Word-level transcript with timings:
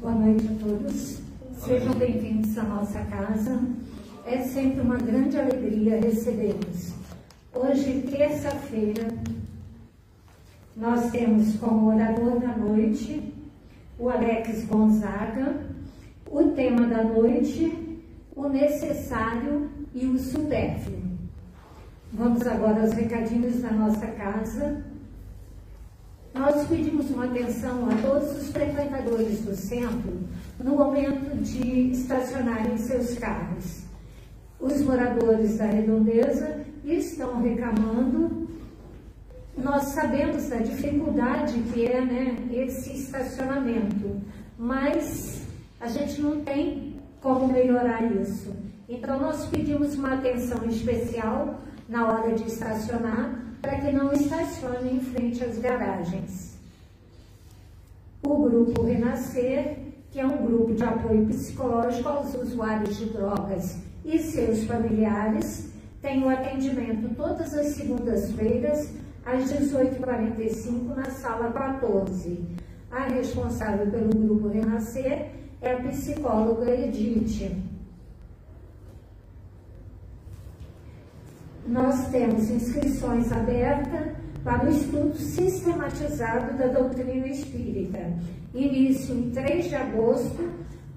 Boa 0.00 0.14
noite 0.14 0.46
a 0.48 0.64
todos. 0.64 1.20
Sejam 1.58 1.92
bem-vindos 1.92 2.56
à 2.56 2.62
nossa 2.62 3.00
casa. 3.00 3.60
É 4.24 4.38
sempre 4.38 4.80
uma 4.80 4.96
grande 4.96 5.38
alegria 5.38 6.00
recebê-los. 6.00 6.94
Hoje, 7.54 8.06
terça-feira, 8.10 9.08
nós 10.74 11.10
temos 11.10 11.54
como 11.56 11.94
orador 11.94 12.40
da 12.40 12.56
noite 12.56 13.30
o 13.98 14.08
Alex 14.08 14.64
Gonzaga, 14.64 15.66
o 16.30 16.44
tema 16.52 16.86
da 16.86 17.04
noite, 17.04 18.00
o 18.34 18.48
necessário 18.48 19.70
e 19.94 20.06
o 20.06 20.18
supérfluo. 20.18 21.02
Vamos 22.10 22.46
agora 22.46 22.80
aos 22.80 22.94
recadinhos 22.94 23.60
da 23.60 23.70
nossa 23.70 24.06
casa. 24.06 24.82
Nós 26.34 26.66
pedimos 26.68 27.10
uma 27.10 27.24
atenção 27.24 27.88
a 27.90 27.94
todos 28.02 28.30
os 28.40 28.50
frequentadores 28.50 29.40
do 29.40 29.54
centro 29.54 30.20
no 30.62 30.76
momento 30.76 31.36
de 31.42 31.90
estacionarem 31.90 32.78
seus 32.78 33.18
carros. 33.18 33.82
Os 34.60 34.80
moradores 34.82 35.58
da 35.58 35.66
redondeza 35.66 36.64
estão 36.84 37.42
reclamando. 37.42 38.48
Nós 39.58 39.84
sabemos 39.88 40.48
da 40.48 40.58
dificuldade 40.58 41.54
que 41.72 41.86
é 41.86 42.00
né, 42.00 42.36
esse 42.52 42.92
estacionamento, 42.92 44.20
mas 44.56 45.42
a 45.80 45.88
gente 45.88 46.20
não 46.20 46.42
tem 46.42 46.96
como 47.20 47.52
melhorar 47.52 48.02
isso. 48.20 48.54
Então, 48.88 49.20
nós 49.20 49.46
pedimos 49.46 49.94
uma 49.94 50.14
atenção 50.14 50.64
especial 50.68 51.60
na 51.88 52.06
hora 52.08 52.34
de 52.34 52.46
estacionar 52.46 53.49
para 53.60 53.78
que 53.78 53.92
não 53.92 54.12
estacione 54.12 54.96
em 54.96 55.00
frente 55.00 55.44
às 55.44 55.58
garagens. 55.58 56.58
O 58.22 58.36
grupo 58.36 58.82
Renascer, 58.82 59.78
que 60.10 60.20
é 60.20 60.26
um 60.26 60.44
grupo 60.44 60.74
de 60.74 60.84
apoio 60.84 61.26
psicológico 61.26 62.08
aos 62.08 62.34
usuários 62.34 62.96
de 62.96 63.06
drogas 63.06 63.78
e 64.04 64.18
seus 64.18 64.64
familiares, 64.64 65.70
tem 66.00 66.22
o 66.22 66.28
atendimento 66.28 67.14
todas 67.14 67.54
as 67.54 67.68
segundas-feiras, 67.68 68.90
às 69.24 69.52
18h45, 69.52 70.96
na 70.96 71.10
sala 71.10 71.52
14. 71.52 72.42
A 72.90 73.04
responsável 73.04 73.90
pelo 73.90 74.08
grupo 74.08 74.48
Renascer 74.48 75.30
é 75.60 75.72
a 75.72 75.80
psicóloga 75.80 76.70
Edith. 76.70 77.69
Nós 81.70 82.08
temos 82.08 82.50
inscrições 82.50 83.30
abertas 83.30 84.16
para 84.42 84.66
o 84.66 84.70
estudo 84.70 85.16
sistematizado 85.16 86.58
da 86.58 86.66
doutrina 86.66 87.28
espírita. 87.28 88.12
Início 88.52 89.14
em 89.14 89.30
3 89.30 89.68
de 89.68 89.76
agosto, 89.76 90.50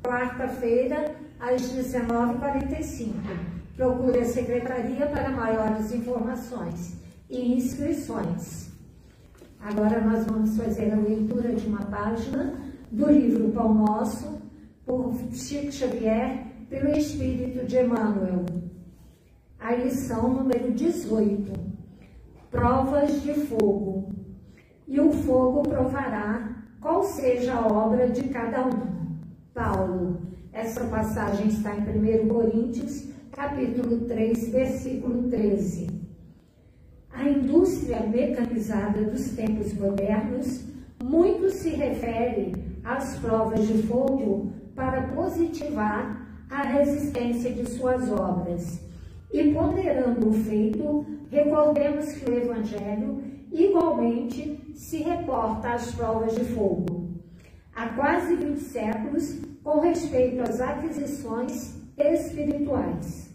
quarta-feira, 0.04 1.16
às 1.40 1.62
19h45. 1.62 3.14
Procure 3.76 4.20
a 4.20 4.26
secretaria 4.26 5.06
para 5.06 5.30
maiores 5.30 5.94
informações 5.94 6.96
e 7.30 7.54
inscrições. 7.54 8.72
Agora 9.60 10.02
nós 10.02 10.26
vamos 10.26 10.58
fazer 10.58 10.92
a 10.92 10.96
leitura 10.96 11.54
de 11.54 11.68
uma 11.68 11.86
página 11.86 12.56
do 12.92 13.12
livro 13.12 13.50
Pão 13.50 13.74
Nosso, 13.76 14.42
por 14.86 15.14
Chico 15.32 15.72
Xavier, 15.72 16.48
pelo 16.68 16.90
Espírito 16.98 17.64
de 17.66 17.78
Emmanuel 17.78 18.63
a 19.64 19.72
lição 19.76 20.28
número 20.28 20.74
18, 20.74 21.54
provas 22.52 23.22
de 23.24 23.34
fogo. 23.34 24.12
E 24.86 25.00
o 25.00 25.10
fogo 25.14 25.64
provará 25.64 26.66
qual 26.82 27.02
seja 27.06 27.54
a 27.54 27.66
obra 27.66 28.10
de 28.10 28.24
cada 28.28 28.68
um. 28.68 29.22
Paulo. 29.54 30.22
Essa 30.52 30.84
passagem 30.84 31.48
está 31.48 31.74
em 31.76 32.24
1 32.24 32.28
Coríntios, 32.28 33.08
capítulo 33.32 34.02
3, 34.02 34.50
versículo 34.50 35.30
13. 35.30 35.88
A 37.14 37.24
indústria 37.30 38.02
mecanizada 38.02 39.02
dos 39.04 39.30
tempos 39.30 39.74
modernos 39.76 40.66
muito 41.02 41.50
se 41.50 41.70
refere 41.70 42.52
às 42.84 43.18
provas 43.20 43.66
de 43.66 43.82
fogo 43.84 44.52
para 44.76 45.04
positivar 45.14 46.28
a 46.50 46.64
resistência 46.64 47.52
de 47.54 47.66
suas 47.70 48.12
obras 48.12 48.93
e 49.34 49.52
ponderando 49.52 50.30
o 50.30 50.34
feito, 50.34 51.06
recordemos 51.32 52.12
que 52.14 52.30
o 52.30 52.38
Evangelho 52.38 53.24
igualmente 53.52 54.62
se 54.76 54.98
reporta 54.98 55.70
às 55.70 55.92
provas 55.96 56.36
de 56.36 56.44
fogo. 56.46 57.10
Há 57.76 57.90
quase 57.90 58.36
20 58.36 58.60
séculos, 58.60 59.40
com 59.64 59.80
respeito 59.80 60.44
às 60.44 60.62
aquisições 60.62 61.76
espirituais. 61.98 63.34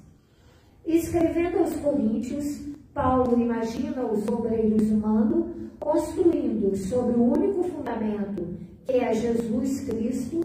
Escrevendo 0.86 1.58
aos 1.58 1.74
Coríntios, 1.76 2.60
Paulo 2.94 3.40
imagina 3.40 4.06
os 4.06 4.26
obreiros 4.28 4.88
humanos 4.90 5.46
construindo 5.80 6.76
sobre 6.76 7.16
o 7.16 7.32
único 7.32 7.64
fundamento 7.64 8.46
que 8.86 8.92
é 8.92 9.12
Jesus 9.12 9.80
Cristo, 9.80 10.40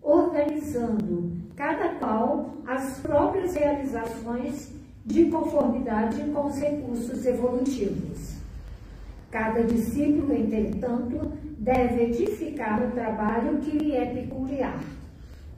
organizando 0.00 1.32
cada 1.56 1.90
qual 1.96 2.54
as 2.66 2.98
próprias 3.00 3.54
realizações 3.54 4.81
de 5.04 5.26
conformidade 5.26 6.22
com 6.32 6.46
os 6.46 6.58
recursos 6.58 7.24
evolutivos. 7.26 8.36
Cada 9.30 9.62
discípulo, 9.64 10.32
entretanto, 10.32 11.32
deve 11.58 12.04
edificar 12.04 12.86
o 12.86 12.90
trabalho 12.90 13.58
que 13.58 13.70
lhe 13.70 13.92
é 13.92 14.04
peculiar, 14.06 14.82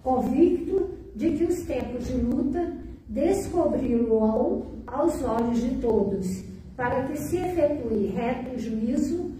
convicto 0.02 0.90
de 1.14 1.32
que 1.32 1.44
os 1.44 1.62
tempos 1.62 2.06
de 2.06 2.14
luta 2.14 2.76
descobri-lo 3.08 4.80
aos 4.86 5.22
olhos 5.22 5.60
de 5.60 5.76
todos, 5.76 6.44
para 6.76 7.04
que 7.04 7.16
se 7.16 7.36
efetue 7.36 8.06
reto 8.06 8.58
juízo 8.58 9.32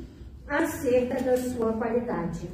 acerca 0.47 1.23
da 1.23 1.37
sua 1.37 1.73
qualidade. 1.73 2.49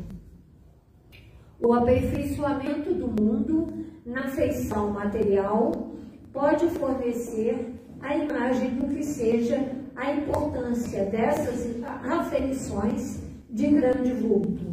O 1.61 1.75
aperfeiçoamento 1.75 2.95
do 2.95 3.09
mundo 3.09 3.69
na 4.05 4.29
feição 4.29 4.91
material 4.91 5.91
pode 6.33 6.69
fornecer 6.71 7.75
a 8.01 8.17
imagem 8.17 8.71
do 8.77 8.95
que 8.95 9.05
seja 9.05 9.59
a 9.97 10.13
importância 10.13 11.05
dessas 11.05 11.77
aferições 11.85 13.21
de 13.49 13.67
grande 13.67 14.13
vulto. 14.13 14.71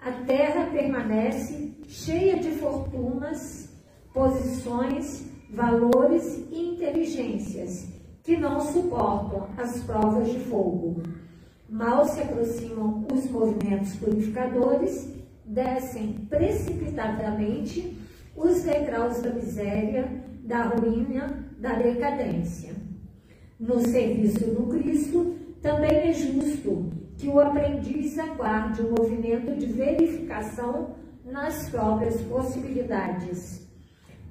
A 0.00 0.12
Terra 0.26 0.70
permanece 0.72 1.72
cheia 1.86 2.38
de 2.38 2.52
fortunas, 2.52 3.68
posições, 4.14 5.26
valores 5.50 6.44
e 6.50 6.70
inteligências 6.70 7.88
que 8.22 8.36
não 8.36 8.60
suportam 8.60 9.48
as 9.56 9.82
provas 9.82 10.30
de 10.30 10.38
fogo. 10.40 11.02
Mal 11.68 12.06
se 12.06 12.20
aproximam 12.20 13.04
os 13.12 13.28
movimentos 13.30 13.94
purificadores, 13.96 15.08
descem 15.44 16.12
precipitadamente 16.28 17.98
os 18.36 18.62
degraus 18.62 19.20
da 19.20 19.30
miséria, 19.30 20.22
da 20.42 20.62
ruína, 20.64 21.46
da 21.58 21.74
decadência. 21.74 22.74
No 23.58 23.80
serviço 23.80 24.44
do 24.50 24.66
Cristo, 24.66 25.36
também 25.62 25.90
é 25.90 26.12
justo 26.12 26.90
que 27.16 27.28
o 27.28 27.38
aprendiz 27.38 28.18
aguarde 28.18 28.82
o 28.82 28.88
um 28.88 28.90
movimento 28.90 29.56
de 29.56 29.66
verificação 29.66 30.96
nas 31.24 31.70
próprias 31.70 32.20
possibilidades. 32.22 33.68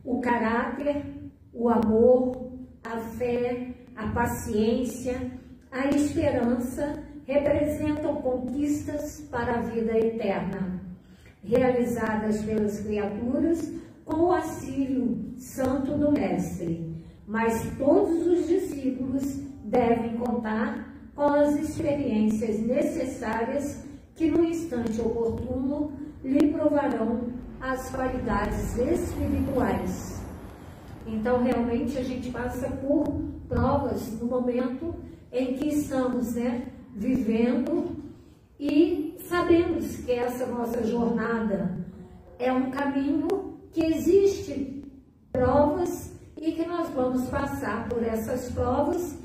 O 0.03 0.19
caráter, 0.19 1.05
o 1.53 1.69
amor, 1.69 2.51
a 2.83 2.97
fé, 2.97 3.69
a 3.95 4.07
paciência, 4.07 5.31
a 5.71 5.87
esperança 5.87 7.01
representam 7.25 8.15
conquistas 8.15 9.21
para 9.31 9.59
a 9.59 9.61
vida 9.61 9.97
eterna, 9.97 10.81
realizadas 11.43 12.43
pelas 12.43 12.81
criaturas 12.81 13.80
com 14.11 14.23
o 14.25 14.31
auxílio 14.33 15.17
santo 15.37 15.97
do 15.97 16.11
Mestre, 16.11 16.93
mas 17.25 17.65
todos 17.77 18.27
os 18.27 18.47
discípulos 18.47 19.23
devem 19.63 20.17
contar 20.17 20.93
com 21.15 21.23
as 21.23 21.57
experiências 21.57 22.59
necessárias 22.59 23.85
que 24.15 24.29
no 24.29 24.43
instante 24.43 24.99
oportuno 24.99 25.93
lhe 26.23 26.51
provarão 26.51 27.29
as 27.61 27.89
qualidades 27.89 28.77
espirituais. 28.77 30.21
Então, 31.07 31.41
realmente, 31.41 31.97
a 31.97 32.03
gente 32.03 32.29
passa 32.31 32.69
por 32.69 33.05
provas 33.47 34.19
no 34.19 34.27
momento 34.27 34.93
em 35.31 35.53
que 35.53 35.69
estamos 35.69 36.35
né, 36.35 36.67
vivendo 36.93 37.95
e 38.59 39.15
sabemos 39.21 39.97
que 39.97 40.11
essa 40.11 40.45
nossa 40.45 40.83
jornada 40.83 41.79
é 42.37 42.51
um 42.51 42.69
caminho 42.71 43.50
que 43.71 43.85
existe 43.85 44.83
provas 45.31 46.11
e 46.37 46.51
que 46.51 46.65
nós 46.65 46.89
vamos 46.89 47.27
passar 47.29 47.87
por 47.87 48.03
essas 48.03 48.51
provas 48.51 49.17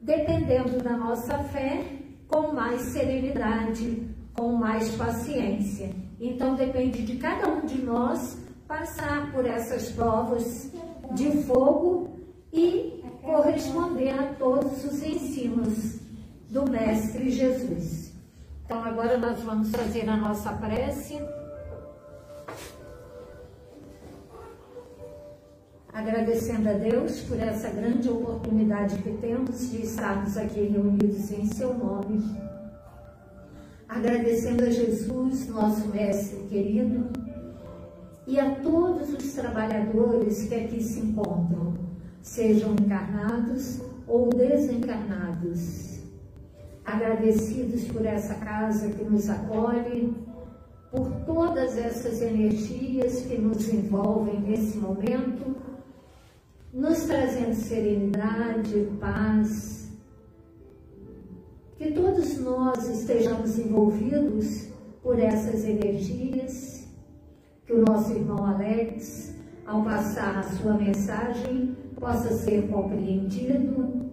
dependendo 0.00 0.82
da 0.82 0.96
nossa 0.96 1.38
fé 1.44 1.82
com 2.28 2.52
mais 2.52 2.80
serenidade, 2.82 4.06
com 4.34 4.52
mais 4.52 4.94
paciência. 4.96 5.90
Então 6.20 6.54
depende 6.54 7.02
de 7.02 7.16
cada 7.16 7.48
um 7.48 7.64
de 7.64 7.80
nós 7.80 8.36
passar 8.68 9.32
por 9.32 9.46
essas 9.46 9.90
provas 9.92 10.70
de 11.12 11.30
fogo 11.42 12.10
e 12.52 13.02
corresponder 13.22 14.10
a 14.10 14.34
todos 14.34 14.84
os 14.84 15.02
ensinos 15.02 16.00
do 16.50 16.68
Mestre 16.70 17.30
Jesus. 17.30 18.12
Então 18.64 18.82
agora 18.84 19.16
nós 19.18 19.40
vamos 19.40 19.70
fazer 19.70 20.08
a 20.08 20.16
nossa 20.16 20.52
prece. 20.52 21.18
Agradecendo 25.94 26.68
a 26.70 26.72
Deus 26.72 27.20
por 27.20 27.38
essa 27.38 27.70
grande 27.70 28.10
oportunidade 28.10 29.00
que 29.00 29.12
temos 29.12 29.70
de 29.70 29.82
estarmos 29.82 30.36
aqui 30.36 30.62
reunidos 30.62 31.30
em 31.30 31.46
seu 31.46 31.72
nome. 31.72 32.20
Agradecendo 33.88 34.64
a 34.64 34.70
Jesus, 34.70 35.46
nosso 35.46 35.86
Mestre 35.90 36.48
querido, 36.48 37.10
e 38.26 38.40
a 38.40 38.56
todos 38.56 39.14
os 39.14 39.34
trabalhadores 39.34 40.48
que 40.48 40.54
aqui 40.56 40.82
se 40.82 40.98
encontram, 40.98 41.74
sejam 42.20 42.72
encarnados 42.72 43.80
ou 44.08 44.30
desencarnados. 44.30 46.00
Agradecidos 46.84 47.84
por 47.84 48.04
essa 48.04 48.34
casa 48.34 48.88
que 48.88 49.04
nos 49.04 49.30
acolhe, 49.30 50.12
por 50.90 51.08
todas 51.24 51.78
essas 51.78 52.20
energias 52.20 53.20
que 53.22 53.38
nos 53.38 53.68
envolvem 53.68 54.40
nesse 54.40 54.76
momento, 54.76 55.54
nos 56.74 57.04
trazendo 57.04 57.54
serenidade, 57.54 58.88
paz. 59.00 59.92
Que 61.76 61.92
todos 61.92 62.40
nós 62.40 62.88
estejamos 62.88 63.58
envolvidos 63.58 64.68
por 65.02 65.18
essas 65.18 65.64
energias 65.64 66.88
que 67.64 67.72
o 67.72 67.82
nosso 67.82 68.12
irmão 68.12 68.44
Alex, 68.44 69.34
ao 69.64 69.84
passar 69.84 70.38
a 70.38 70.42
sua 70.42 70.74
mensagem, 70.74 71.76
possa 71.98 72.34
ser 72.34 72.68
compreendido 72.68 74.10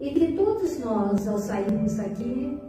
e 0.00 0.10
que 0.10 0.32
todos 0.32 0.78
nós, 0.80 1.26
ao 1.26 1.38
sairmos 1.38 1.96
daqui, 1.96 2.60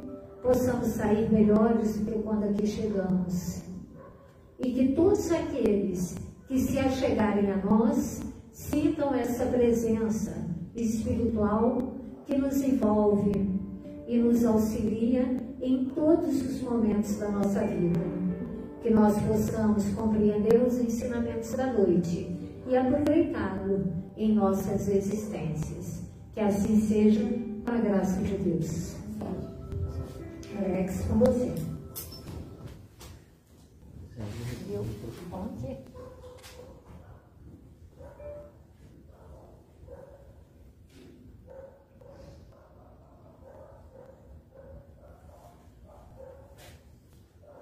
possamos 0.41 0.87
sair 0.87 1.31
melhores 1.31 1.97
do 1.97 2.05
que 2.05 2.19
quando 2.19 2.43
aqui 2.43 2.67
chegamos. 2.67 3.63
E 4.59 4.71
que 4.71 4.93
todos 4.93 5.31
aqueles 5.31 6.15
que 6.47 6.59
se 6.59 6.79
achegarem 6.79 7.51
a 7.51 7.57
nós 7.57 8.21
sintam 8.57 9.13
essa 9.13 9.45
presença 9.45 10.35
espiritual 10.75 11.93
que 12.25 12.35
nos 12.35 12.59
envolve 12.59 13.31
e 14.07 14.17
nos 14.17 14.43
auxilia 14.43 15.37
em 15.61 15.85
todos 15.85 16.41
os 16.41 16.61
momentos 16.63 17.17
da 17.17 17.29
nossa 17.29 17.59
vida 17.59 17.99
que 18.81 18.89
nós 18.89 19.15
possamos 19.21 19.85
compreender 19.93 20.59
os 20.65 20.79
ensinamentos 20.79 21.51
da 21.53 21.71
noite 21.71 22.35
e 22.67 22.75
aproveitá-lo 22.75 23.93
em 24.15 24.33
nossas 24.33 24.87
existências. 24.89 26.01
Que 26.33 26.39
assim 26.39 26.81
seja, 26.81 27.21
com 27.63 27.71
a 27.71 27.77
graça 27.77 28.21
de 28.21 28.37
Deus. 28.37 28.95
Alex, 30.57 31.05
com 31.07 31.19
você. 31.19 31.53
Viu? 34.67 34.83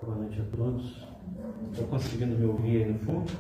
Boa 0.06 0.18
noite 0.18 0.40
a 0.40 0.56
todos. 0.56 0.98
Estão 1.72 1.88
conseguindo 1.88 2.38
me 2.38 2.46
ouvir 2.46 2.84
aí 2.84 2.94
no 2.94 3.00
fundo? 3.00 3.32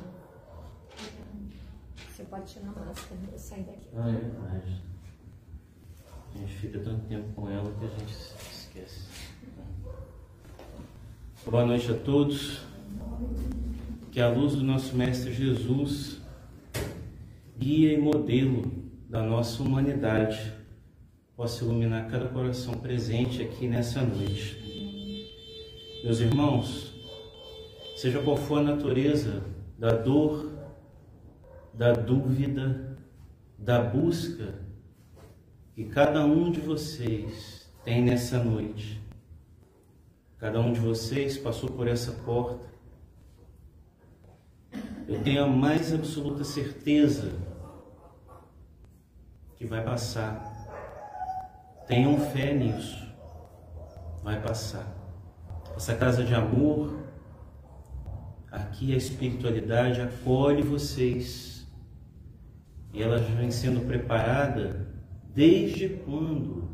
Você 2.10 2.24
pode 2.24 2.52
tirar 2.52 2.70
a 2.70 2.86
máscara 2.86 3.20
e 3.36 3.38
sair 3.38 3.66
daqui. 3.66 3.88
Ah, 3.96 4.10
é 4.10 4.14
verdade. 4.14 4.82
A 6.34 6.38
gente 6.40 6.54
fica 6.56 6.80
tanto 6.80 7.06
tempo 7.06 7.32
com 7.36 7.48
ela 7.52 7.72
que 7.72 7.86
a 7.86 7.88
gente 7.90 8.12
esquece. 8.12 9.02
Boa 11.46 11.68
noite 11.68 11.92
a 11.92 11.94
todos. 12.00 12.66
Que 14.12 14.20
a 14.20 14.30
luz 14.30 14.56
do 14.56 14.64
nosso 14.64 14.96
Mestre 14.96 15.32
Jesus, 15.32 16.20
guia 17.56 17.94
e 17.94 18.02
modelo 18.02 18.72
da 19.08 19.22
nossa 19.22 19.62
humanidade, 19.62 20.52
possa 21.36 21.64
iluminar 21.64 22.10
cada 22.10 22.28
coração 22.28 22.74
presente 22.74 23.44
aqui 23.44 23.68
nessa 23.68 24.02
noite. 24.02 24.66
Meus 26.06 26.20
irmãos, 26.20 26.94
seja 27.98 28.22
qual 28.22 28.38
for 28.38 28.60
a 28.60 28.62
natureza 28.62 29.42
da 29.76 29.90
dor, 29.90 30.52
da 31.74 31.94
dúvida, 31.94 32.96
da 33.58 33.82
busca 33.82 34.54
que 35.74 35.86
cada 35.86 36.24
um 36.24 36.52
de 36.52 36.62
vocês 36.62 37.68
tem 37.84 38.04
nessa 38.04 38.38
noite. 38.38 39.02
Cada 40.38 40.60
um 40.60 40.72
de 40.72 40.80
vocês 40.80 41.40
passou 41.40 41.72
por 41.72 41.88
essa 41.88 42.12
porta. 42.12 42.70
Eu 45.08 45.24
tenho 45.24 45.44
a 45.44 45.48
mais 45.48 45.92
absoluta 45.92 46.44
certeza 46.44 47.32
que 49.56 49.66
vai 49.66 49.84
passar. 49.84 50.54
Tenham 51.88 52.20
fé 52.30 52.54
nisso. 52.54 53.12
Vai 54.24 54.40
passar. 54.40 54.95
Essa 55.76 55.96
casa 55.96 56.24
de 56.24 56.34
amor, 56.34 57.06
Aqui 58.56 58.94
a 58.94 58.98
espiritualidade 58.98 60.00
acolhe 60.00 60.62
vocês 60.62 61.68
e 62.94 63.04
ela 63.04 63.18
vem 63.18 63.52
sendo 63.52 63.86
preparada 63.86 64.88
desde 65.34 65.90
quando 65.90 66.70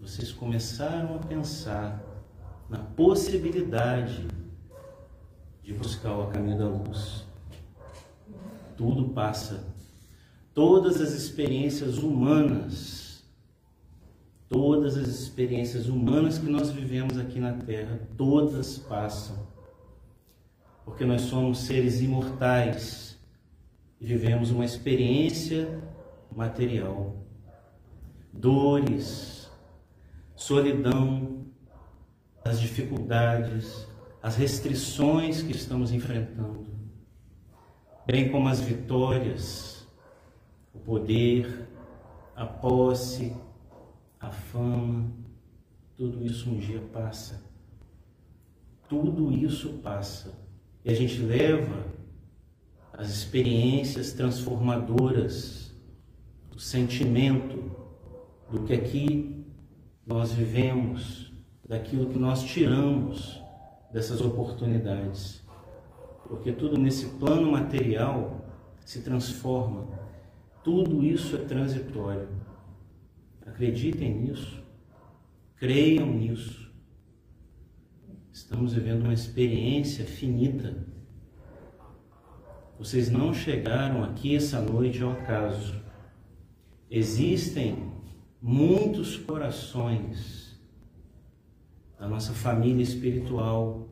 vocês 0.00 0.32
começaram 0.32 1.16
a 1.16 1.18
pensar 1.18 2.02
na 2.70 2.78
possibilidade 2.78 4.26
de 5.62 5.74
buscar 5.74 6.16
o 6.16 6.28
caminho 6.28 6.56
da 6.56 6.66
luz. 6.66 7.26
Tudo 8.74 9.10
passa. 9.10 9.66
Todas 10.54 10.98
as 10.98 11.12
experiências 11.12 11.98
humanas, 11.98 13.05
todas 14.48 14.96
as 14.96 15.08
experiências 15.08 15.88
humanas 15.88 16.38
que 16.38 16.48
nós 16.48 16.70
vivemos 16.70 17.18
aqui 17.18 17.40
na 17.40 17.52
Terra, 17.52 18.00
todas 18.16 18.78
passam. 18.78 19.46
Porque 20.84 21.04
nós 21.04 21.22
somos 21.22 21.58
seres 21.58 22.00
imortais. 22.00 23.18
E 24.00 24.06
vivemos 24.06 24.50
uma 24.50 24.64
experiência 24.64 25.82
material. 26.34 27.16
Dores, 28.32 29.50
solidão, 30.34 31.46
as 32.44 32.60
dificuldades, 32.60 33.86
as 34.22 34.36
restrições 34.36 35.42
que 35.42 35.52
estamos 35.52 35.90
enfrentando, 35.92 36.66
bem 38.06 38.30
como 38.30 38.48
as 38.48 38.60
vitórias, 38.60 39.86
o 40.74 40.78
poder, 40.78 41.68
a 42.36 42.44
posse, 42.44 43.34
a 44.26 44.30
fama, 44.30 45.08
tudo 45.96 46.24
isso 46.26 46.50
um 46.50 46.58
dia 46.58 46.80
passa. 46.92 47.40
Tudo 48.88 49.32
isso 49.32 49.74
passa. 49.74 50.36
E 50.84 50.90
a 50.90 50.94
gente 50.94 51.20
leva 51.20 51.86
as 52.92 53.08
experiências 53.08 54.12
transformadoras, 54.12 55.72
o 56.54 56.58
sentimento 56.58 57.70
do 58.50 58.64
que 58.64 58.72
aqui 58.72 59.44
nós 60.04 60.32
vivemos, 60.32 61.32
daquilo 61.68 62.10
que 62.10 62.18
nós 62.18 62.42
tiramos 62.42 63.40
dessas 63.92 64.20
oportunidades. 64.20 65.40
Porque 66.28 66.50
tudo 66.50 66.76
nesse 66.76 67.06
plano 67.20 67.52
material 67.52 68.44
se 68.84 69.02
transforma. 69.02 69.86
Tudo 70.64 71.04
isso 71.04 71.36
é 71.36 71.44
transitório. 71.44 72.45
Acreditem 73.46 74.12
nisso. 74.22 74.62
Creiam 75.56 76.06
nisso. 76.12 76.70
Estamos 78.32 78.74
vivendo 78.74 79.04
uma 79.04 79.14
experiência 79.14 80.04
finita. 80.04 80.86
Vocês 82.78 83.08
não 83.08 83.32
chegaram 83.32 84.04
aqui 84.04 84.36
essa 84.36 84.60
noite 84.60 85.02
ao 85.02 85.12
acaso. 85.12 85.80
Existem 86.90 87.90
muitos 88.42 89.16
corações 89.16 90.60
da 91.98 92.06
nossa 92.06 92.34
família 92.34 92.82
espiritual 92.82 93.88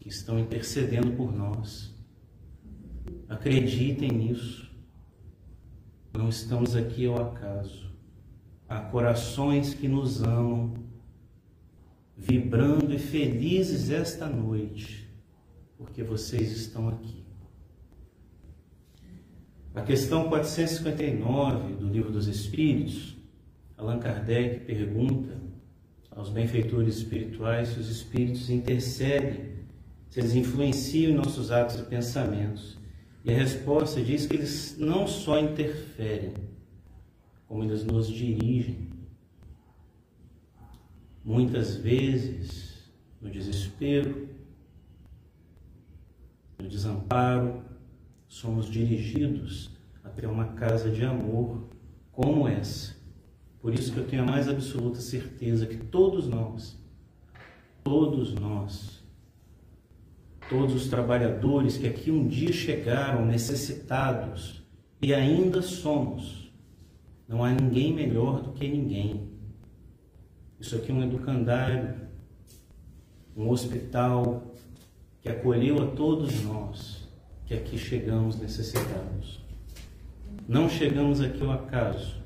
que 0.00 0.08
estão 0.08 0.38
intercedendo 0.38 1.12
por 1.12 1.32
nós. 1.32 1.94
Acreditem 3.28 4.10
nisso. 4.10 4.71
Não 6.12 6.28
estamos 6.28 6.76
aqui 6.76 7.06
ao 7.06 7.22
acaso. 7.22 7.90
Há 8.68 8.80
corações 8.80 9.72
que 9.72 9.88
nos 9.88 10.22
amam 10.22 10.74
vibrando 12.16 12.92
e 12.92 12.98
felizes 12.98 13.90
esta 13.90 14.28
noite, 14.28 15.08
porque 15.78 16.02
vocês 16.02 16.52
estão 16.52 16.88
aqui. 16.88 17.24
A 19.74 19.80
questão 19.80 20.28
459 20.28 21.76
do 21.76 21.88
Livro 21.88 22.12
dos 22.12 22.26
Espíritos, 22.26 23.16
Allan 23.78 23.98
Kardec 23.98 24.66
pergunta 24.66 25.40
aos 26.10 26.28
benfeitores 26.28 26.98
espirituais 26.98 27.68
se 27.68 27.80
os 27.80 27.88
espíritos 27.88 28.50
intercedem, 28.50 29.52
se 30.10 30.20
eles 30.20 30.34
influenciam 30.34 31.14
nossos 31.14 31.50
atos 31.50 31.80
e 31.80 31.82
pensamentos. 31.84 32.81
E 33.24 33.30
a 33.30 33.36
resposta 33.36 34.02
diz 34.02 34.26
que 34.26 34.34
eles 34.34 34.76
não 34.78 35.06
só 35.06 35.38
interferem, 35.38 36.34
como 37.46 37.62
eles 37.62 37.84
nos 37.84 38.08
dirigem. 38.08 38.90
Muitas 41.24 41.76
vezes, 41.76 42.90
no 43.20 43.30
desespero, 43.30 44.28
no 46.58 46.68
desamparo, 46.68 47.62
somos 48.26 48.66
dirigidos 48.66 49.70
até 50.02 50.26
uma 50.26 50.54
casa 50.54 50.90
de 50.90 51.04
amor 51.04 51.68
como 52.10 52.48
essa. 52.48 52.96
Por 53.60 53.72
isso 53.72 53.92
que 53.92 53.98
eu 53.98 54.06
tenho 54.08 54.24
a 54.24 54.26
mais 54.26 54.48
absoluta 54.48 55.00
certeza 55.00 55.66
que 55.66 55.76
todos 55.76 56.26
nós, 56.26 56.76
todos 57.84 58.34
nós, 58.34 59.01
todos 60.52 60.74
os 60.74 60.88
trabalhadores 60.88 61.78
que 61.78 61.86
aqui 61.86 62.10
um 62.10 62.28
dia 62.28 62.52
chegaram 62.52 63.24
necessitados 63.24 64.62
e 65.00 65.14
ainda 65.14 65.62
somos. 65.62 66.52
Não 67.26 67.42
há 67.42 67.50
ninguém 67.50 67.94
melhor 67.94 68.42
do 68.42 68.52
que 68.52 68.68
ninguém. 68.68 69.30
Isso 70.60 70.76
aqui 70.76 70.92
é 70.92 70.94
um 70.94 71.02
educandário, 71.02 71.94
um 73.34 73.48
hospital 73.48 74.54
que 75.22 75.30
acolheu 75.30 75.82
a 75.82 75.86
todos 75.86 76.42
nós 76.42 77.08
que 77.46 77.54
aqui 77.54 77.78
chegamos 77.78 78.38
necessitados. 78.38 79.40
Não 80.46 80.68
chegamos 80.68 81.22
aqui 81.22 81.42
ao 81.42 81.52
acaso, 81.52 82.16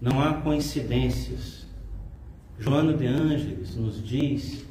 não 0.00 0.22
há 0.22 0.40
coincidências. 0.40 1.66
Joana 2.58 2.94
de 2.94 3.06
Ângeles 3.06 3.76
nos 3.76 4.02
diz 4.02 4.66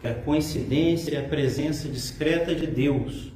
que 0.00 0.08
a 0.08 0.14
coincidência 0.14 1.16
é 1.16 1.24
a 1.24 1.28
presença 1.28 1.88
discreta 1.88 2.54
de 2.54 2.66
Deus, 2.66 3.32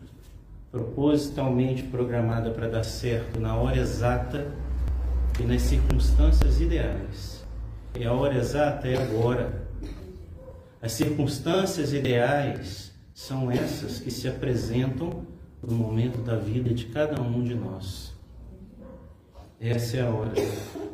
propositalmente 0.71 1.83
programada 1.83 2.51
para 2.51 2.69
dar 2.69 2.85
certo 2.85 3.39
na 3.39 3.55
hora 3.55 3.79
exata 3.79 4.51
e 5.39 5.43
nas 5.43 5.63
circunstâncias 5.63 6.61
ideais. 6.61 7.45
E 7.99 8.05
a 8.05 8.13
hora 8.13 8.37
exata 8.37 8.89
é 8.89 8.97
agora. 8.97 9.69
As 10.81 10.93
circunstâncias 10.93 11.93
ideais 11.93 12.93
são 13.13 13.51
essas 13.51 14.01
que 14.01 14.11
se 14.11 14.27
apresentam 14.27 15.27
no 15.63 15.75
momento 15.75 16.19
da 16.23 16.37
vida 16.37 16.73
de 16.73 16.87
cada 16.87 17.21
um 17.21 17.43
de 17.43 17.55
nós. 17.55 18.13
Essa 19.61 19.99
é 19.99 20.01
a 20.03 20.11
hora. 20.11 20.33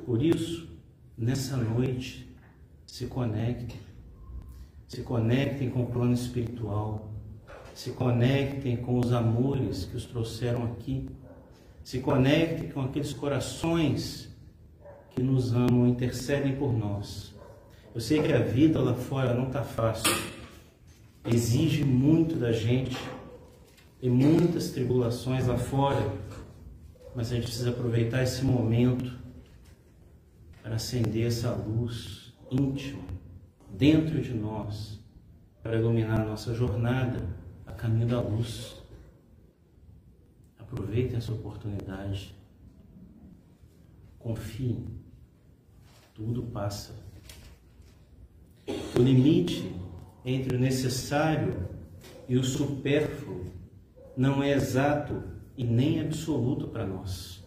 Por 0.04 0.22
isso, 0.22 0.68
nessa 1.16 1.56
noite, 1.56 2.28
se 2.86 3.06
conectem 3.06 3.78
se 4.90 5.02
conectem 5.02 5.70
com 5.70 5.84
o 5.84 5.86
plano 5.86 6.12
espiritual, 6.12 7.12
se 7.72 7.92
conectem 7.92 8.76
com 8.76 8.98
os 8.98 9.12
amores 9.12 9.84
que 9.84 9.96
os 9.96 10.04
trouxeram 10.04 10.64
aqui, 10.64 11.08
se 11.84 12.00
conectem 12.00 12.70
com 12.70 12.80
aqueles 12.80 13.12
corações 13.12 14.28
que 15.10 15.22
nos 15.22 15.52
amam, 15.52 15.86
intercedem 15.86 16.56
por 16.56 16.72
nós. 16.72 17.32
Eu 17.94 18.00
sei 18.00 18.20
que 18.20 18.32
a 18.32 18.40
vida 18.40 18.80
lá 18.80 18.94
fora 18.94 19.32
não 19.32 19.46
está 19.46 19.62
fácil, 19.62 20.12
exige 21.24 21.84
muito 21.84 22.34
da 22.34 22.50
gente, 22.50 22.96
e 24.02 24.10
muitas 24.10 24.72
tribulações 24.72 25.46
lá 25.46 25.56
fora, 25.56 26.12
mas 27.14 27.30
a 27.30 27.36
gente 27.36 27.44
precisa 27.44 27.70
aproveitar 27.70 28.24
esse 28.24 28.44
momento 28.44 29.16
para 30.64 30.74
acender 30.74 31.28
essa 31.28 31.52
luz 31.52 32.34
íntima 32.50 33.09
dentro 33.76 34.20
de 34.20 34.34
nós 34.34 35.00
para 35.62 35.76
iluminar 35.76 36.20
a 36.20 36.24
nossa 36.24 36.54
jornada 36.54 37.26
a 37.66 37.72
caminho 37.72 38.08
da 38.08 38.20
luz. 38.20 38.76
Aproveitem 40.58 41.16
essa 41.16 41.32
oportunidade. 41.32 42.34
Confiem. 44.18 44.86
Tudo 46.14 46.42
passa. 46.44 46.94
O 48.96 49.02
limite 49.02 49.74
entre 50.24 50.56
o 50.56 50.60
necessário 50.60 51.68
e 52.28 52.36
o 52.36 52.44
supérfluo 52.44 53.46
não 54.16 54.42
é 54.42 54.52
exato 54.52 55.22
e 55.56 55.64
nem 55.64 56.00
absoluto 56.00 56.68
para 56.68 56.86
nós. 56.86 57.44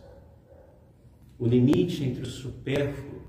O 1.38 1.48
limite 1.48 2.03
entre 2.03 2.24
o 2.24 2.27
supérfluo 2.27 3.22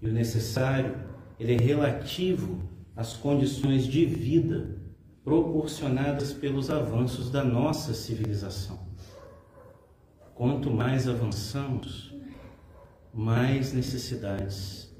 e 0.00 0.08
o 0.08 0.12
necessário 0.12 1.09
ele 1.40 1.54
é 1.54 1.56
relativo 1.56 2.60
às 2.94 3.14
condições 3.16 3.86
de 3.86 4.04
vida 4.04 4.76
proporcionadas 5.24 6.34
pelos 6.34 6.68
avanços 6.68 7.30
da 7.30 7.42
nossa 7.42 7.94
civilização. 7.94 8.78
Quanto 10.34 10.70
mais 10.70 11.08
avançamos, 11.08 12.14
mais 13.12 13.72
necessidades. 13.72 14.94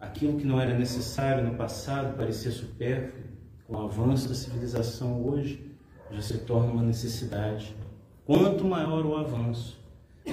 Aquilo 0.00 0.38
que 0.38 0.46
não 0.46 0.58
era 0.58 0.76
necessário 0.76 1.44
no 1.44 1.56
passado 1.56 2.16
parecia 2.16 2.50
supérfluo, 2.50 3.22
com 3.66 3.76
o 3.76 3.82
avanço 3.82 4.30
da 4.30 4.34
civilização 4.34 5.22
hoje 5.22 5.70
já 6.10 6.22
se 6.22 6.38
torna 6.38 6.72
uma 6.72 6.82
necessidade. 6.82 7.76
Quanto 8.24 8.64
maior 8.64 9.04
o 9.04 9.16
avanço, 9.16 9.78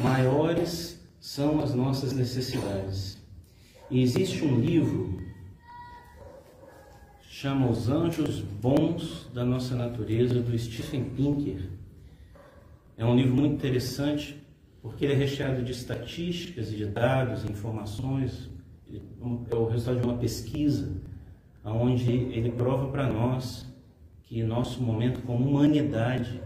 maiores 0.02 1.06
são 1.20 1.60
as 1.60 1.74
nossas 1.74 2.14
necessidades. 2.14 3.19
E 3.92 4.04
existe 4.04 4.46
um 4.46 4.60
livro 4.60 5.20
chama 7.22 7.70
Os 7.70 7.90
Anjos 7.90 8.42
Bons 8.42 9.28
da 9.34 9.44
Nossa 9.44 9.74
Natureza, 9.74 10.42
do 10.42 10.56
Stephen 10.60 11.06
Pinker. 11.06 11.70
É 12.98 13.06
um 13.06 13.16
livro 13.16 13.34
muito 13.34 13.56
interessante 13.56 14.40
porque 14.82 15.06
ele 15.06 15.14
é 15.14 15.16
recheado 15.16 15.64
de 15.64 15.72
estatísticas 15.72 16.72
e 16.72 16.76
de 16.76 16.86
dados, 16.86 17.50
informações. 17.50 18.50
É 19.50 19.56
o 19.56 19.66
resultado 19.68 20.02
de 20.02 20.06
uma 20.06 20.18
pesquisa 20.18 21.02
onde 21.64 22.12
ele 22.12 22.52
prova 22.52 22.92
para 22.92 23.08
nós 23.08 23.66
que 24.24 24.44
nosso 24.44 24.84
momento 24.84 25.22
como 25.24 25.50
humanidade 25.50 26.42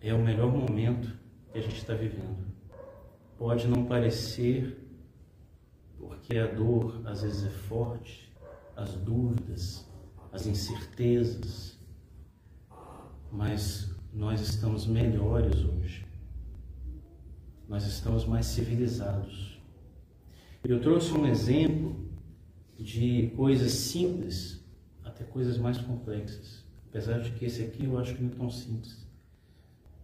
é 0.00 0.12
o 0.12 0.18
melhor 0.18 0.50
momento 0.50 1.14
que 1.52 1.58
a 1.58 1.60
gente 1.60 1.76
está 1.76 1.94
vivendo. 1.94 2.38
Pode 3.38 3.68
não 3.68 3.84
parecer 3.84 4.83
porque 6.06 6.38
a 6.38 6.46
dor 6.46 7.00
às 7.06 7.22
vezes 7.22 7.44
é 7.46 7.50
forte, 7.50 8.32
as 8.76 8.94
dúvidas, 8.94 9.86
as 10.32 10.46
incertezas, 10.46 11.78
mas 13.32 13.94
nós 14.12 14.40
estamos 14.40 14.86
melhores 14.86 15.64
hoje. 15.64 16.06
Nós 17.68 17.86
estamos 17.86 18.24
mais 18.26 18.46
civilizados. 18.46 19.60
Eu 20.62 20.80
trouxe 20.80 21.12
um 21.12 21.26
exemplo 21.26 21.96
de 22.78 23.32
coisas 23.36 23.72
simples 23.72 24.64
até 25.02 25.24
coisas 25.24 25.58
mais 25.58 25.78
complexas. 25.78 26.64
Apesar 26.88 27.20
de 27.20 27.30
que 27.32 27.44
esse 27.44 27.62
aqui 27.62 27.84
eu 27.84 27.98
acho 27.98 28.14
que 28.14 28.22
não 28.22 28.30
é 28.30 28.34
tão 28.34 28.50
simples. 28.50 29.06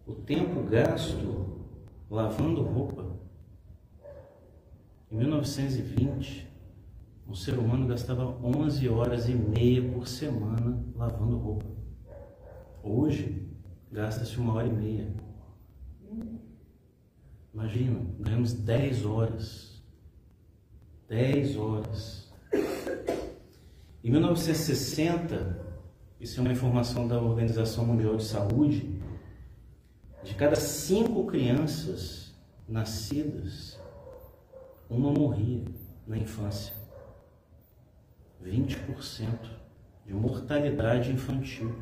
O 0.05 0.13
tempo 0.13 0.63
gasto 0.63 1.61
lavando 2.09 2.63
roupa 2.63 3.21
em 5.11 5.15
1920, 5.15 6.47
um 7.27 7.35
ser 7.35 7.59
humano 7.59 7.87
gastava 7.87 8.25
11 8.25 8.87
horas 8.87 9.27
e 9.27 9.33
meia 9.33 9.81
por 9.91 10.07
semana 10.07 10.81
lavando 10.95 11.37
roupa. 11.37 11.65
Hoje, 12.81 13.47
gasta-se 13.91 14.37
uma 14.37 14.53
hora 14.53 14.67
e 14.67 14.73
meia. 14.73 15.13
Imagina, 17.53 17.99
ganhamos 18.19 18.53
10 18.53 19.05
horas. 19.05 19.83
10 21.09 21.57
horas. 21.57 22.31
Em 24.03 24.09
1960, 24.09 25.71
isso 26.19 26.39
é 26.39 26.41
uma 26.41 26.53
informação 26.53 27.07
da 27.07 27.21
Organização 27.21 27.85
Mundial 27.85 28.15
de 28.15 28.23
Saúde, 28.23 29.01
de 30.23 30.33
cada 30.35 30.55
cinco 30.55 31.25
crianças 31.25 32.33
nascidas, 32.67 33.79
uma 34.91 35.09
morria 35.09 35.63
na 36.05 36.17
infância. 36.17 36.73
20% 38.43 39.49
de 40.05 40.13
mortalidade 40.13 41.11
infantil. 41.11 41.73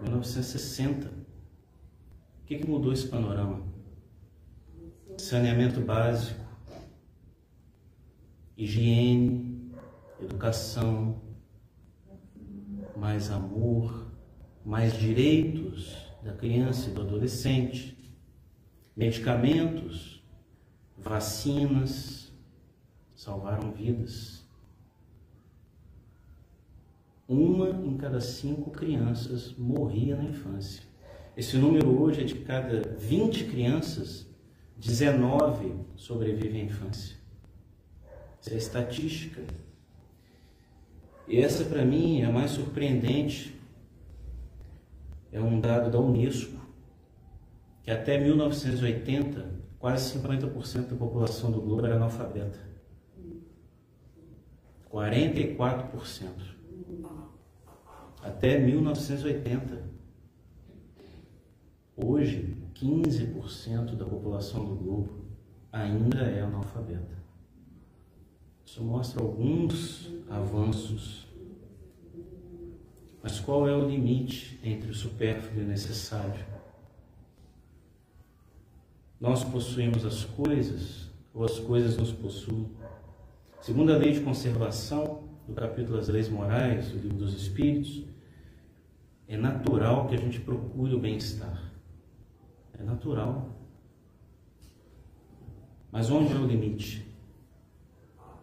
1960. 0.00 1.08
O 1.08 2.46
que, 2.46 2.58
que 2.58 2.68
mudou 2.68 2.92
esse 2.92 3.08
panorama? 3.08 3.66
Saneamento 5.18 5.80
básico, 5.80 6.40
higiene, 8.56 9.72
educação, 10.20 11.20
mais 12.96 13.30
amor, 13.30 14.12
mais 14.64 14.96
direitos 14.96 15.96
da 16.22 16.32
criança 16.32 16.90
e 16.90 16.92
do 16.92 17.00
adolescente, 17.00 17.96
medicamentos, 18.96 20.13
vacinas, 21.04 22.32
salvaram 23.14 23.70
vidas. 23.72 24.42
Uma 27.28 27.70
em 27.70 27.96
cada 27.96 28.20
cinco 28.20 28.70
crianças 28.70 29.52
morria 29.56 30.16
na 30.16 30.24
infância. 30.24 30.82
Esse 31.36 31.56
número 31.56 32.00
hoje 32.00 32.22
é 32.22 32.24
de 32.24 32.36
cada 32.36 32.96
20 32.96 33.44
crianças, 33.44 34.26
19 34.78 35.74
sobrevivem 35.96 36.62
à 36.62 36.64
infância. 36.64 37.16
Isso 38.40 38.52
é 38.52 38.56
estatística. 38.56 39.42
E 41.26 41.38
essa, 41.40 41.64
para 41.64 41.84
mim, 41.84 42.20
é 42.20 42.26
a 42.26 42.30
mais 42.30 42.50
surpreendente. 42.52 43.58
É 45.32 45.40
um 45.40 45.58
dado 45.60 45.90
da 45.90 45.98
Unesco, 45.98 46.60
que 47.82 47.90
até 47.90 48.18
1980, 48.18 49.53
quase 49.84 50.18
50% 50.18 50.88
da 50.88 50.96
população 50.96 51.50
do 51.52 51.60
globo 51.60 51.84
era 51.84 51.96
analfabeta. 51.96 52.58
44%. 54.90 56.30
Até 58.22 58.58
1980. 58.58 59.84
Hoje, 61.94 62.56
15% 62.74 63.94
da 63.94 64.06
população 64.06 64.64
do 64.64 64.74
globo 64.74 65.26
ainda 65.70 66.22
é 66.22 66.40
analfabeta. 66.40 67.22
Isso 68.64 68.82
mostra 68.82 69.22
alguns 69.22 70.10
avanços. 70.30 71.28
Mas 73.22 73.38
qual 73.38 73.68
é 73.68 73.76
o 73.76 73.86
limite 73.86 74.58
entre 74.64 74.90
o 74.90 74.94
supérfluo 74.94 75.60
e 75.60 75.64
o 75.66 75.68
necessário? 75.68 76.53
Nós 79.24 79.42
possuímos 79.42 80.04
as 80.04 80.22
coisas 80.22 81.08
ou 81.32 81.46
as 81.46 81.58
coisas 81.58 81.96
nos 81.96 82.12
possuem? 82.12 82.68
Segundo 83.58 83.90
a 83.90 83.96
lei 83.96 84.12
de 84.12 84.20
conservação, 84.20 85.24
do 85.48 85.54
capítulo 85.54 85.96
das 85.96 86.08
leis 86.08 86.28
morais, 86.28 86.90
do 86.90 86.98
livro 86.98 87.16
dos 87.16 87.32
Espíritos, 87.32 88.04
é 89.26 89.38
natural 89.38 90.08
que 90.08 90.14
a 90.14 90.18
gente 90.18 90.40
procure 90.40 90.94
o 90.94 90.98
bem-estar. 90.98 91.72
É 92.78 92.82
natural. 92.82 93.48
Mas 95.90 96.10
onde 96.10 96.34
é 96.34 96.36
o 96.36 96.44
limite? 96.44 97.10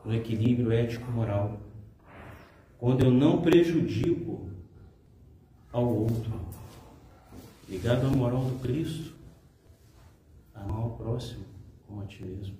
No 0.03 0.15
equilíbrio 0.15 0.71
ético-moral. 0.71 1.61
Quando 2.79 3.05
eu 3.05 3.11
não 3.11 3.39
prejudico 3.39 4.49
ao 5.71 5.85
outro. 5.85 6.41
Ligado 7.69 8.07
à 8.07 8.09
moral 8.09 8.45
do 8.45 8.59
Cristo. 8.63 9.20
Amar 10.61 10.77
ao 10.77 10.91
próximo 10.91 11.45
como 11.87 12.01
a 12.01 12.05
ti 12.05 12.23
mesmo. 12.23 12.55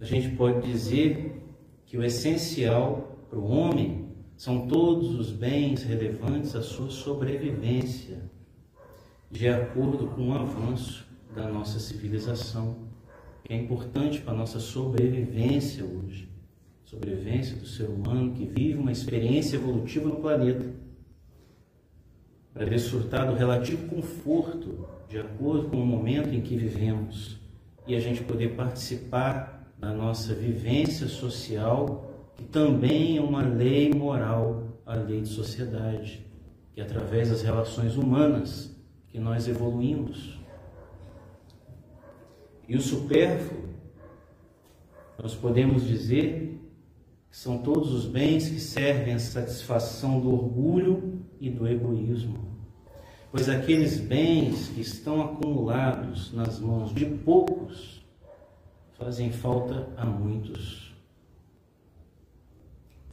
A 0.00 0.04
gente 0.04 0.36
pode 0.36 0.66
dizer 0.66 1.40
que 1.86 1.96
o 1.96 2.02
essencial 2.02 3.18
para 3.30 3.38
o 3.38 3.46
homem 3.46 4.08
são 4.36 4.66
todos 4.66 5.14
os 5.14 5.30
bens 5.30 5.82
relevantes 5.82 6.54
à 6.56 6.62
sua 6.62 6.90
sobrevivência 6.90 8.30
de 9.30 9.48
acordo 9.48 10.08
com 10.08 10.30
o 10.30 10.34
avanço 10.34 11.06
da 11.34 11.48
nossa 11.48 11.78
civilização, 11.78 12.88
que 13.44 13.52
é 13.52 13.56
importante 13.56 14.20
para 14.20 14.32
a 14.32 14.36
nossa 14.36 14.60
sobrevivência 14.60 15.84
hoje, 15.84 16.28
sobrevivência 16.84 17.56
do 17.56 17.66
ser 17.66 17.88
humano 17.88 18.32
que 18.32 18.44
vive 18.44 18.78
uma 18.78 18.92
experiência 18.92 19.56
evolutiva 19.56 20.08
no 20.08 20.16
planeta, 20.16 20.72
para 22.52 22.64
desfrutar 22.66 23.26
do 23.26 23.36
relativo 23.36 23.88
conforto 23.88 24.86
de 25.08 25.18
acordo 25.18 25.68
com 25.68 25.76
o 25.76 25.86
momento 25.86 26.30
em 26.30 26.40
que 26.40 26.56
vivemos 26.56 27.38
e 27.86 27.94
a 27.94 28.00
gente 28.00 28.22
poder 28.22 28.56
participar 28.56 29.72
da 29.78 29.92
nossa 29.92 30.34
vivência 30.34 31.06
social, 31.06 32.10
que 32.34 32.44
também 32.44 33.18
é 33.18 33.20
uma 33.20 33.42
lei 33.42 33.92
moral, 33.92 34.80
a 34.86 34.94
lei 34.94 35.20
de 35.20 35.28
sociedade, 35.28 36.24
que 36.72 36.80
através 36.80 37.28
das 37.28 37.42
relações 37.42 37.96
humanas 37.96 38.74
que 39.08 39.18
nós 39.18 39.46
evoluímos. 39.46 40.38
E 42.66 42.76
o 42.76 42.80
supérfluo, 42.80 43.64
nós 45.22 45.34
podemos 45.34 45.86
dizer 45.86 46.60
que 47.30 47.36
são 47.36 47.58
todos 47.58 47.92
os 47.92 48.06
bens 48.06 48.48
que 48.48 48.58
servem 48.58 49.14
à 49.14 49.18
satisfação 49.18 50.20
do 50.20 50.32
orgulho 50.32 51.20
e 51.38 51.50
do 51.50 51.68
egoísmo. 51.68 52.53
Pois 53.36 53.48
aqueles 53.48 53.98
bens 53.98 54.68
que 54.68 54.80
estão 54.80 55.20
acumulados 55.20 56.32
nas 56.32 56.60
mãos 56.60 56.94
de 56.94 57.04
poucos 57.04 58.00
fazem 58.96 59.32
falta 59.32 59.88
a 59.96 60.06
muitos. 60.06 60.94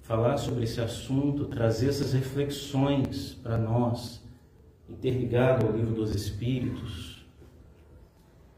Falar 0.03 0.37
sobre 0.37 0.65
esse 0.65 0.79
assunto, 0.79 1.45
trazer 1.45 1.89
essas 1.89 2.13
reflexões 2.13 3.33
para 3.33 3.57
nós, 3.57 4.23
interligado 4.87 5.65
ao 5.65 5.75
livro 5.75 5.95
dos 5.95 6.13
Espíritos, 6.13 7.25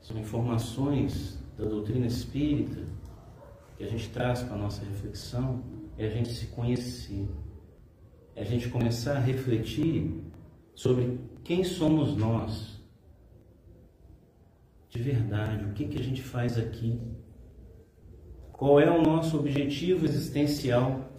são 0.02 0.20
informações 0.20 1.40
da 1.58 1.64
doutrina 1.64 2.08
espírita 2.08 2.84
que 3.78 3.86
a 3.86 3.88
gente 3.88 4.10
traz 4.10 4.44
para 4.44 4.56
a 4.56 4.60
nossa 4.60 4.84
reflexão, 4.84 5.64
é 5.98 6.08
a 6.08 6.10
gente 6.10 6.28
se 6.28 6.48
conhecer, 6.48 7.26
é 8.36 8.42
a 8.42 8.46
gente 8.46 8.68
começar 8.68 9.16
a 9.16 9.20
refletir 9.22 10.14
sobre 10.76 11.32
quem 11.44 11.64
somos 11.64 12.16
nós, 12.16 12.82
de 14.90 15.02
verdade, 15.02 15.66
o 15.66 15.74
que, 15.74 15.88
que 15.88 16.00
a 16.00 16.04
gente 16.04 16.22
faz 16.22 16.58
aqui, 16.58 17.00
qual 18.52 18.80
é 18.80 18.90
o 18.90 19.02
nosso 19.02 19.38
objetivo 19.38 20.06
existencial, 20.06 21.12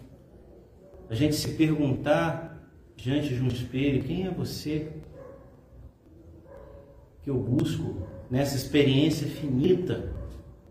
a 1.09 1.13
gente 1.13 1.35
se 1.35 1.53
perguntar 1.53 2.67
diante 2.95 3.35
de 3.35 3.41
um 3.41 3.47
espelho, 3.47 4.03
quem 4.03 4.25
é 4.25 4.31
você? 4.31 4.91
Que 7.21 7.29
eu 7.29 7.37
busco 7.37 8.07
nessa 8.31 8.55
experiência 8.55 9.27
finita, 9.27 10.11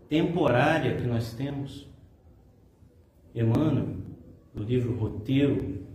temporária 0.09 0.97
que 0.97 1.07
nós 1.07 1.33
temos. 1.33 1.87
Emmanuel, 3.33 3.95
no 4.53 4.63
livro 4.63 4.97
Roteiro 4.97 5.85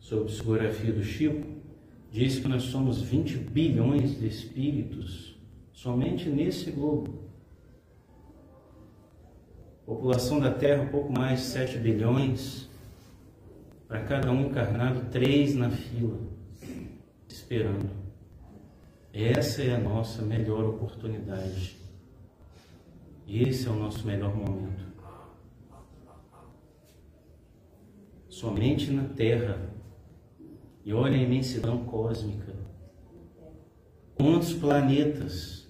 sobre 0.00 0.24
psicografia 0.26 0.92
do 0.92 1.02
Chico, 1.02 1.61
diz 2.12 2.38
que 2.38 2.46
nós 2.46 2.64
somos 2.64 3.00
20 3.00 3.38
bilhões 3.38 4.18
de 4.20 4.28
espíritos 4.28 5.34
somente 5.72 6.28
nesse 6.28 6.70
globo. 6.70 7.22
População 9.86 10.38
da 10.38 10.52
Terra, 10.52 10.86
pouco 10.90 11.10
mais 11.10 11.40
de 11.40 11.46
7 11.46 11.78
bilhões 11.78 12.68
para 13.88 14.04
cada 14.04 14.30
um 14.30 14.46
encarnado, 14.46 15.10
três 15.10 15.54
na 15.54 15.70
fila, 15.70 16.18
esperando. 17.26 17.90
Essa 19.12 19.62
é 19.62 19.74
a 19.74 19.78
nossa 19.78 20.22
melhor 20.22 20.64
oportunidade. 20.64 21.78
Esse 23.26 23.66
é 23.66 23.70
o 23.70 23.74
nosso 23.74 24.06
melhor 24.06 24.34
momento. 24.34 24.84
Somente 28.28 28.90
na 28.90 29.04
Terra. 29.04 29.71
E 30.84 30.92
olha 30.92 31.16
a 31.16 31.22
imensidão 31.22 31.84
cósmica. 31.84 32.54
Quantos 34.14 34.52
planetas, 34.52 35.68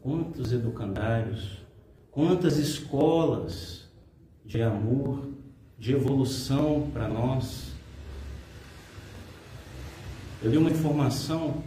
quantos 0.00 0.52
educandários, 0.52 1.64
quantas 2.10 2.56
escolas 2.56 3.88
de 4.44 4.62
amor, 4.62 5.30
de 5.78 5.92
evolução 5.92 6.90
para 6.92 7.08
nós. 7.08 7.72
Eu 10.42 10.50
li 10.50 10.56
uma 10.58 10.70
informação, 10.70 11.62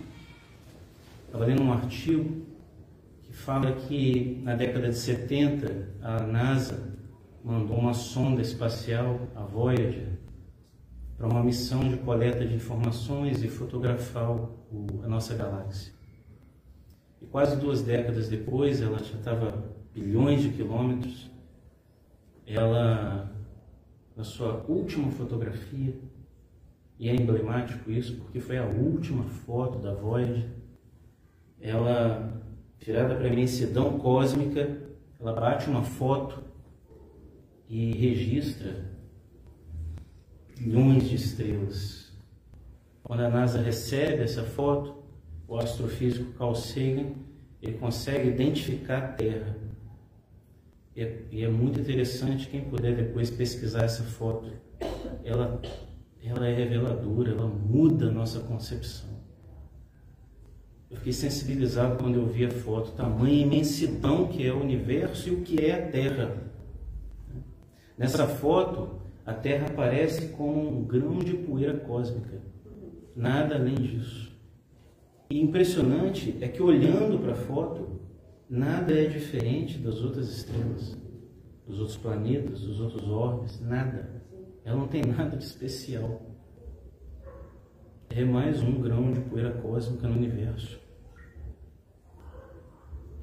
estava 1.25 1.45
lendo 1.45 1.63
um 1.63 1.73
artigo, 1.73 2.45
que 3.23 3.33
fala 3.33 3.71
que 3.71 4.41
na 4.43 4.55
década 4.55 4.89
de 4.89 4.95
70 4.95 5.89
a 6.01 6.23
NASA 6.23 6.93
mandou 7.43 7.77
uma 7.77 7.93
sonda 7.93 8.41
espacial, 8.41 9.19
a 9.35 9.41
Voyager, 9.41 10.12
para 11.17 11.27
uma 11.27 11.43
missão 11.43 11.87
de 11.87 11.97
coleta 11.97 12.45
de 12.45 12.53
informações 12.53 13.43
e 13.43 13.47
fotografar 13.47 14.31
o, 14.31 14.49
a 15.03 15.07
nossa 15.07 15.35
galáxia. 15.35 15.93
E 17.21 17.25
quase 17.25 17.55
duas 17.55 17.81
décadas 17.81 18.27
depois, 18.27 18.81
ela 18.81 18.99
já 18.99 19.17
estava 19.17 19.63
bilhões 19.93 20.41
de 20.41 20.49
quilômetros, 20.49 21.31
ela 22.45 23.31
na 24.15 24.23
sua 24.23 24.63
última 24.67 25.09
fotografia, 25.11 25.95
e 26.99 27.09
é 27.09 27.15
emblemático 27.15 27.89
isso 27.91 28.15
porque 28.17 28.39
foi 28.39 28.57
a 28.57 28.65
última 28.65 29.23
foto 29.23 29.79
da 29.79 29.93
Voyager, 29.93 30.47
ela, 31.59 32.41
tirada 32.79 33.15
para 33.15 33.25
a 33.25 33.31
imensidão 33.31 33.97
cósmica, 33.97 34.77
ela 35.19 35.33
bate 35.33 35.69
uma 35.69 35.83
foto 35.83 36.43
e 37.69 37.93
registra 37.93 38.92
milhões 40.59 41.09
de 41.09 41.15
estrelas. 41.15 42.11
Quando 43.03 43.21
a 43.21 43.29
NASA 43.29 43.61
recebe 43.61 44.23
essa 44.23 44.43
foto, 44.43 45.03
o 45.47 45.57
astrofísico 45.57 46.33
Carl 46.33 46.55
Sagan 46.55 47.13
ele 47.61 47.77
consegue 47.77 48.29
identificar 48.29 48.97
a 48.97 49.07
Terra. 49.09 49.57
E 50.95 51.01
é, 51.01 51.25
e 51.31 51.43
é 51.43 51.49
muito 51.49 51.79
interessante 51.79 52.47
quem 52.47 52.61
puder 52.61 52.95
depois 52.95 53.29
pesquisar 53.29 53.83
essa 53.83 54.03
foto. 54.03 54.51
Ela, 55.23 55.61
ela 56.23 56.47
é 56.47 56.53
reveladora, 56.53 57.31
ela 57.31 57.47
muda 57.47 58.09
a 58.09 58.11
nossa 58.11 58.41
concepção. 58.41 59.09
Eu 60.91 60.97
fiquei 60.97 61.13
sensibilizado 61.13 61.97
quando 61.97 62.15
eu 62.15 62.27
vi 62.27 62.45
a 62.45 62.51
foto, 62.51 62.91
tamanha 62.91 63.41
imensidão 63.41 64.27
que 64.27 64.45
é 64.45 64.53
o 64.53 64.61
universo 64.61 65.29
e 65.29 65.31
o 65.31 65.41
que 65.41 65.65
é 65.65 65.73
a 65.73 65.89
Terra. 65.89 66.37
Nessa 67.97 68.27
foto, 68.27 69.02
a 69.25 69.33
Terra 69.33 69.67
aparece 69.67 70.29
como 70.29 70.69
um 70.69 70.83
grão 70.83 71.19
de 71.19 71.33
poeira 71.33 71.77
cósmica. 71.77 72.41
Nada 73.15 73.55
além 73.55 73.75
disso. 73.75 74.33
E 75.29 75.39
impressionante 75.39 76.37
é 76.41 76.47
que 76.47 76.61
olhando 76.61 77.19
para 77.19 77.31
a 77.31 77.35
foto, 77.35 78.01
nada 78.49 78.93
é 78.93 79.05
diferente 79.05 79.77
das 79.77 80.01
outras 80.01 80.29
estrelas, 80.29 80.97
dos 81.65 81.79
outros 81.79 81.97
planetas, 81.97 82.61
dos 82.61 82.79
outros 82.81 83.07
orbes, 83.07 83.61
nada. 83.61 84.21
Ela 84.65 84.77
não 84.77 84.87
tem 84.87 85.01
nada 85.03 85.37
de 85.37 85.43
especial. 85.43 86.21
É 88.09 88.23
mais 88.25 88.61
um 88.61 88.81
grão 88.81 89.11
de 89.11 89.21
poeira 89.21 89.51
cósmica 89.53 90.07
no 90.07 90.15
universo. 90.15 90.79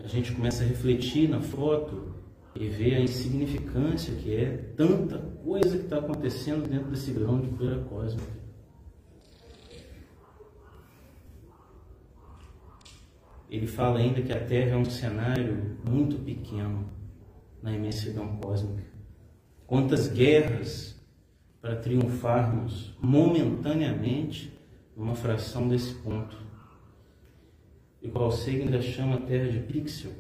A 0.03 0.07
gente 0.07 0.33
começa 0.33 0.65
a 0.65 0.67
refletir 0.67 1.29
na 1.29 1.43
foto 1.43 2.20
e 2.55 2.69
ver 2.69 2.97
a 2.97 3.01
insignificância 3.01 4.15
que 4.17 4.35
é 4.35 4.57
tanta 4.77 5.19
coisa 5.19 5.79
que 5.79 5.85
está 5.85 5.99
acontecendo 5.99 6.69
dentro 6.69 6.91
desse 6.91 7.13
grão 7.13 7.41
de 7.41 7.49
poeira 7.49 7.79
cósmica. 7.85 8.41
Ele 13.49 13.67
fala 13.67 13.99
ainda 13.99 14.23
que 14.23 14.33
a 14.33 14.45
Terra 14.45 14.71
é 14.73 14.77
um 14.77 14.85
cenário 14.85 15.77
muito 15.89 16.17
pequeno 16.25 16.89
na 17.63 17.73
imensidão 17.73 18.37
cósmica. 18.37 18.85
Quantas 19.67 20.09
guerras 20.09 21.01
para 21.61 21.77
triunfarmos 21.77 22.95
momentaneamente 23.01 24.59
numa 24.97 25.15
fração 25.15 25.69
desse 25.69 25.95
ponto. 25.95 26.37
E 28.03 28.09
qual 28.09 28.31
ainda 28.47 28.81
chama 28.81 29.17
a 29.17 29.21
Terra 29.21 29.51
de 29.51 29.61
pixel. 29.61 30.13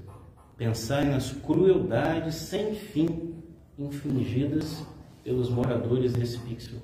Pensarem 0.60 1.08
nas 1.08 1.32
crueldades 1.32 2.34
sem 2.34 2.74
fim 2.74 3.34
infligidas 3.78 4.84
pelos 5.24 5.48
moradores 5.48 6.12
desse 6.12 6.38
pixel. 6.40 6.80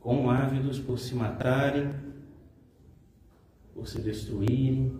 Quão 0.00 0.30
ávidos 0.30 0.78
por 0.78 0.98
se 0.98 1.14
matarem, 1.14 1.94
por 3.74 3.86
se 3.86 4.00
destruírem, 4.00 4.98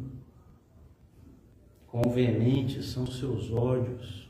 quão 1.86 2.12
veementes 2.12 2.84
são 2.90 3.06
seus 3.06 3.50
ódios. 3.50 4.28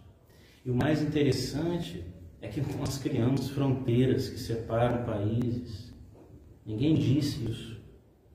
E 0.65 0.71
o 0.71 0.75
mais 0.77 1.03
interessante 1.03 2.05
é 2.41 2.47
que 2.47 2.61
nós 2.79 2.97
criamos 2.97 3.51
fronteiras 3.51 4.29
que 4.29 4.39
separam 4.39 5.05
países. 5.05 5.93
Ninguém 6.65 6.95
disse 6.95 7.45
isso. 7.45 7.81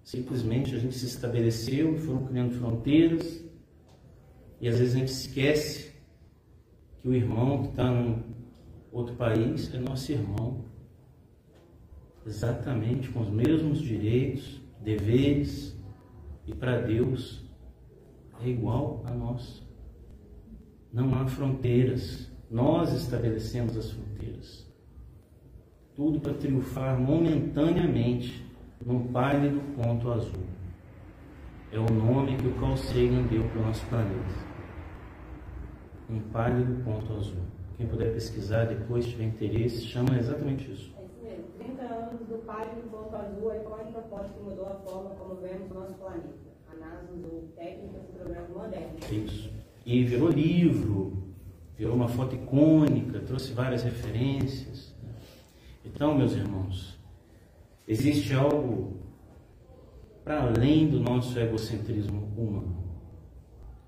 Simplesmente 0.04 0.76
a 0.76 0.80
gente 0.80 0.96
se 0.96 1.06
estabeleceu 1.06 1.96
e 1.96 2.00
foram 2.02 2.26
criando 2.26 2.60
fronteiras. 2.60 3.41
E 4.62 4.68
às 4.68 4.78
vezes 4.78 4.96
a 4.96 5.00
gente 5.00 5.12
esquece 5.12 5.92
que 7.02 7.08
o 7.10 7.16
irmão 7.16 7.64
que 7.64 7.70
está 7.70 7.90
num 7.90 8.22
outro 8.92 9.16
país 9.16 9.74
é 9.74 9.80
nosso 9.80 10.12
irmão. 10.12 10.64
Exatamente 12.28 13.10
com 13.10 13.22
os 13.22 13.30
mesmos 13.30 13.82
direitos, 13.82 14.62
deveres, 14.80 15.76
e 16.46 16.54
para 16.54 16.80
Deus 16.80 17.44
é 18.40 18.50
igual 18.50 19.02
a 19.06 19.12
nós. 19.12 19.68
Não 20.94 21.12
há 21.16 21.26
fronteiras. 21.26 22.30
Nós 22.50 22.94
estabelecemos 22.94 23.76
as 23.76 23.90
fronteiras. 23.90 24.72
Tudo 25.96 26.20
para 26.20 26.36
triunfar 26.36 27.00
momentaneamente 27.00 28.46
num 28.86 29.12
pálido 29.12 29.60
ponto 29.76 30.12
azul. 30.12 30.44
É 31.72 31.80
o 31.80 31.92
nome 31.92 32.38
que 32.38 32.48
o 32.48 32.54
Carl 32.56 32.78
Sagan 32.78 33.24
deu 33.24 33.44
para 33.50 33.62
o 33.62 33.66
nosso 33.66 33.86
planeta. 33.88 34.51
Um 36.12 36.20
pálido 36.34 36.84
ponto 36.84 37.14
azul. 37.14 37.40
Quem 37.78 37.88
puder 37.88 38.14
pesquisar 38.14 38.66
depois, 38.66 39.06
tiver 39.06 39.24
interesse, 39.24 39.86
chama 39.86 40.18
exatamente 40.18 40.70
isso. 40.70 40.94
É 41.00 41.06
isso 41.06 41.24
mesmo. 41.24 41.46
30 41.58 41.82
anos 41.84 42.28
do 42.28 42.46
pálido 42.46 42.82
ponto 42.92 43.16
azul 43.16 43.50
é 43.54 43.60
qual 43.60 43.80
a 43.80 43.84
proposta 43.86 44.34
que 44.34 44.44
mudou 44.44 44.66
a 44.66 44.76
forma 44.76 45.12
como 45.12 45.36
vemos 45.36 45.72
o 45.72 45.74
nosso 45.74 45.94
planeta. 45.94 46.28
A 46.70 46.76
NASA 46.76 47.14
usou 47.14 47.48
técnicas 47.56 48.10
e 48.10 48.12
programas 48.12 48.50
modernos. 48.50 49.10
Isso. 49.10 49.54
E 49.86 50.04
virou 50.04 50.30
livro, 50.30 51.34
virou 51.78 51.96
uma 51.96 52.10
foto 52.10 52.36
icônica, 52.36 53.22
trouxe 53.22 53.54
várias 53.54 53.84
referências. 53.84 54.94
Então, 55.86 56.14
meus 56.18 56.34
irmãos, 56.34 57.00
existe 57.88 58.34
algo 58.34 59.00
para 60.26 60.44
além 60.44 60.90
do 60.90 61.00
nosso 61.00 61.40
egocentrismo 61.40 62.34
humano. 62.36 62.84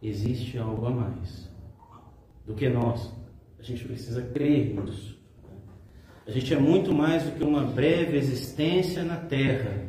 Existe 0.01 0.57
algo 0.57 0.85
a 0.85 0.89
mais 0.89 1.52
do 2.45 2.53
que 2.53 2.69
nós. 2.69 3.11
A 3.59 3.63
gente 3.63 3.85
precisa 3.85 4.21
crer 4.21 4.75
nisso. 4.75 5.17
né? 5.43 5.55
A 6.27 6.31
gente 6.31 6.53
é 6.53 6.59
muito 6.59 6.93
mais 6.93 7.23
do 7.23 7.31
que 7.31 7.43
uma 7.43 7.63
breve 7.63 8.17
existência 8.17 9.03
na 9.03 9.17
Terra, 9.17 9.85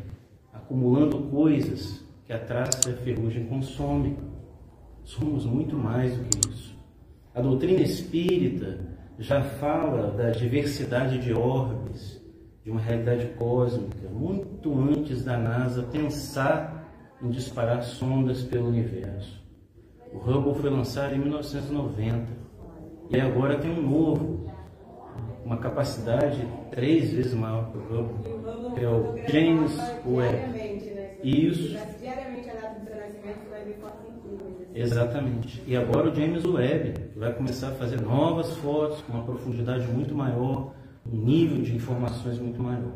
acumulando 0.53 1.19
coisas 1.31 2.05
que 2.25 2.33
a 2.33 2.38
traça 2.38 2.88
e 2.88 2.93
a 2.93 2.97
ferrugem 2.97 3.47
consomem. 3.47 4.17
Somos 5.03 5.45
muito 5.45 5.77
mais 5.77 6.17
do 6.17 6.25
que 6.25 6.49
isso. 6.51 6.75
A 7.35 7.40
doutrina 7.40 7.83
espírita 7.83 8.79
já 9.19 9.43
fala 9.43 10.11
da 10.12 10.31
diversidade 10.31 11.19
de 11.19 11.33
orbes, 11.33 12.23
de 12.64 12.71
uma 12.71 12.81
realidade 12.81 13.27
cósmica, 13.37 14.09
muito 14.09 14.73
antes 14.79 15.23
da 15.25 15.37
NASA 15.37 15.83
pensar 15.83 17.17
em 17.21 17.29
disparar 17.31 17.83
sondas 17.83 18.43
pelo 18.43 18.69
universo. 18.69 19.43
O 20.12 20.19
Hubble 20.19 20.55
foi 20.55 20.71
lançado 20.71 21.14
em 21.14 21.19
1990 21.19 22.34
e 23.11 23.21
agora 23.21 23.59
tem 23.59 23.71
um 23.71 23.83
novo, 23.83 24.51
uma 25.45 25.59
capacidade 25.59 26.47
três 26.71 27.12
vezes 27.12 27.35
maior 27.35 27.71
que 27.71 27.79
o 27.79 27.81
Hubble, 27.81 28.33
o 28.33 28.37
Hubble 28.38 28.75
que 28.75 28.85
é 28.85 28.88
o 28.88 29.17
James 29.29 29.77
Webb. 30.07 30.37
Né? 30.53 31.17
Isso. 31.23 31.77
Assim. 31.77 32.05
Exatamente. 34.75 35.62
E 35.67 35.77
agora 35.77 36.11
o 36.11 36.14
James 36.14 36.45
Webb 36.45 36.95
vai 37.17 37.33
começar 37.33 37.69
a 37.69 37.73
fazer 37.73 38.01
novas 38.01 38.51
fotos 38.57 39.01
com 39.03 39.12
uma 39.12 39.25
profundidade 39.25 39.87
muito 39.87 40.14
maior, 40.14 40.75
um 41.07 41.17
nível 41.17 41.62
de 41.62 41.77
informações 41.77 42.38
muito 42.38 42.61
maior. 42.61 42.93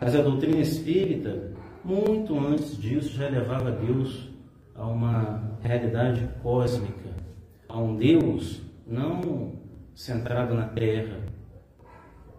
Mas 0.00 0.14
a 0.16 0.22
doutrina 0.22 0.58
espírita, 0.58 1.52
muito 1.84 2.36
antes 2.38 2.76
disso, 2.76 3.16
já 3.16 3.28
levava 3.28 3.70
Deus 3.70 4.28
a 4.74 4.86
uma 4.86 5.56
realidade 5.62 6.28
cósmica, 6.42 7.10
a 7.68 7.78
um 7.78 7.96
Deus 7.96 8.63
não 8.86 9.52
centrado 9.94 10.54
na 10.54 10.68
Terra, 10.68 11.20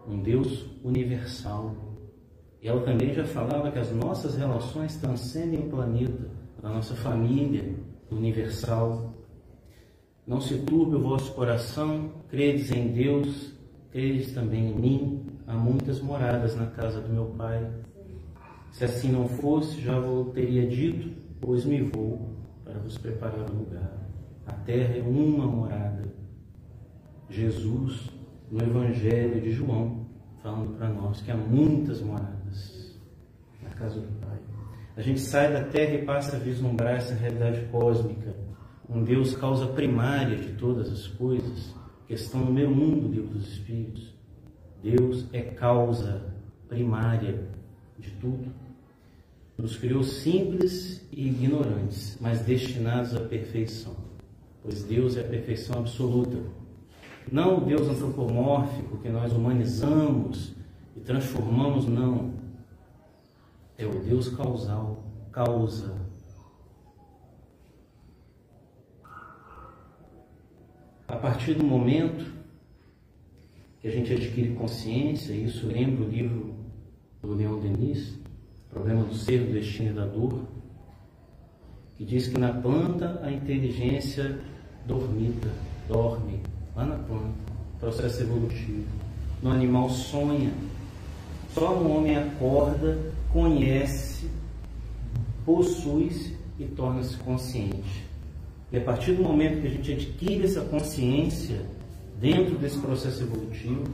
um 0.06 0.22
Deus 0.22 0.66
universal. 0.84 1.74
E 2.62 2.68
ela 2.68 2.82
também 2.82 3.12
já 3.12 3.24
falava 3.24 3.70
que 3.70 3.78
as 3.78 3.92
nossas 3.92 4.36
relações 4.36 4.96
transcendem 4.96 5.60
o 5.60 5.70
planeta, 5.70 6.30
a 6.62 6.68
nossa 6.68 6.94
família 6.94 7.74
universal. 8.10 9.14
Não 10.26 10.40
se 10.40 10.58
turbe 10.58 10.96
o 10.96 11.02
vosso 11.02 11.32
coração, 11.34 12.10
credes 12.28 12.70
em 12.72 12.88
Deus, 12.88 13.52
credes 13.90 14.32
também 14.32 14.70
em 14.70 14.74
mim. 14.74 15.26
Há 15.46 15.54
muitas 15.54 16.00
moradas 16.00 16.56
na 16.56 16.66
casa 16.66 17.00
do 17.00 17.12
meu 17.12 17.26
Pai. 17.36 17.70
Se 18.72 18.84
assim 18.84 19.10
não 19.10 19.28
fosse, 19.28 19.80
já 19.80 19.98
vos 19.98 20.32
teria 20.34 20.66
dito, 20.66 21.10
pois 21.40 21.64
me 21.64 21.82
vou 21.82 22.36
para 22.64 22.78
vos 22.80 22.98
preparar 22.98 23.50
um 23.50 23.58
lugar. 23.60 23.92
A 24.44 24.52
terra 24.52 24.96
é 24.96 25.02
uma 25.02 25.46
morada. 25.46 26.15
Jesus, 27.28 28.10
no 28.50 28.62
Evangelho 28.62 29.40
de 29.40 29.50
João, 29.50 30.06
falando 30.42 30.76
para 30.76 30.88
nós 30.88 31.20
que 31.20 31.30
há 31.30 31.36
muitas 31.36 32.00
moradas 32.00 32.96
na 33.62 33.70
casa 33.70 34.00
do 34.00 34.20
Pai. 34.20 34.38
A 34.96 35.02
gente 35.02 35.20
sai 35.20 35.52
da 35.52 35.64
terra 35.64 35.94
e 35.94 36.04
passa 36.04 36.36
a 36.36 36.38
vislumbrar 36.38 36.96
essa 36.96 37.14
realidade 37.14 37.66
cósmica, 37.70 38.34
um 38.88 39.02
Deus 39.02 39.36
causa 39.36 39.66
primária 39.66 40.36
de 40.36 40.52
todas 40.52 40.90
as 40.90 41.06
coisas, 41.06 41.74
questão 42.06 42.44
número 42.44 42.70
um 42.70 43.00
do 43.00 43.08
livro 43.08 43.28
dos 43.28 43.48
Espíritos. 43.48 44.14
Deus 44.82 45.26
é 45.32 45.42
causa 45.42 46.32
primária 46.68 47.48
de 47.98 48.10
tudo. 48.12 48.52
Nos 49.58 49.76
criou 49.76 50.02
simples 50.02 51.06
e 51.10 51.28
ignorantes, 51.28 52.16
mas 52.20 52.40
destinados 52.42 53.16
à 53.16 53.20
perfeição, 53.20 53.96
pois 54.62 54.84
Deus 54.84 55.16
é 55.16 55.22
a 55.22 55.28
perfeição 55.28 55.80
absoluta. 55.80 56.38
Não 57.30 57.58
o 57.58 57.60
Deus 57.60 57.88
antropomórfico 57.88 58.98
que 58.98 59.08
nós 59.08 59.32
humanizamos 59.32 60.54
e 60.96 61.00
transformamos, 61.00 61.86
não. 61.86 62.34
É 63.76 63.84
o 63.84 64.00
Deus 64.00 64.28
causal, 64.28 65.02
causa. 65.32 65.94
A 71.08 71.16
partir 71.16 71.54
do 71.54 71.64
momento 71.64 72.32
que 73.80 73.88
a 73.88 73.90
gente 73.90 74.12
adquire 74.12 74.54
consciência, 74.54 75.32
e 75.32 75.44
isso 75.44 75.66
lembra 75.66 76.04
o 76.04 76.08
livro 76.08 76.54
do 77.22 77.34
Leon 77.34 77.58
Denis, 77.58 78.18
Problema 78.70 79.04
do 79.04 79.14
Ser, 79.14 79.46
do 79.46 79.52
Destino 79.52 79.90
e 79.90 79.94
da 79.94 80.06
Dor, 80.06 80.46
que 81.96 82.04
diz 82.04 82.28
que 82.28 82.38
na 82.38 82.52
planta 82.52 83.20
a 83.22 83.32
inteligência 83.32 84.38
dormita, 84.86 85.48
dorme, 85.88 86.40
lá 86.76 86.84
na 86.84 86.96
planta, 86.96 87.34
processo 87.80 88.22
evolutivo. 88.22 88.86
No 89.42 89.50
animal 89.50 89.88
sonha, 89.88 90.52
só 91.54 91.74
no 91.74 91.96
homem 91.96 92.16
acorda, 92.16 92.98
conhece, 93.32 94.30
possui-se 95.44 96.36
e 96.58 96.64
torna-se 96.64 97.16
consciente. 97.16 98.06
E 98.70 98.76
a 98.76 98.80
partir 98.80 99.12
do 99.12 99.22
momento 99.22 99.62
que 99.62 99.68
a 99.68 99.70
gente 99.70 99.92
adquire 99.92 100.44
essa 100.44 100.60
consciência 100.62 101.64
dentro 102.20 102.58
desse 102.58 102.78
processo 102.78 103.22
evolutivo, 103.22 103.84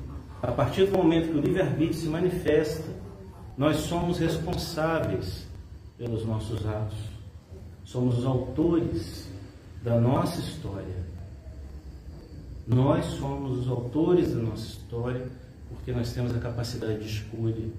a 0.42 0.50
partir 0.50 0.86
do 0.86 0.98
momento 0.98 1.28
que 1.28 1.38
o 1.38 1.40
livre-arbítrio 1.40 1.94
se 1.94 2.06
manifesta, 2.06 2.90
nós 3.56 3.76
somos 3.76 4.18
responsáveis 4.18 5.46
pelos 5.96 6.24
nossos 6.24 6.66
atos. 6.66 6.98
Somos 7.84 8.18
os 8.18 8.24
autores 8.24 9.28
da 9.84 10.00
nossa 10.00 10.40
história. 10.40 11.11
Nós 12.66 13.04
somos 13.06 13.58
os 13.58 13.68
autores 13.68 14.34
da 14.34 14.40
nossa 14.40 14.66
história 14.66 15.26
porque 15.68 15.92
nós 15.92 16.12
temos 16.12 16.34
a 16.34 16.38
capacidade 16.38 17.00
de 17.00 17.06
escolha. 17.06 17.70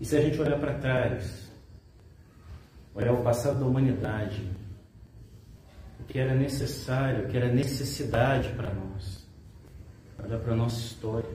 E 0.00 0.04
se 0.04 0.16
a 0.16 0.20
gente 0.20 0.40
olhar 0.40 0.58
para 0.58 0.74
trás, 0.74 1.50
olhar 2.94 3.12
o 3.12 3.22
passado 3.22 3.60
da 3.60 3.66
humanidade, 3.66 4.42
o 6.00 6.04
que 6.04 6.18
era 6.18 6.34
necessário, 6.34 7.24
o 7.24 7.28
que 7.28 7.36
era 7.36 7.52
necessidade 7.52 8.50
para 8.50 8.72
nós, 8.74 9.26
olhar 10.22 10.38
para 10.38 10.52
a 10.52 10.56
nossa 10.56 10.78
história, 10.78 11.30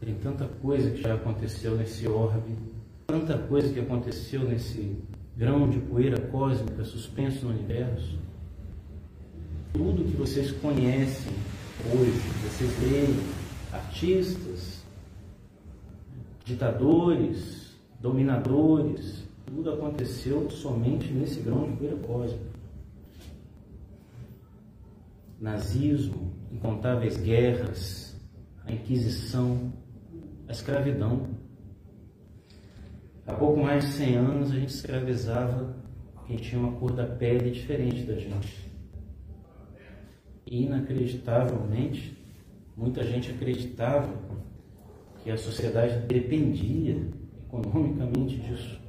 tem 0.00 0.14
tanta 0.14 0.46
coisa 0.46 0.90
que 0.90 1.02
já 1.02 1.14
aconteceu 1.14 1.76
nesse 1.76 2.06
orbe, 2.08 2.56
tanta 3.06 3.38
coisa 3.38 3.72
que 3.72 3.80
aconteceu 3.80 4.42
nesse 4.44 4.96
grão 5.36 5.68
de 5.68 5.78
poeira 5.80 6.20
cósmica 6.28 6.84
suspenso 6.84 7.46
no 7.46 7.52
universo. 7.52 8.18
Tudo 9.74 10.04
que 10.04 10.16
vocês 10.16 10.52
conhecem 10.52 11.32
hoje, 11.92 12.20
vocês 12.44 12.70
veem 12.74 13.18
artistas, 13.72 14.84
ditadores, 16.44 17.76
dominadores, 17.98 19.24
tudo 19.44 19.72
aconteceu 19.72 20.48
somente 20.48 21.12
nesse 21.12 21.40
grão 21.40 21.68
de 21.68 21.76
poeira 21.76 21.96
cósmica. 21.96 22.54
Nazismo, 25.40 26.32
incontáveis 26.52 27.16
guerras, 27.16 28.16
a 28.64 28.70
Inquisição, 28.70 29.72
a 30.46 30.52
escravidão. 30.52 31.30
Há 33.26 33.32
pouco 33.32 33.60
mais 33.60 33.84
de 33.84 33.90
100 33.90 34.14
anos 34.14 34.52
a 34.52 34.54
gente 34.54 34.72
escravizava 34.72 35.74
quem 36.28 36.36
tinha 36.36 36.60
uma 36.60 36.78
cor 36.78 36.92
da 36.92 37.06
pele 37.06 37.50
diferente 37.50 38.04
da 38.04 38.14
gente. 38.14 38.63
Inacreditavelmente, 40.54 42.16
muita 42.76 43.02
gente 43.02 43.32
acreditava 43.32 44.08
que 45.20 45.28
a 45.28 45.36
sociedade 45.36 46.06
dependia 46.06 47.08
economicamente 47.44 48.36
disso. 48.36 48.80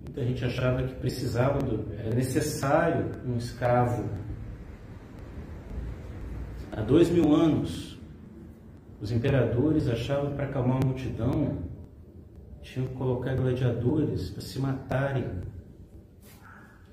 Muita 0.00 0.24
gente 0.24 0.44
achava 0.44 0.84
que 0.84 0.94
precisava, 0.94 1.58
do, 1.58 1.92
era 1.92 2.14
necessário 2.14 3.20
um 3.26 3.36
escravo. 3.36 4.08
Há 6.70 6.82
dois 6.82 7.10
mil 7.10 7.34
anos, 7.34 7.98
os 9.00 9.10
imperadores 9.10 9.88
achavam 9.88 10.30
que 10.30 10.36
para 10.36 10.44
acalmar 10.44 10.80
a 10.80 10.86
multidão 10.86 11.64
tinham 12.62 12.86
que 12.86 12.94
colocar 12.94 13.34
gladiadores 13.34 14.30
para 14.30 14.40
se 14.40 14.60
matarem, 14.60 15.24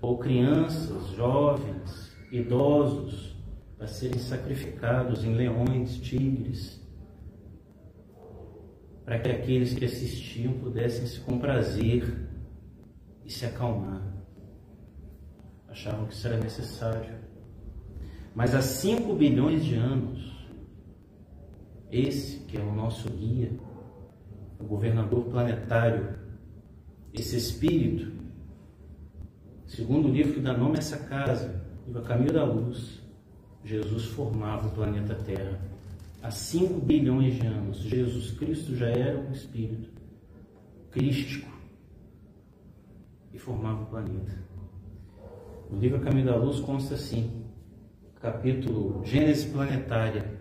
ou 0.01 0.17
crianças, 0.17 1.10
jovens, 1.10 2.07
idosos 2.32 3.36
para 3.78 3.88
serem 3.88 4.20
sacrificados 4.20 5.24
em 5.24 5.34
leões, 5.34 5.98
tigres, 5.98 6.82
para 9.06 9.20
que 9.20 9.30
aqueles 9.30 9.74
que 9.74 9.86
assistiam 9.86 10.54
pudessem 10.54 11.06
se 11.06 11.20
comprazer 11.22 12.28
e 13.24 13.32
se 13.32 13.46
acalmar. 13.46 14.02
Achavam 15.70 16.06
que 16.08 16.13
isso 16.13 16.28
era 16.28 16.38
necessário. 16.38 17.16
Mas 18.36 18.54
há 18.54 18.62
5 18.62 19.13
bilhões 19.16 19.63
de 19.63 19.76
anos, 19.76 20.36
esse 21.92 22.40
que 22.42 22.58
é 22.58 22.62
o 22.62 22.74
nosso 22.74 23.10
guia, 23.10 23.52
o 24.60 24.63
governador 24.63 25.26
planetário, 25.26 26.18
esse 27.13 27.38
espírito, 27.38 28.12
segundo 29.66 30.08
o 30.08 30.12
livro 30.12 30.34
que 30.34 30.40
dá 30.40 30.56
nome 30.56 30.76
a 30.76 30.80
essa 30.80 30.98
casa, 30.98 31.57
o 31.95 32.02
caminho 32.02 32.34
da 32.34 32.43
luz, 32.43 33.02
Jesus 33.63 34.06
formava 34.06 34.67
o 34.67 34.71
planeta 34.71 35.15
Terra. 35.15 35.60
Há 36.21 36.32
5 36.32 36.82
bilhões 36.82 37.36
de 37.36 37.47
anos, 37.47 37.78
Jesus 37.78 38.32
Cristo 38.32 38.76
já 38.76 38.88
era 38.88 39.19
um 39.19 39.32
espírito 39.32 39.89
crístico 40.91 41.52
e 43.34 43.38
formava 43.38 43.84
o 43.84 43.86
planeta. 43.86 44.36
No 45.69 45.80
livro 45.80 46.00
Caminho 46.00 46.26
da 46.26 46.36
Luz 46.36 46.60
consta 46.60 46.95
assim, 46.95 47.43
capítulo 48.21 49.06
Gênese 49.06 49.50
Planetária, 49.50 50.39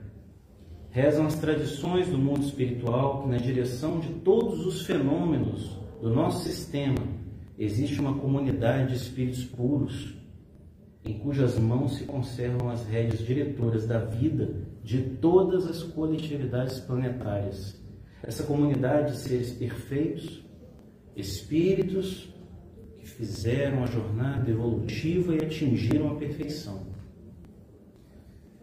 rezam 0.91 1.27
as 1.27 1.35
tradições 1.39 2.09
do 2.09 2.17
mundo 2.17 2.43
espiritual 2.43 3.23
que, 3.23 3.29
na 3.29 3.37
direção 3.37 4.01
de 4.01 4.09
todos 4.21 4.65
os 4.65 4.87
fenômenos 4.87 5.79
do 6.01 6.09
nosso 6.09 6.45
sistema, 6.45 7.03
existe 7.59 8.01
uma 8.01 8.15
comunidade 8.15 8.91
de 8.91 8.97
espíritos 8.97 9.45
puros, 9.45 10.15
em 11.07 11.19
cujas 11.21 11.57
mãos 11.57 11.95
se 11.95 12.05
conservam 12.05 12.69
as 12.69 12.85
rédeas 12.85 13.21
diretoras 13.21 13.87
da 13.87 13.99
vida 13.99 14.55
de 14.83 15.03
todas 15.03 15.65
as 15.67 15.83
coletividades 15.83 16.81
planetárias. 16.81 17.81
Essa 18.23 18.43
comunidade 18.43 19.13
de 19.13 19.19
seres 19.19 19.53
perfeitos, 19.53 20.45
espíritos 21.15 22.29
que 22.97 23.07
fizeram 23.07 23.85
a 23.85 23.87
jornada 23.87 24.51
evolutiva 24.51 25.35
e 25.35 25.45
atingiram 25.45 26.11
a 26.11 26.17
perfeição, 26.17 26.87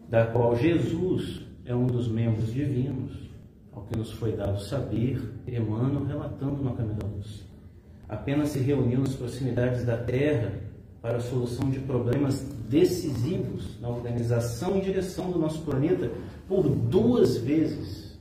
da 0.10 0.26
qual 0.28 0.54
Jesus 0.58 1.48
é 1.64 1.74
um 1.74 1.88
dos 1.88 2.10
membros 2.10 2.52
divinos, 2.52 3.32
ao 3.72 3.84
que 3.86 3.98
nos 3.98 4.12
foi 4.12 4.34
dado 4.34 4.62
saber, 4.62 5.18
Emmanuel 5.48 6.04
relatando 6.04 6.62
no 6.62 6.76
caminho 6.76 6.98
da 6.98 7.08
luz. 7.08 7.48
Apenas 8.10 8.50
se 8.50 8.60
reuniu 8.60 9.00
nas 9.00 9.16
proximidades 9.16 9.86
da 9.86 9.98
Terra 9.98 10.63
para 11.04 11.18
a 11.18 11.22
solução 11.22 11.70
de 11.70 11.82
problemas 11.82 12.40
decisivos 12.70 13.78
na 13.82 13.90
organização 13.90 14.78
e 14.78 14.82
direção 14.82 15.30
do 15.30 15.38
nosso 15.38 15.62
planeta 15.64 16.10
por 16.48 16.64
duas 16.70 17.36
vezes. 17.36 18.18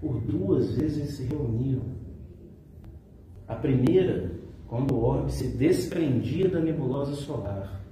Por 0.00 0.18
duas 0.22 0.70
vezes 0.70 0.96
eles 0.96 1.10
se 1.10 1.24
reuniram. 1.24 1.84
A 3.46 3.56
primeira, 3.56 4.40
quando 4.66 4.94
o 4.94 5.04
orbe 5.04 5.30
se 5.30 5.48
desprendia 5.48 6.48
da 6.48 6.60
nebulosa 6.60 7.12
solar 7.12 7.84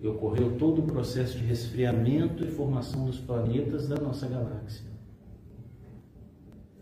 e 0.00 0.08
ocorreu 0.08 0.56
todo 0.56 0.80
o 0.80 0.86
processo 0.86 1.36
de 1.36 1.44
resfriamento 1.44 2.44
e 2.44 2.50
formação 2.50 3.04
dos 3.04 3.18
planetas 3.18 3.86
da 3.86 3.96
nossa 3.96 4.26
galáxia. 4.26 4.86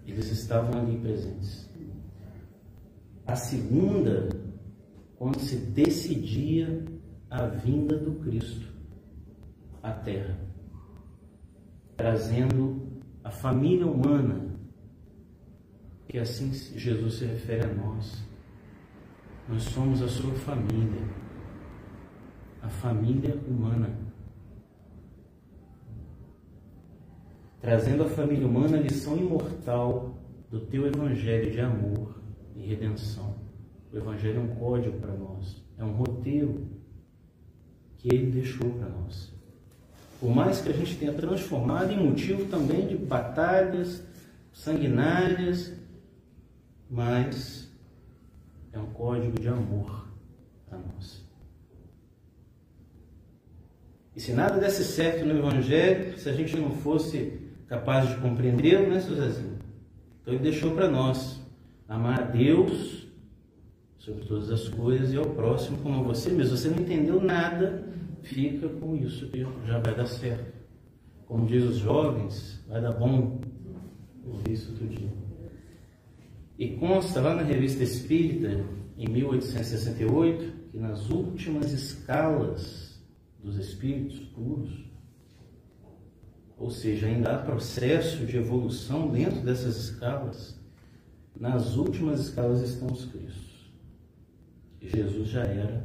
Eles 0.07 0.31
estavam 0.31 0.81
ali 0.81 0.97
presentes. 0.97 1.64
A 3.27 3.37
segunda, 3.37 4.29
quando 5.17 5.39
se 5.39 5.57
decidia 5.57 6.85
a 7.31 7.47
vinda 7.47 7.97
do 7.97 8.15
Cristo 8.21 8.69
à 9.83 9.93
Terra, 9.93 10.39
trazendo 11.97 13.03
a 13.23 13.31
família 13.31 13.87
humana, 13.87 14.55
que 16.09 16.19
assim 16.19 16.53
Jesus 16.53 17.15
se 17.15 17.25
refere 17.25 17.65
a 17.65 17.75
nós. 17.75 18.23
Nós 19.49 19.63
somos 19.65 20.03
a 20.03 20.09
sua 20.09 20.35
família 20.35 21.25
a 22.65 22.69
família 22.69 23.39
humana. 23.47 23.91
Trazendo 27.61 28.05
à 28.05 28.09
família 28.09 28.47
humana 28.47 28.79
a 28.79 28.81
lição 28.81 29.17
imortal 29.19 30.19
do 30.51 30.61
teu 30.61 30.87
evangelho 30.87 31.51
de 31.51 31.61
amor 31.61 32.24
e 32.55 32.61
redenção. 32.61 33.35
O 33.93 33.97
evangelho 33.97 34.39
é 34.39 34.43
um 34.43 34.55
código 34.57 34.99
para 34.99 35.15
nós, 35.15 35.63
é 35.79 35.85
um 35.85 35.93
roteiro 35.93 36.67
que 37.99 38.09
ele 38.13 38.31
deixou 38.31 38.71
para 38.73 38.89
nós. 38.89 39.33
Por 40.21 40.35
mais 40.35 40.61
que 40.61 40.69
a 40.69 40.73
gente 40.73 40.97
tenha 40.97 41.13
transformado 41.13 41.93
em 41.93 42.03
motivo 42.03 42.47
também 42.47 42.87
de 42.87 42.97
batalhas 42.97 44.03
sanguinárias, 44.53 45.73
mas 46.91 47.69
é 48.73 48.79
um 48.79 48.87
código 48.87 49.39
de 49.39 49.49
amor 49.49 50.09
para 50.69 50.79
nós. 50.79 51.25
E 54.17 54.21
se 54.21 54.33
nada 54.33 54.61
desse 54.61 54.85
certo 54.85 55.25
no 55.25 55.37
Evangelho, 55.37 56.17
se 56.19 56.29
a 56.29 56.33
gente 56.33 56.57
não 56.57 56.71
fosse 56.71 57.41
capaz 57.67 58.09
de 58.09 58.17
compreendê-lo, 58.17 58.89
né, 58.89 59.01
seu 59.01 59.17
Zezinho? 59.17 59.59
Então 60.23 60.35
ele 60.35 60.43
deixou 60.43 60.73
para 60.75 60.89
nós 60.89 61.41
amar 61.89 62.21
a 62.21 62.25
Deus 62.25 63.07
sobre 63.99 64.25
todas 64.25 64.51
as 64.51 64.69
coisas 64.69 65.13
e 65.13 65.17
ao 65.17 65.31
próximo 65.31 65.79
como 65.79 66.01
a 66.01 66.03
você 66.03 66.31
mesmo. 66.31 66.57
Você 66.57 66.69
não 66.69 66.79
entendeu 66.79 67.23
nada, 67.23 67.89
fica 68.23 68.69
com 68.69 68.97
isso 68.97 69.29
que 69.29 69.47
já 69.67 69.79
vai 69.79 69.95
dar 69.95 70.07
certo. 70.07 70.53
Como 71.27 71.47
diz 71.47 71.65
os 71.65 71.77
jovens, 71.79 72.63
vai 72.69 72.81
dar 72.81 72.93
bom 72.93 73.41
ouvir 74.27 74.53
isso 74.53 74.73
dia. 74.73 75.13
E 76.59 76.77
consta 76.77 77.21
lá 77.21 77.35
na 77.35 77.43
Revista 77.43 77.83
Espírita, 77.83 78.65
em 78.97 79.09
1868, 79.09 80.71
que 80.71 80.79
nas 80.79 81.11
últimas 81.11 81.73
escalas 81.73 83.03
dos 83.43 83.57
espíritos 83.59 84.21
puros, 84.21 84.85
ou 86.57 86.71
seja, 86.71 87.07
ainda 87.07 87.35
há 87.35 87.39
processo 87.39 88.25
de 88.25 88.37
evolução 88.37 89.09
dentro 89.09 89.41
dessas 89.41 89.77
escalas, 89.77 90.59
nas 91.39 91.77
últimas 91.77 92.21
escalas 92.21 92.63
estão 92.63 92.89
os 92.89 93.05
Cristos. 93.07 93.73
E 94.81 94.89
Jesus 94.89 95.29
já 95.29 95.43
era 95.43 95.85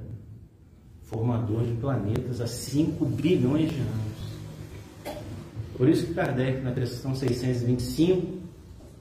formador 1.01 1.65
de 1.65 1.73
planetas 1.73 2.39
há 2.39 2.47
5 2.47 3.03
bilhões 3.05 3.71
de 3.71 3.79
anos. 3.79 5.19
Por 5.75 5.89
isso 5.89 6.07
que 6.07 6.13
Kardec, 6.13 6.61
na 6.61 6.73
questão 6.73 7.15
625, 7.15 8.39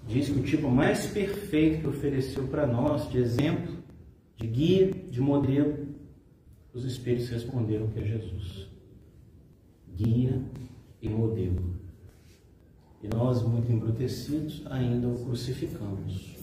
diz 0.07 0.29
que 0.29 0.39
o 0.39 0.43
tipo 0.43 0.71
mais 0.71 1.07
perfeito 1.07 1.81
que 1.81 1.87
ofereceu 1.89 2.47
para 2.47 2.67
nós, 2.67 3.11
de 3.11 3.19
exemplo, 3.19 3.77
de 4.37 4.47
guia, 4.47 4.93
de 5.11 5.21
modelo, 5.21 5.89
os 6.73 6.85
Espíritos 6.85 7.29
responderam 7.29 7.89
que 7.89 7.99
é 7.99 8.05
Jesus. 8.05 8.69
Guia 9.97 10.41
e 11.03 11.09
modelo. 11.09 11.75
E 13.03 13.09
nós, 13.09 13.43
muito 13.43 13.71
embrutecidos, 13.71 14.63
ainda 14.67 15.09
o 15.09 15.25
crucificamos. 15.25 16.38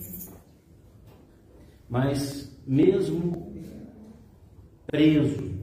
Mas, 1.90 2.52
mesmo 2.66 3.54
preso, 4.88 5.54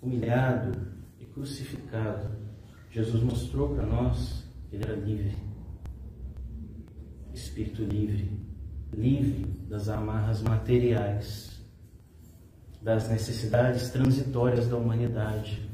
humilhado 0.00 0.78
e 1.18 1.24
crucificado, 1.26 2.30
Jesus 2.90 3.22
mostrou 3.22 3.74
para 3.74 3.86
nós 3.86 4.44
que 4.68 4.76
ele 4.76 4.84
era 4.84 4.96
livre. 4.96 5.36
Espírito 7.34 7.82
livre, 7.82 8.30
livre 8.92 9.44
das 9.68 9.88
amarras 9.88 10.42
materiais, 10.42 11.60
das 12.80 13.08
necessidades 13.08 13.90
transitórias 13.90 14.68
da 14.68 14.76
humanidade 14.76 15.66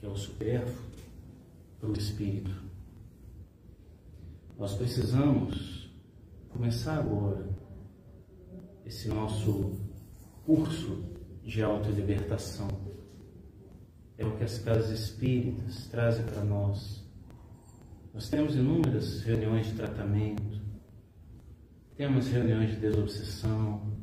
que 0.00 0.06
é 0.06 0.08
o 0.08 0.16
supérfluo, 0.16 0.90
para 1.78 1.90
o 1.90 1.92
espírito. 1.92 2.50
Nós 4.58 4.74
precisamos 4.74 5.79
começar 6.50 6.98
agora 6.98 7.48
esse 8.84 9.08
nosso 9.08 9.80
curso 10.44 11.04
de 11.42 11.62
autolibertação. 11.62 12.68
É 14.18 14.26
o 14.26 14.36
que 14.36 14.44
as 14.44 14.58
casas 14.58 14.90
espíritas 14.90 15.86
trazem 15.86 16.24
para 16.26 16.44
nós. 16.44 17.08
Nós 18.12 18.28
temos 18.28 18.54
inúmeras 18.54 19.22
reuniões 19.22 19.68
de 19.68 19.74
tratamento, 19.74 20.60
temos 21.96 22.28
reuniões 22.28 22.70
de 22.70 22.76
desobsessão, 22.76 23.96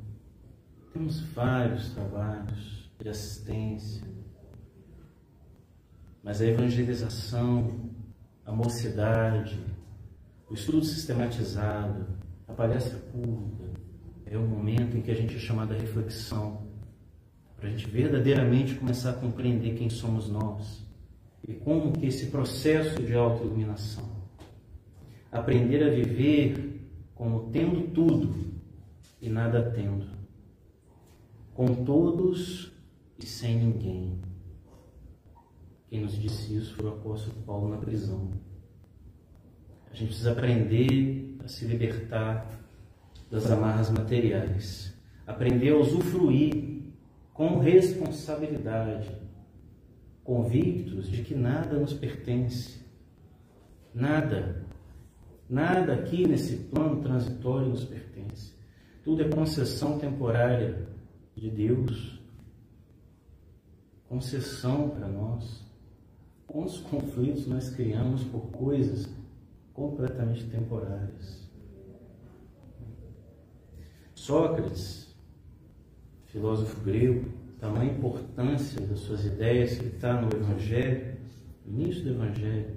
temos 0.94 1.20
vários 1.20 1.92
trabalhos 1.92 2.90
de 3.00 3.10
assistência, 3.10 4.08
mas 6.24 6.42
a 6.42 6.46
evangelização, 6.46 7.92
a 8.46 8.52
mocidade, 8.52 9.64
o 10.50 10.54
estudo 10.54 10.84
sistematizado, 10.84 12.17
a 12.48 12.54
palestra 12.54 12.98
pública, 13.12 13.66
é 14.26 14.38
o 14.38 14.42
momento 14.42 14.98
em 14.98 15.02
que 15.02 15.12
a 15.12 15.16
gente 15.16 15.36
é 15.36 15.40
chamado 15.40 15.74
à 15.74 15.78
reflexão, 15.78 16.66
para 17.56 17.68
a 17.68 17.72
gente 17.72 17.90
verdadeiramente 17.90 18.76
começar 18.76 19.12
a 19.12 19.14
compreender 19.14 19.76
quem 19.76 19.90
somos 19.90 20.30
nós 20.30 20.86
e 21.48 21.54
como 21.54 21.92
que 21.92 22.06
esse 22.06 22.28
processo 22.28 23.02
de 23.02 23.14
autoiluminação, 23.14 24.10
aprender 25.32 25.84
a 25.84 25.90
viver 25.90 26.82
como 27.16 27.50
tendo 27.52 27.92
tudo 27.94 28.36
e 29.20 29.30
nada 29.30 29.72
tendo, 29.72 30.06
com 31.54 31.84
todos 31.84 32.72
e 33.18 33.26
sem 33.26 33.58
ninguém. 33.58 34.20
Quem 35.90 36.02
nos 36.02 36.20
disse 36.20 36.56
isso 36.56 36.76
foi 36.76 36.86
o 36.86 36.90
apóstolo 36.90 37.42
Paulo 37.44 37.70
na 37.70 37.78
prisão. 37.78 38.30
A 39.90 39.96
gente 39.96 40.10
precisa 40.10 40.34
aprender 40.34 41.27
a 41.48 41.50
se 41.50 41.66
libertar 41.66 42.46
das 43.32 43.50
amarras 43.50 43.90
materiais, 43.90 44.94
aprender 45.26 45.70
a 45.70 45.78
usufruir 45.78 46.84
com 47.34 47.60
responsabilidade, 47.60 49.10
convictos 50.26 51.10
de 51.10 51.24
que 51.24 51.34
nada 51.34 51.80
nos 51.80 51.94
pertence, 51.94 52.86
nada, 53.94 54.66
nada 55.50 55.94
aqui 55.94 56.28
nesse 56.28 56.58
plano 56.58 57.02
transitório 57.02 57.70
nos 57.70 57.86
pertence. 57.86 58.54
Tudo 59.06 59.22
é 59.22 59.30
concessão 59.30 59.98
temporária 59.98 60.86
de 61.34 61.50
Deus, 61.50 62.22
concessão 64.10 64.90
para 64.90 65.08
nós. 65.08 65.66
Quantos 66.46 66.80
conflitos 66.80 67.48
nós 67.48 67.70
criamos 67.70 68.26
por 68.26 68.52
coisas 68.52 69.08
completamente 69.78 70.44
temporárias? 70.46 71.48
Sócrates, 74.16 75.16
filósofo 76.26 76.82
grego, 76.82 77.30
tamanha 77.60 77.92
importância 77.92 78.82
das 78.82 79.00
suas 79.02 79.24
ideias 79.24 79.78
que 79.78 79.86
está 79.86 80.20
no 80.20 80.36
Evangelho, 80.36 81.18
no 81.64 81.80
início 81.80 82.04
do 82.04 82.10
Evangelho. 82.10 82.76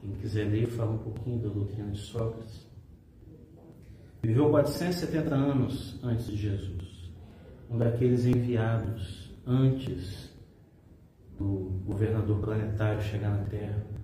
Quem 0.00 0.12
quiser 0.12 0.44
ler, 0.44 0.68
fala 0.68 0.92
um 0.92 0.98
pouquinho 0.98 1.42
da 1.42 1.48
doutrina 1.48 1.90
de 1.90 1.98
Sócrates. 1.98 2.70
Viveu 4.22 4.50
470 4.50 5.34
anos 5.34 5.98
antes 6.04 6.26
de 6.26 6.36
Jesus, 6.36 7.12
um 7.68 7.76
daqueles 7.76 8.24
enviados 8.24 9.34
antes 9.44 10.30
do 11.36 11.82
governador 11.84 12.40
planetário 12.40 13.02
chegar 13.02 13.30
na 13.30 13.44
Terra. 13.46 13.99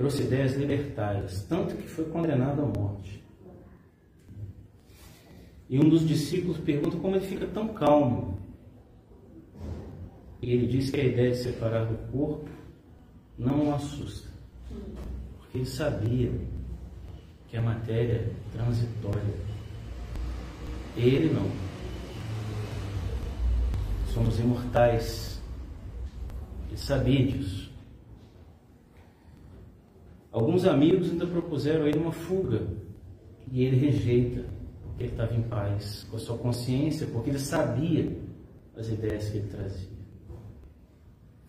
Trouxe 0.00 0.22
ideias 0.22 0.54
libertárias, 0.54 1.42
tanto 1.42 1.76
que 1.76 1.86
foi 1.86 2.06
condenado 2.06 2.62
à 2.62 2.64
morte. 2.64 3.22
E 5.68 5.78
um 5.78 5.90
dos 5.90 6.08
discípulos 6.08 6.56
pergunta 6.56 6.96
como 6.96 7.16
ele 7.16 7.26
fica 7.26 7.46
tão 7.46 7.68
calmo. 7.68 8.38
E 10.40 10.54
ele 10.54 10.66
diz 10.68 10.88
que 10.88 10.98
a 10.98 11.04
ideia 11.04 11.32
de 11.32 11.36
separar 11.36 11.84
do 11.84 11.98
corpo 12.10 12.48
não 13.38 13.68
o 13.68 13.74
assusta, 13.74 14.26
porque 15.36 15.58
ele 15.58 15.66
sabia 15.66 16.32
que 17.48 17.58
a 17.58 17.60
matéria 17.60 18.14
é 18.14 18.56
transitória. 18.56 19.34
Ele 20.96 21.30
não. 21.30 21.50
Somos 24.14 24.40
imortais 24.40 25.42
ele 26.68 26.78
sabia 26.78 27.26
disso. 27.26 27.69
Alguns 30.32 30.64
amigos 30.64 31.10
ainda 31.10 31.26
propuseram 31.26 31.84
a 31.84 31.88
ele 31.88 31.98
uma 31.98 32.12
fuga 32.12 32.62
e 33.50 33.64
ele 33.64 33.76
rejeita, 33.76 34.44
porque 34.82 35.04
ele 35.04 35.12
estava 35.12 35.34
em 35.34 35.42
paz 35.42 36.06
com 36.08 36.16
a 36.16 36.20
sua 36.20 36.38
consciência, 36.38 37.06
porque 37.08 37.30
ele 37.30 37.38
sabia 37.38 38.16
as 38.76 38.88
ideias 38.88 39.28
que 39.28 39.38
ele 39.38 39.48
trazia. 39.48 39.88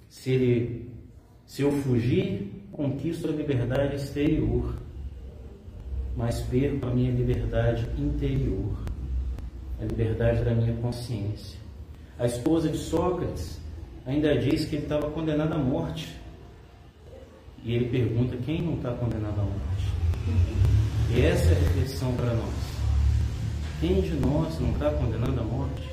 Se, 0.09 0.31
ele, 0.31 0.91
se 1.45 1.61
eu 1.61 1.71
fugir, 1.71 2.65
conquisto 2.71 3.27
a 3.27 3.31
liberdade 3.31 3.95
exterior, 3.95 4.75
mas 6.15 6.41
perco 6.41 6.87
a 6.87 6.89
minha 6.89 7.11
liberdade 7.11 7.87
interior, 7.97 8.77
a 9.79 9.85
liberdade 9.85 10.43
da 10.43 10.53
minha 10.53 10.75
consciência. 10.77 11.59
A 12.17 12.25
esposa 12.25 12.69
de 12.69 12.77
Sócrates 12.77 13.59
ainda 14.05 14.37
diz 14.37 14.65
que 14.65 14.75
ele 14.75 14.83
estava 14.83 15.09
condenado 15.11 15.53
à 15.53 15.57
morte. 15.57 16.20
E 17.63 17.75
ele 17.75 17.89
pergunta 17.89 18.37
quem 18.37 18.61
não 18.61 18.75
está 18.75 18.91
condenado 18.93 19.39
à 19.39 19.43
morte. 19.43 19.91
E 21.13 21.21
essa 21.21 21.53
é 21.53 21.57
a 21.57 21.59
reflexão 21.59 22.15
para 22.15 22.33
nós. 22.33 22.53
Quem 23.79 24.01
de 24.01 24.13
nós 24.13 24.59
não 24.59 24.71
está 24.71 24.91
condenado 24.91 25.39
à 25.39 25.43
morte? 25.43 25.89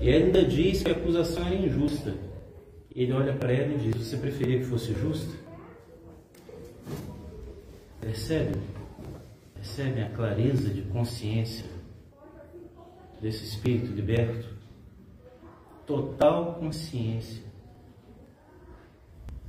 E 0.00 0.10
ainda 0.10 0.44
diz 0.44 0.82
que 0.82 0.90
a 0.90 0.92
acusação 0.92 1.46
era 1.46 1.54
injusta. 1.54 2.14
Ele 2.94 3.12
olha 3.12 3.34
para 3.34 3.52
ela 3.52 3.74
e 3.74 3.78
diz: 3.78 4.08
Você 4.08 4.16
preferia 4.16 4.58
que 4.58 4.64
fosse 4.64 4.92
justa? 4.94 5.32
Percebe? 8.00 8.58
Percebe 9.54 10.00
a 10.00 10.08
clareza 10.08 10.70
de 10.70 10.82
consciência 10.82 11.66
desse 13.20 13.44
espírito 13.44 13.92
liberto? 13.92 14.48
Total 15.86 16.54
consciência. 16.54 17.49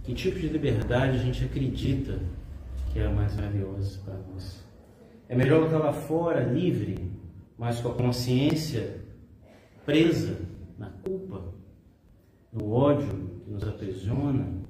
Que 0.04 0.14
tipo 0.14 0.40
de 0.40 0.48
liberdade 0.48 1.18
a 1.18 1.22
gente 1.22 1.44
acredita 1.46 2.20
que 2.92 3.00
é 3.00 3.06
a 3.06 3.12
mais 3.12 3.36
valiosa 3.36 4.00
para 4.04 4.16
nós? 4.16 4.66
É 5.30 5.36
melhor 5.36 5.66
estar 5.66 5.78
lá 5.78 5.94
fora, 5.94 6.44
livre, 6.44 7.12
mas 7.58 7.80
com 7.80 7.90
a 7.90 7.94
consciência 7.94 9.02
presa 9.86 10.38
na 10.78 10.90
culpa, 10.90 11.54
no 12.52 12.72
ódio 12.72 13.08
que 13.46 13.52
nos 13.52 13.64
aprisiona, 13.64 14.62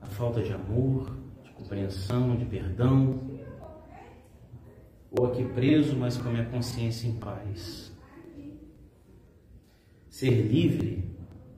a 0.00 0.06
falta 0.06 0.42
de 0.42 0.52
amor, 0.52 1.16
de 1.42 1.50
compreensão, 1.50 2.36
de 2.36 2.44
perdão, 2.44 3.18
ou 5.10 5.26
aqui 5.26 5.44
preso, 5.44 5.96
mas 5.96 6.16
com 6.18 6.28
a 6.28 6.32
minha 6.32 6.46
consciência 6.46 7.08
em 7.08 7.16
paz. 7.16 7.90
Ser 10.10 10.42
livre, 10.42 11.10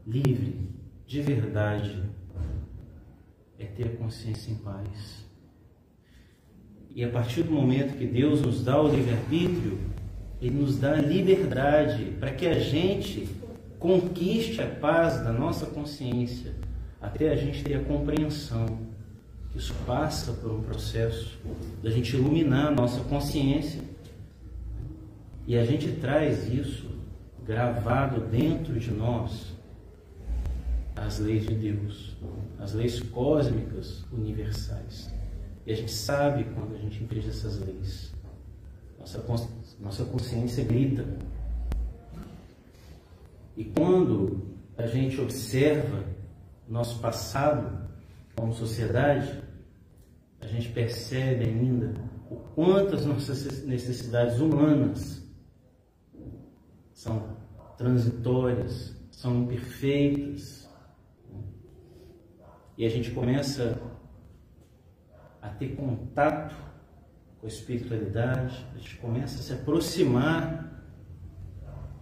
livre, 0.06 0.70
de 1.06 1.20
verdade, 1.20 2.02
é 3.60 3.66
ter 3.66 3.86
a 3.86 3.96
consciência 3.96 4.50
em 4.50 4.56
paz. 4.56 5.24
E 6.94 7.04
a 7.04 7.08
partir 7.08 7.42
do 7.42 7.52
momento 7.52 7.96
que 7.96 8.06
Deus 8.06 8.40
nos 8.40 8.64
dá 8.64 8.80
o 8.80 8.88
livre-arbítrio, 8.88 9.78
Ele 10.40 10.56
nos 10.56 10.78
dá 10.78 10.94
a 10.94 11.00
liberdade 11.00 12.16
para 12.18 12.32
que 12.32 12.46
a 12.46 12.58
gente 12.58 13.28
conquiste 13.78 14.60
a 14.60 14.66
paz 14.66 15.22
da 15.22 15.32
nossa 15.32 15.66
consciência, 15.66 16.52
até 17.00 17.30
a 17.30 17.36
gente 17.36 17.62
ter 17.62 17.74
a 17.74 17.84
compreensão. 17.84 18.78
Isso 19.54 19.74
passa 19.86 20.32
por 20.32 20.50
um 20.50 20.62
processo 20.62 21.38
da 21.82 21.90
gente 21.90 22.16
iluminar 22.16 22.68
a 22.68 22.70
nossa 22.70 23.00
consciência. 23.04 23.82
E 25.46 25.56
a 25.56 25.64
gente 25.64 25.92
traz 25.92 26.52
isso 26.52 26.88
gravado 27.44 28.20
dentro 28.20 28.78
de 28.78 28.90
nós, 28.90 29.52
as 30.94 31.18
leis 31.18 31.46
de 31.46 31.54
Deus, 31.54 32.14
as 32.60 32.74
leis 32.74 33.00
cósmicas 33.00 34.04
universais. 34.12 35.10
E 35.66 35.72
a 35.72 35.76
gente 35.76 35.90
sabe 35.92 36.44
quando 36.54 36.74
a 36.74 36.78
gente 36.78 37.02
infringe 37.02 37.28
essas 37.28 37.58
leis. 37.58 38.12
Nossa, 38.98 39.24
nossa 39.80 40.04
consciência 40.04 40.62
grita. 40.62 41.06
E 43.56 43.64
quando 43.64 44.46
a 44.76 44.86
gente 44.86 45.20
observa 45.20 46.04
nosso 46.68 47.00
passado 47.00 47.88
como 48.36 48.52
sociedade, 48.52 49.42
a 50.40 50.46
gente 50.46 50.68
percebe 50.70 51.44
ainda 51.44 51.94
o 52.30 52.36
quanto 52.54 52.94
as 52.94 53.04
nossas 53.04 53.64
necessidades 53.64 54.38
humanas 54.38 55.22
são 56.92 57.36
transitórias, 57.76 58.94
são 59.10 59.42
imperfeitas. 59.42 60.69
E 62.80 62.86
a 62.86 62.88
gente 62.88 63.10
começa 63.10 63.78
a 65.42 65.50
ter 65.50 65.76
contato 65.76 66.56
com 67.38 67.46
a 67.46 67.50
espiritualidade, 67.50 68.64
a 68.74 68.78
gente 68.78 68.96
começa 68.96 69.38
a 69.38 69.42
se 69.42 69.52
aproximar. 69.52 70.82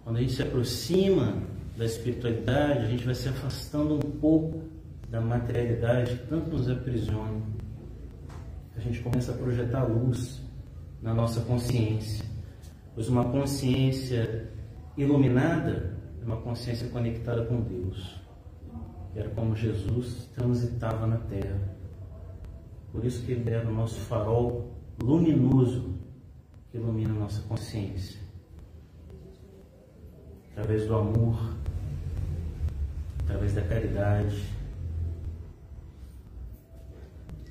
Quando 0.05 0.15
a 0.15 0.21
gente 0.21 0.31
se 0.31 0.41
aproxima 0.41 1.43
da 1.77 1.83
espiritualidade, 1.83 2.85
a 2.85 2.87
gente 2.87 3.03
vai 3.03 3.13
se 3.13 3.27
afastando 3.27 3.95
um 3.95 4.11
pouco 4.21 4.69
da 5.09 5.19
materialidade 5.19 6.15
que 6.15 6.27
tanto 6.27 6.49
nos 6.49 6.69
aprisiona. 6.69 7.41
A 8.77 8.79
gente 8.79 9.01
começa 9.01 9.33
a 9.33 9.35
projetar 9.35 9.83
luz 9.83 10.41
na 11.01 11.13
nossa 11.13 11.41
consciência, 11.41 12.23
pois 12.95 13.09
uma 13.09 13.25
consciência 13.25 14.49
iluminada 14.95 15.97
é 16.21 16.25
uma 16.25 16.37
consciência 16.37 16.87
conectada 16.87 17.43
com 17.43 17.59
Deus, 17.59 18.28
era 19.15 19.29
como 19.29 19.55
Jesus 19.55 20.29
transitava 20.35 21.07
na 21.07 21.17
terra. 21.17 21.59
Por 22.91 23.05
isso 23.05 23.25
que 23.25 23.31
ele 23.31 23.49
é 23.49 23.59
o 23.59 23.71
nosso 23.71 23.99
farol 24.01 24.73
luminoso 25.01 25.95
que 26.71 26.77
ilumina 26.77 27.11
a 27.11 27.19
nossa 27.19 27.41
consciência. 27.43 28.19
Através 30.51 30.87
do 30.87 30.95
amor, 30.95 31.55
através 33.23 33.53
da 33.53 33.61
caridade. 33.61 34.43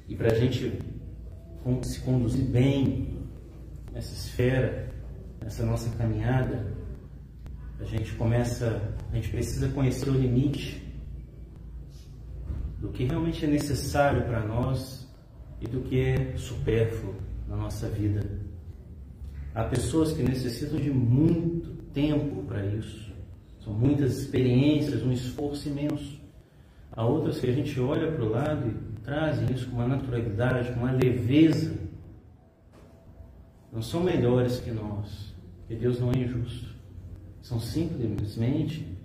E 0.09 0.15
para 0.15 0.33
a 0.33 0.35
gente 0.35 0.79
se 1.83 2.01
conduzir 2.01 2.45
bem 2.45 3.19
nessa 3.93 4.13
esfera, 4.13 4.91
nessa 5.41 5.65
nossa 5.65 5.91
caminhada, 5.97 6.67
a 7.79 7.85
gente 7.85 8.15
começa, 8.15 8.95
a 9.13 9.15
gente 9.15 9.29
precisa 9.29 9.69
conhecer 9.69 10.09
o 10.09 10.15
limite 10.15 10.88
do 12.79 12.89
que 12.89 13.05
realmente 13.05 13.45
é 13.45 13.49
necessário 13.49 14.23
para 14.23 14.45
nós 14.45 15.07
e 15.61 15.67
do 15.67 15.81
que 15.81 16.01
é 16.01 16.37
supérfluo 16.37 17.15
na 17.49 17.57
nossa 17.57 17.89
vida. 17.89 18.25
Há 19.55 19.65
pessoas 19.65 20.13
que 20.13 20.23
necessitam 20.23 20.79
de 20.79 20.91
muito 20.91 21.71
tempo 21.93 22.45
para 22.45 22.65
isso. 22.65 23.13
São 23.61 23.73
muitas 23.73 24.19
experiências, 24.19 25.03
um 25.03 25.11
esforço 25.11 25.69
imenso. 25.69 26.21
Há 26.93 27.05
outras 27.05 27.41
que 27.41 27.49
a 27.49 27.53
gente 27.53 27.79
olha 27.81 28.13
para 28.13 28.25
o 28.25 28.29
lado 28.29 28.69
e 28.69 29.01
trazem 29.03 29.53
isso 29.53 29.69
com 29.69 29.77
uma 29.77 29.89
naturalidade, 29.89 30.73
com 30.73 30.81
uma 30.81 30.93
leveza. 30.93 31.75
Não 33.73 33.83
são 33.83 34.03
melhores 34.03 34.61
que 34.61 34.71
nós, 34.71 35.35
porque 35.59 35.75
Deus 35.75 35.99
não 35.99 36.13
é 36.13 36.19
injusto. 36.19 36.69
São 37.43 37.59
simplesmente 37.59 38.98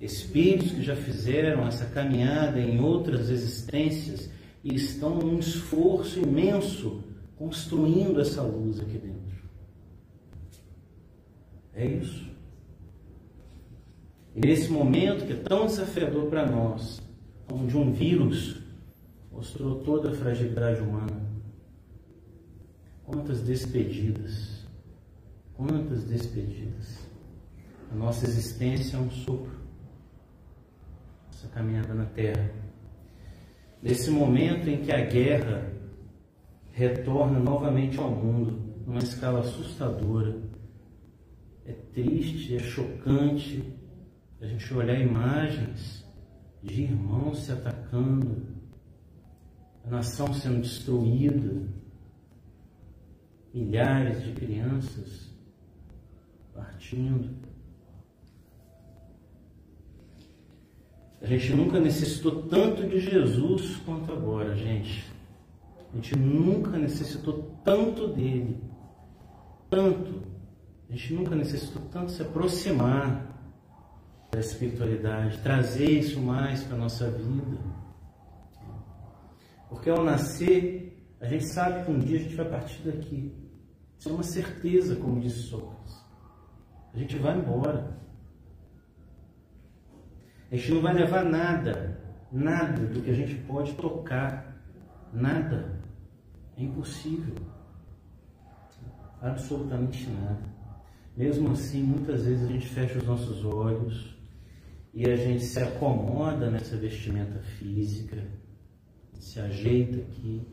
espíritos 0.00 0.72
que 0.72 0.82
já 0.82 0.96
fizeram 0.96 1.66
essa 1.66 1.86
caminhada 1.86 2.60
em 2.60 2.80
outras 2.80 3.30
existências 3.30 4.30
e 4.62 4.74
estão 4.74 5.16
num 5.16 5.38
esforço 5.38 6.20
imenso 6.20 7.02
construindo 7.36 8.20
essa 8.20 8.42
luz 8.42 8.80
aqui 8.80 8.98
dentro. 8.98 9.34
É 11.74 11.86
isso. 11.86 12.24
E 14.34 14.40
nesse 14.40 14.70
momento 14.70 15.26
que 15.26 15.32
é 15.32 15.36
tão 15.36 15.66
desafiador 15.66 16.26
para 16.26 16.46
nós, 16.46 17.00
onde 17.52 17.76
um 17.76 17.92
vírus 17.92 18.60
mostrou 19.30 19.80
toda 19.80 20.10
a 20.10 20.14
fragilidade 20.14 20.80
humana, 20.80 21.22
quantas 23.04 23.42
despedidas, 23.42 24.64
quantas 25.54 26.04
despedidas. 26.04 26.98
A 27.92 27.94
nossa 27.94 28.26
existência 28.26 28.96
é 28.96 29.00
um 29.00 29.10
sopro, 29.10 29.63
essa 31.44 31.48
caminhada 31.48 31.94
na 31.94 32.06
Terra 32.06 32.50
nesse 33.82 34.10
momento 34.10 34.68
em 34.68 34.82
que 34.82 34.90
a 34.90 35.04
guerra 35.04 35.70
retorna 36.72 37.38
novamente 37.38 37.98
ao 37.98 38.10
mundo, 38.10 38.82
numa 38.86 38.98
escala 38.98 39.40
assustadora. 39.40 40.42
É 41.66 41.72
triste, 41.72 42.56
é 42.56 42.58
chocante 42.58 43.62
a 44.40 44.46
gente 44.46 44.74
olhar 44.74 44.98
imagens 44.98 46.04
de 46.62 46.82
irmãos 46.82 47.44
se 47.44 47.52
atacando, 47.52 48.42
a 49.84 49.90
nação 49.90 50.32
sendo 50.32 50.62
destruída, 50.62 51.68
milhares 53.52 54.22
de 54.22 54.32
crianças 54.32 55.30
partindo. 56.54 57.43
A 61.24 61.26
gente 61.26 61.54
nunca 61.54 61.80
necessitou 61.80 62.42
tanto 62.48 62.86
de 62.86 63.00
Jesus 63.00 63.76
quanto 63.76 64.12
agora, 64.12 64.54
gente. 64.54 65.10
A 65.90 65.96
gente 65.96 66.18
nunca 66.18 66.76
necessitou 66.76 67.50
tanto 67.64 68.08
dele. 68.08 68.62
Tanto. 69.70 70.22
A 70.86 70.92
gente 70.92 71.14
nunca 71.14 71.34
necessitou 71.34 71.80
tanto 71.90 72.12
se 72.12 72.20
aproximar 72.20 73.26
da 74.30 74.38
espiritualidade, 74.38 75.38
trazer 75.38 75.88
isso 75.88 76.20
mais 76.20 76.62
para 76.62 76.76
a 76.76 76.80
nossa 76.80 77.10
vida. 77.10 77.56
Porque 79.70 79.88
ao 79.88 80.04
nascer, 80.04 81.16
a 81.22 81.26
gente 81.26 81.46
sabe 81.46 81.86
que 81.86 81.90
um 81.90 82.00
dia 82.00 82.18
a 82.18 82.22
gente 82.22 82.34
vai 82.34 82.50
partir 82.50 82.82
daqui. 82.82 83.32
Isso 83.98 84.10
é 84.10 84.12
uma 84.12 84.22
certeza, 84.22 84.94
como 84.96 85.18
disse 85.20 85.44
Sócrates. 85.44 86.04
A 86.92 86.98
gente 86.98 87.16
vai 87.16 87.38
embora. 87.38 88.03
A 90.50 90.56
gente 90.56 90.72
não 90.72 90.82
vai 90.82 90.94
levar 90.94 91.24
nada, 91.24 92.00
nada 92.30 92.86
do 92.86 93.00
que 93.02 93.10
a 93.10 93.14
gente 93.14 93.34
pode 93.46 93.72
tocar, 93.74 94.62
nada. 95.12 95.80
É 96.56 96.62
impossível. 96.62 97.34
Absolutamente 99.20 100.08
nada. 100.10 100.54
Mesmo 101.16 101.52
assim, 101.52 101.82
muitas 101.82 102.24
vezes 102.24 102.48
a 102.48 102.52
gente 102.52 102.66
fecha 102.66 102.98
os 102.98 103.04
nossos 103.04 103.44
olhos 103.44 104.16
e 104.92 105.08
a 105.08 105.16
gente 105.16 105.44
se 105.44 105.60
acomoda 105.60 106.50
nessa 106.50 106.76
vestimenta 106.76 107.40
física, 107.40 108.24
se 109.18 109.40
ajeita 109.40 110.00
aqui 110.00 110.46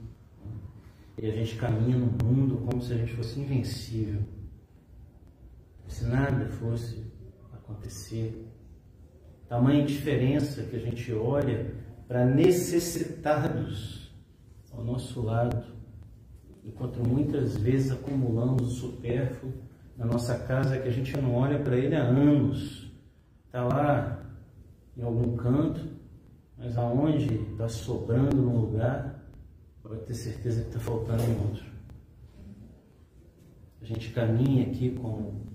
e 1.18 1.28
a 1.28 1.32
gente 1.32 1.56
caminha 1.56 1.98
no 1.98 2.08
mundo 2.26 2.58
como 2.66 2.82
se 2.82 2.94
a 2.94 2.98
gente 2.98 3.14
fosse 3.14 3.39
invencível, 3.39 4.22
se 5.88 6.06
nada 6.06 6.48
fosse 6.48 7.06
acontecer. 7.54 8.51
Tamanha 9.52 9.86
diferença 9.86 10.64
que 10.64 10.78
a 10.78 10.80
gente 10.80 11.12
olha 11.12 11.76
para 12.08 12.26
necessitados 12.26 14.10
ao 14.72 14.82
nosso 14.82 15.22
lado, 15.22 15.62
enquanto 16.64 17.06
muitas 17.06 17.58
vezes 17.58 17.91
acumulamos 17.91 18.62
o 18.64 18.70
supérfluo 18.70 19.52
na 19.97 20.06
nossa 20.06 20.39
casa 20.39 20.80
que 20.80 20.88
a 20.88 20.91
gente 20.91 21.18
não 21.18 21.36
olha 21.36 21.60
para 21.60 21.76
ele 21.76 21.93
há 21.93 22.02
anos. 22.02 22.89
Está 23.45 23.66
lá 23.66 24.24
em 24.95 25.04
algum 25.04 25.36
canto, 25.36 25.82
mas 26.58 26.78
aonde 26.78 27.36
está 27.36 27.68
sobrando 27.68 28.38
num 28.38 28.58
lugar, 28.58 29.22
pode 29.84 29.99
ter 30.04 30.14
certeza 30.14 30.62
que 30.62 30.68
está 30.70 30.80
faltando 30.80 31.24
em 31.24 31.38
outro. 31.41 31.66
A 33.82 33.84
gente 33.84 34.12
caminha 34.12 34.68
aqui 34.68 34.91
como 34.91 35.45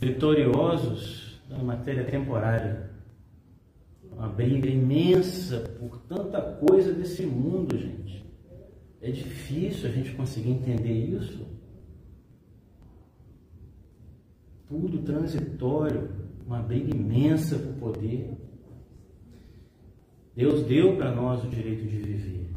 vitoriosos 0.00 1.40
na 1.48 1.58
matéria 1.58 2.02
temporária. 2.02 2.93
Uma 4.16 4.28
briga 4.28 4.68
imensa 4.68 5.60
por 5.78 5.98
tanta 6.08 6.40
coisa 6.40 6.92
desse 6.92 7.26
mundo, 7.26 7.76
gente. 7.76 8.24
É 9.00 9.10
difícil 9.10 9.88
a 9.88 9.92
gente 9.92 10.12
conseguir 10.12 10.50
entender 10.50 10.92
isso. 10.92 11.44
tudo 14.68 14.98
transitório, 15.02 16.10
uma 16.46 16.60
briga 16.60 16.94
imensa 16.94 17.56
por 17.56 17.92
poder. 17.92 18.36
Deus 20.34 20.64
deu 20.64 20.96
para 20.96 21.14
nós 21.14 21.44
o 21.44 21.48
direito 21.48 21.86
de 21.86 21.96
viver. 21.96 22.50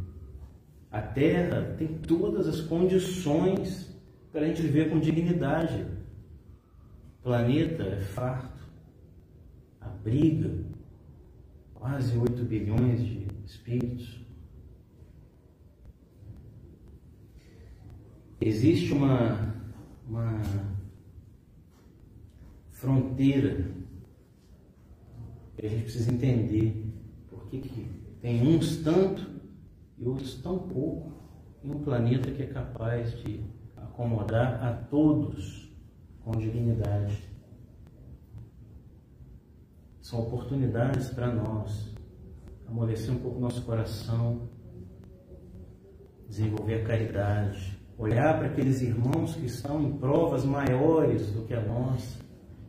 A 0.92 1.02
terra 1.02 1.76
tem 1.78 1.88
todas 1.88 2.48
as 2.48 2.62
condições 2.62 3.96
para 4.32 4.42
a 4.42 4.48
gente 4.48 4.62
viver 4.64 4.90
com 4.90 5.00
dignidade. 5.00 5.86
O 7.20 7.24
planeta 7.24 7.84
é 7.84 8.00
farto, 8.00 8.66
abriga 9.80 10.50
quase 11.80 12.18
8 12.18 12.44
bilhões 12.44 13.00
de 13.00 13.28
espíritos. 13.46 14.26
Existe 18.40 18.94
uma, 18.94 19.56
uma 20.08 20.42
fronteira 22.72 23.72
que 25.56 25.66
a 25.66 25.70
gente 25.70 25.84
precisa 25.84 26.12
entender 26.12 26.86
por 27.30 27.48
que, 27.48 27.60
que 27.60 27.90
tem 28.22 28.48
uns 28.48 28.78
tanto 28.78 29.28
e 29.98 30.06
outros 30.06 30.36
tão 30.36 30.60
pouco 30.60 31.14
em 31.64 31.72
um 31.72 31.80
planeta 31.84 32.32
que 32.32 32.44
é 32.44 32.48
capaz 32.48 33.18
de 33.24 33.44
acomodar 33.76 34.64
a 34.64 34.74
todos 34.74 35.72
com 36.24 36.32
dignidade. 36.32 37.27
São 40.08 40.22
oportunidades 40.22 41.10
para 41.10 41.30
nós 41.36 41.94
amolecer 42.66 43.14
um 43.14 43.20
pouco 43.20 43.42
nosso 43.42 43.62
coração, 43.64 44.48
desenvolver 46.30 46.76
a 46.76 46.84
caridade, 46.86 47.78
olhar 47.98 48.38
para 48.38 48.48
aqueles 48.48 48.82
irmãos 48.82 49.36
que 49.36 49.48
estão 49.48 49.84
em 49.84 49.98
provas 49.98 50.46
maiores 50.46 51.30
do 51.32 51.44
que 51.44 51.54
a 51.54 51.62
nossa 51.62 52.20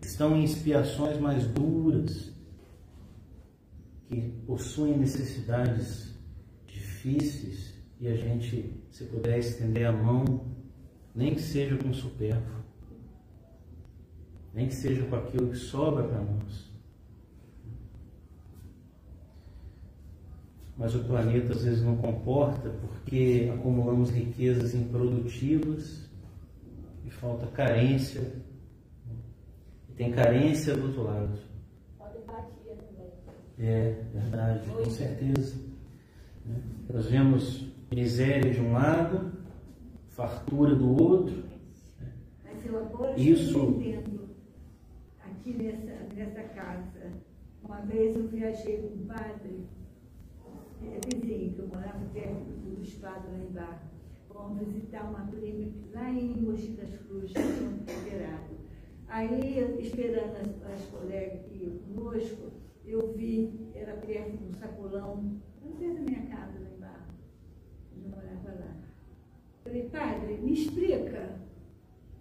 estão 0.03 0.37
em 0.37 0.43
expiações 0.43 1.17
mais 1.21 1.47
duras, 1.47 2.35
que 4.09 4.21
possuem 4.45 4.99
necessidades 4.99 6.19
difíceis 6.67 7.73
e 8.01 8.09
a 8.09 8.17
gente, 8.17 8.83
se 8.91 9.05
puder 9.05 9.39
estender 9.39 9.87
a 9.87 9.93
mão, 9.93 10.45
nem 11.15 11.37
que 11.37 11.43
seja 11.43 11.77
com 11.77 11.93
supérfluo, 11.93 12.65
nem 14.53 14.67
que 14.67 14.75
seja 14.75 15.05
com 15.05 15.15
aquilo 15.15 15.51
que 15.51 15.57
sobra 15.57 16.03
para 16.03 16.21
nós. 16.21 16.68
Mas 20.79 20.95
o 20.95 21.05
planeta 21.05 21.53
às 21.53 21.65
vezes 21.65 21.83
não 21.83 21.97
comporta 21.97 22.71
porque 22.71 23.51
acumulamos 23.53 24.11
riquezas 24.11 24.75
improdutivas 24.75 26.09
e 27.05 27.11
falta 27.11 27.47
carência 27.49 28.23
tem 29.99 30.13
carência 30.13 30.77
do 30.77 30.87
outro 30.87 31.03
lado. 31.03 31.39
Falta 31.99 32.19
empatia 32.19 32.77
também. 32.77 33.11
É, 33.59 34.01
verdade, 34.15 34.71
com 34.71 34.85
certeza. 34.89 35.61
Nós 36.89 37.07
vemos 37.07 37.67
miséria 37.93 38.53
de 38.53 38.61
um 38.61 38.75
lado, 38.75 39.33
fartura 40.11 40.77
do 40.77 41.03
outro. 41.03 41.43
Mas 42.45 42.65
eu 42.65 42.79
agora 42.79 43.19
Isso. 43.19 43.83
aqui 45.21 45.53
nessa, 45.53 46.15
nessa 46.15 46.43
casa. 46.55 47.13
Uma 47.65 47.81
vez 47.81 48.17
eu 48.17 48.29
viajei 48.29 48.79
com 48.79 49.03
um 49.03 49.07
padre, 49.09 49.67
é, 50.83 51.01
vizinho, 51.07 51.55
que 51.55 51.59
eu 51.61 51.69
morava 51.69 52.05
perto 52.13 52.45
do 52.45 52.83
estado 52.83 53.29
lá 53.31 53.39
embaixo. 53.39 53.87
Fomos 54.29 54.67
visitar 54.69 55.05
uma 55.09 55.27
prima 55.27 55.73
lá 55.93 56.11
em 56.11 56.37
Mogi 56.41 56.73
das 56.73 56.97
Cruzes, 56.99 57.33
que 57.33 57.43
tinha 57.43 57.99
liberado. 58.05 58.59
Aí, 59.09 59.81
esperando 59.81 60.37
as, 60.37 60.73
as 60.73 60.85
colegas 60.87 61.41
que 61.47 61.65
iam 61.65 61.79
conosco, 61.79 62.53
eu 62.85 63.13
vi, 63.15 63.71
era 63.75 63.95
perto 63.95 64.37
do 64.37 64.57
sacolão, 64.57 65.41
não 65.65 65.73
sei 65.77 65.95
da 65.95 66.01
minha 66.01 66.27
casa 66.27 66.59
lá 66.61 66.69
embaixo, 66.77 67.15
eu 67.97 68.11
morava 68.11 68.61
lá. 68.61 68.77
Falei, 69.65 69.89
padre, 69.89 70.39
me 70.39 70.53
explica, 70.53 71.41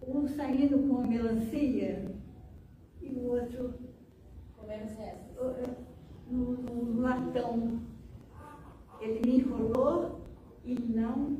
um 0.06 0.26
saindo 0.26 0.88
com 0.88 0.98
a 0.98 1.06
melancia 1.06 2.04
e 3.00 3.08
o 3.10 3.26
outro 3.26 3.74
Comemos 4.68 4.92
essas. 4.98 5.76
no, 6.30 6.52
no 6.52 7.00
latão. 7.00 7.80
Ele 9.00 9.20
me 9.24 9.36
enrolou 9.38 10.20
e 10.64 10.74
não 10.74 11.38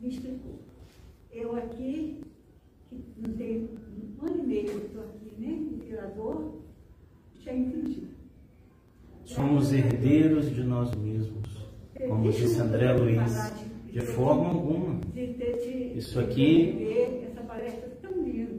me 0.00 0.08
explicou. 0.08 0.58
Eu 1.32 1.56
aqui, 1.56 2.20
que 2.88 2.96
não 3.20 3.32
tenho 3.34 3.68
um 4.20 4.26
ano 4.26 4.42
e 4.42 4.46
meio 4.46 4.64
que 4.64 4.86
estou 4.86 5.02
aqui, 5.04 5.32
né, 5.38 5.48
em 5.48 5.78
Tirador, 5.78 6.52
já 7.40 7.52
entendi. 7.54 8.08
Somos 9.24 9.72
herdeiros 9.72 10.50
de 10.54 10.62
nós 10.62 10.94
mesmos, 10.94 11.66
como 12.08 12.30
disse 12.30 12.60
André 12.60 12.92
Luiz. 12.92 13.52
De 13.90 14.00
forma 14.00 14.48
alguma. 14.48 15.00
Isso 15.94 16.18
aqui-. 16.18 16.74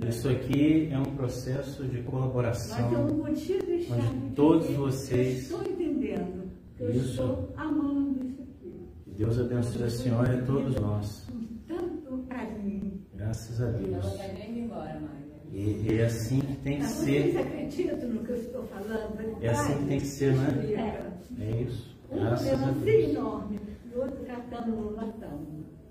Isso 0.07 0.29
aqui 0.29 0.89
é 0.91 0.97
um 0.97 1.15
processo 1.15 1.83
de 1.83 1.97
Mas 1.97 2.05
eu 2.05 2.11
colaboração 2.11 2.91
não 3.07 3.19
podia 3.19 3.59
deixar 3.59 3.95
onde 3.95 4.07
de 4.29 4.35
todos 4.35 4.69
vocês- 4.71 5.43
estou 5.51 5.61
entendendo. 5.63 6.44
Eu 6.79 6.89
Isso. 6.91 7.09
estou 7.11 7.53
amando 7.57 8.25
isso 8.25 8.41
aqui. 8.41 8.87
Que 9.05 9.11
Deus 9.11 9.39
abençoe 9.39 9.83
a 9.83 9.89
senhora 9.89 10.33
e 10.35 10.39
a 10.39 10.43
todos 10.45 10.75
nós. 10.75 11.27
Com 11.31 11.45
tanto 11.67 12.17
carinho. 12.27 13.01
Graças 13.15 13.61
a 13.61 13.71
Deus. 13.71 14.17
vai 14.17 14.33
nem 14.33 14.65
embora, 14.65 14.99
Maria. 14.99 15.25
E 15.53 15.99
é 15.99 16.05
assim 16.05 16.41
que 16.41 16.55
tem 16.57 16.79
que 16.79 16.83
vocês 16.85 17.33
ser. 17.33 17.39
acreditam 17.39 18.09
no 18.09 18.23
que 18.23 18.29
eu 18.31 18.35
estou 18.35 18.63
falando? 18.67 19.37
É 19.41 19.49
assim 19.49 19.77
que 19.79 19.85
tem 19.85 19.99
que 19.99 20.05
ser, 20.05 20.35
né? 20.35 20.73
É. 21.39 21.41
É 21.43 21.61
isso. 21.61 21.95
Um 22.11 22.19
Graças 22.19 22.47
a 22.47 22.57
melancia 22.57 22.83
Deus. 22.83 23.09
enorme 23.11 23.59
e 23.85 23.95
o 23.95 24.01
outro 24.01 24.25
catando 24.25 24.71
no 24.75 24.89
latão. 24.95 25.39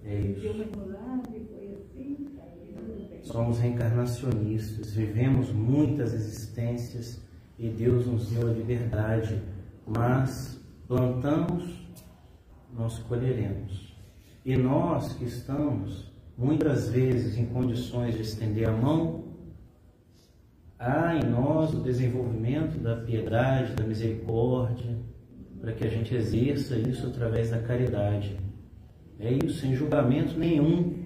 É 0.04 0.20
Deu 0.20 0.30
isso. 0.32 0.48
uma 0.52 0.64
enrolada 0.64 1.28
e 1.34 1.44
foi 1.46 1.74
assim, 1.80 2.16
e 2.62 3.08
bem. 3.08 3.20
Somos 3.22 3.58
reencarnacionistas, 3.58 4.92
vivemos 4.92 5.50
muitas 5.50 6.12
existências 6.12 7.22
e 7.58 7.68
Deus 7.70 8.06
nos 8.06 8.28
deu 8.30 8.48
a 8.48 8.52
liberdade, 8.52 9.40
mas 9.86 10.62
plantamos, 10.86 11.86
nós 12.72 12.98
colheremos. 13.00 13.94
E 14.44 14.56
nós 14.56 15.12
que 15.14 15.24
estamos 15.24 16.12
muitas 16.36 16.88
vezes 16.88 17.38
em 17.38 17.46
condições 17.46 18.14
de 18.14 18.22
estender 18.22 18.68
a 18.68 18.72
mão, 18.72 19.24
há 20.78 21.16
em 21.16 21.30
nós 21.30 21.72
o 21.72 21.80
desenvolvimento 21.80 22.78
da 22.78 22.96
piedade, 22.96 23.74
da 23.74 23.84
misericórdia, 23.84 24.98
para 25.60 25.72
que 25.72 25.86
a 25.86 25.90
gente 25.90 26.14
exerça 26.14 26.76
isso 26.76 27.06
através 27.06 27.50
da 27.50 27.58
caridade. 27.58 28.36
É 29.18 29.32
isso, 29.32 29.60
sem 29.60 29.74
julgamento 29.74 30.38
nenhum 30.38 31.04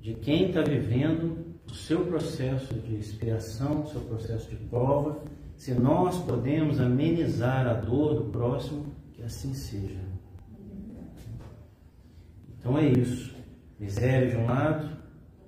de 0.00 0.14
quem 0.14 0.48
está 0.48 0.62
vivendo 0.62 1.42
o 1.68 1.74
seu 1.74 2.04
processo 2.04 2.74
de 2.74 2.96
expiação, 2.96 3.82
o 3.82 3.86
seu 3.86 4.00
processo 4.02 4.50
de 4.50 4.56
prova. 4.56 5.24
Se 5.62 5.72
nós 5.72 6.18
podemos 6.18 6.80
amenizar 6.80 7.68
a 7.68 7.74
dor 7.74 8.14
do 8.14 8.24
próximo, 8.32 8.86
que 9.12 9.22
assim 9.22 9.54
seja. 9.54 10.00
Então 12.58 12.76
é 12.76 12.88
isso. 12.88 13.32
Miséria 13.78 14.28
de 14.28 14.38
um 14.38 14.46
lado, 14.46 14.88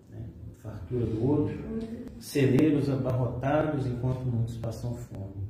né? 0.08 0.24
fartura 0.62 1.04
do 1.04 1.28
outro, 1.28 1.58
celeiros 2.20 2.88
abarrotados 2.88 3.88
enquanto 3.88 4.20
muitos 4.20 4.56
passam 4.56 4.94
fome. 4.94 5.48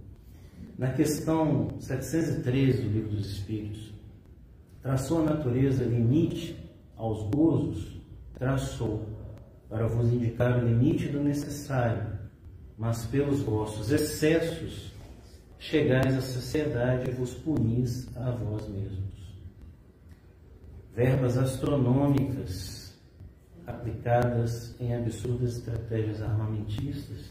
Na 0.79 0.93
questão 0.93 1.69
713 1.79 2.85
do 2.85 2.89
Livro 2.89 3.11
dos 3.11 3.33
Espíritos, 3.33 3.93
traçou 4.81 5.21
a 5.21 5.25
natureza 5.35 5.85
limite 5.85 6.57
aos 6.97 7.23
gozos, 7.29 8.01
traçou 8.33 9.03
para 9.69 9.87
vos 9.87 10.11
indicar 10.11 10.57
o 10.57 10.67
limite 10.67 11.09
do 11.09 11.23
necessário, 11.23 12.14
mas 12.77 13.07
pelos 13.07 13.41
vossos 13.41 13.91
excessos 13.91 14.93
chegais 15.59 16.17
à 16.17 16.21
sociedade 16.21 17.11
e 17.11 17.15
vos 17.15 17.35
punis 17.35 18.09
a 18.17 18.31
vós 18.31 18.69
mesmos. 18.69 19.15
Verbas 20.95 21.39
astronômicas 21.39 22.95
aplicadas 23.67 24.79
em 24.81 24.95
absurdas 24.95 25.57
estratégias 25.57 26.21
armamentistas, 26.21 27.31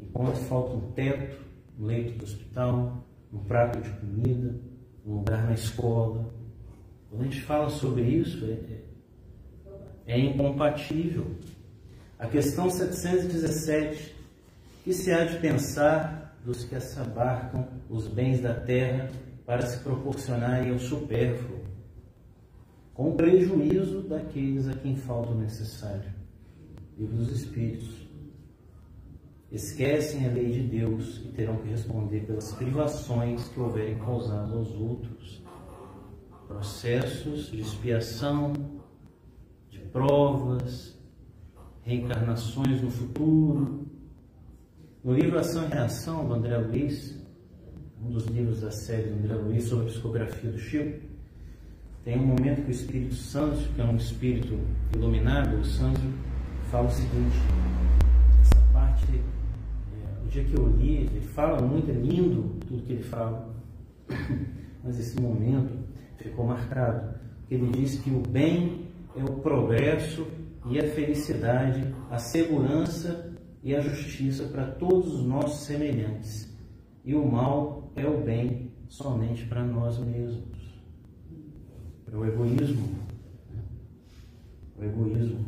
enquanto 0.00 0.36
falta 0.36 0.72
um 0.74 0.92
teto, 0.92 1.44
um 1.78 1.86
leito 1.86 2.18
do 2.18 2.24
hospital, 2.24 3.04
um 3.32 3.38
prato 3.38 3.80
de 3.80 3.90
comida, 3.90 4.58
um 5.04 5.16
lugar 5.16 5.44
na 5.44 5.52
escola. 5.52 6.32
Quando 7.10 7.20
a 7.20 7.24
gente 7.24 7.42
fala 7.42 7.68
sobre 7.68 8.02
isso, 8.02 8.44
é, 8.46 8.52
é, 10.06 10.14
é 10.14 10.18
incompatível. 10.18 11.36
A 12.18 12.26
questão 12.26 12.70
717, 12.70 14.16
que 14.82 14.92
se 14.94 15.12
há 15.12 15.24
de 15.24 15.38
pensar 15.38 16.34
dos 16.42 16.64
que 16.64 16.80
se 16.80 16.98
abarcam 16.98 17.68
os 17.90 18.08
bens 18.08 18.40
da 18.40 18.54
terra 18.54 19.10
para 19.44 19.66
se 19.66 19.82
proporcionarem 19.82 20.72
ao 20.72 20.78
supérfluo, 20.78 21.60
com 22.94 23.14
prejuízo 23.14 24.00
daqueles 24.00 24.66
a 24.66 24.72
quem 24.72 24.96
falta 24.96 25.32
o 25.32 25.38
necessário. 25.38 26.10
Livro 26.96 27.16
dos 27.16 27.32
Espíritos. 27.32 28.08
Esquecem 29.52 30.26
a 30.26 30.32
lei 30.32 30.50
de 30.50 30.62
Deus 30.62 31.18
e 31.18 31.28
terão 31.28 31.58
que 31.58 31.68
responder 31.68 32.20
pelas 32.20 32.52
privações 32.52 33.46
que 33.48 33.60
houverem 33.60 33.98
causado 33.98 34.56
aos 34.56 34.70
outros. 34.72 35.42
Processos 36.48 37.50
de 37.50 37.60
expiação, 37.60 38.54
de 39.68 39.78
provas, 39.80 40.95
reencarnações 41.86 42.82
no 42.82 42.90
futuro, 42.90 43.86
no 45.04 45.14
livro 45.14 45.38
Ação 45.38 45.64
e 45.64 45.68
Reação, 45.68 46.26
do 46.26 46.34
André 46.34 46.58
Luiz, 46.58 47.16
um 48.02 48.10
dos 48.10 48.26
livros 48.26 48.60
da 48.60 48.72
série 48.72 49.08
do 49.08 49.14
André 49.20 49.34
Luiz 49.36 49.64
sobre 49.64 49.84
a 49.84 49.88
psicografia 49.88 50.50
do 50.50 50.58
Chico, 50.58 51.06
tem 52.04 52.18
um 52.18 52.26
momento 52.26 52.62
que 52.62 52.68
o 52.68 52.72
Espírito 52.72 53.14
Santo, 53.14 53.72
que 53.72 53.80
é 53.80 53.84
um 53.84 53.96
espírito 53.96 54.58
iluminado, 54.96 55.60
o 55.60 55.64
Santo, 55.64 56.00
fala 56.70 56.88
o 56.88 56.90
seguinte: 56.90 57.36
essa 58.40 58.60
parte, 58.72 59.06
é, 59.12 60.24
o 60.24 60.28
dia 60.28 60.44
que 60.44 60.54
eu 60.54 60.66
li, 60.68 60.96
ele 60.96 61.20
fala 61.20 61.62
muito, 61.62 61.88
é 61.90 61.94
lindo 61.94 62.58
tudo 62.66 62.82
que 62.82 62.94
ele 62.94 63.02
fala, 63.04 63.48
mas 64.82 64.98
esse 64.98 65.20
momento 65.20 65.72
ficou 66.16 66.46
marcado. 66.46 67.14
Ele 67.48 67.70
diz 67.70 68.00
que 68.00 68.10
o 68.10 68.20
bem 68.20 68.86
é 69.16 69.22
o 69.22 69.34
progresso 69.34 70.26
e 70.70 70.78
a 70.78 70.88
felicidade, 70.88 71.94
a 72.10 72.18
segurança 72.18 73.32
e 73.62 73.74
a 73.74 73.80
justiça 73.80 74.44
para 74.44 74.66
todos 74.66 75.14
os 75.14 75.24
nossos 75.24 75.66
semelhantes, 75.66 76.52
e 77.04 77.14
o 77.14 77.24
mal 77.24 77.92
é 77.94 78.06
o 78.06 78.22
bem 78.22 78.72
somente 78.88 79.46
para 79.46 79.64
nós 79.64 79.98
mesmos. 79.98 80.56
É 82.12 82.16
o 82.16 82.24
egoísmo. 82.24 82.88
O 84.78 84.84
egoísmo. 84.84 85.44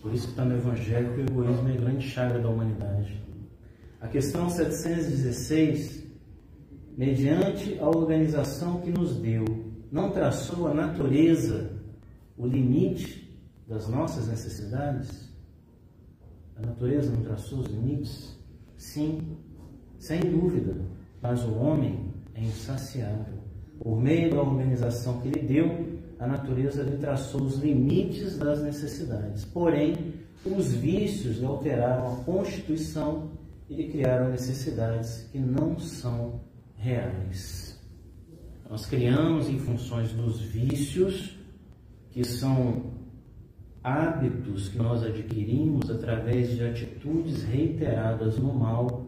Por 0.00 0.12
isso 0.12 0.24
que 0.24 0.30
está 0.32 0.44
no 0.44 0.56
Evangelho 0.56 1.14
que 1.14 1.20
o 1.20 1.24
egoísmo 1.24 1.68
é 1.68 1.72
a 1.72 1.76
grande 1.76 2.08
chaga 2.08 2.38
da 2.38 2.48
humanidade. 2.48 3.22
A 4.00 4.08
questão 4.08 4.50
716, 4.50 6.04
mediante 6.96 7.78
a 7.78 7.88
organização 7.88 8.80
que 8.80 8.90
nos 8.90 9.16
deu, 9.16 9.44
não 9.90 10.10
traçou 10.10 10.68
a 10.68 10.74
natureza, 10.74 11.70
o 12.36 12.46
limite 12.46 13.21
das 13.72 13.88
nossas 13.88 14.28
necessidades? 14.28 15.32
A 16.56 16.66
natureza 16.66 17.10
não 17.10 17.22
traçou 17.22 17.60
os 17.60 17.66
limites? 17.68 18.38
Sim, 18.76 19.38
sem 19.98 20.20
dúvida, 20.20 20.76
mas 21.22 21.42
o 21.44 21.54
homem 21.54 22.12
é 22.34 22.42
insaciável. 22.42 23.40
Por 23.78 23.98
meio 23.98 24.30
da 24.30 24.42
organização 24.42 25.20
que 25.20 25.28
ele 25.28 25.40
deu, 25.40 25.98
a 26.18 26.26
natureza 26.26 26.82
lhe 26.82 26.98
traçou 26.98 27.42
os 27.42 27.56
limites 27.56 28.36
das 28.36 28.62
necessidades. 28.62 29.44
Porém, 29.46 30.14
os 30.44 30.72
vícios 30.72 31.38
lhe 31.38 31.46
alteraram 31.46 32.12
a 32.12 32.16
constituição 32.24 33.30
e 33.70 33.74
lhe 33.74 33.88
criaram 33.88 34.30
necessidades 34.30 35.28
que 35.32 35.38
não 35.38 35.78
são 35.78 36.40
reais. 36.76 37.80
Nós 38.68 38.84
criamos 38.84 39.48
em 39.48 39.58
funções 39.58 40.12
dos 40.12 40.40
vícios, 40.40 41.38
que 42.10 42.22
são 42.24 43.01
hábitos 43.82 44.68
que 44.68 44.78
nós 44.78 45.02
adquirimos 45.02 45.90
através 45.90 46.50
de 46.50 46.64
atitudes 46.64 47.42
reiteradas 47.42 48.38
no 48.38 48.54
mal, 48.54 49.06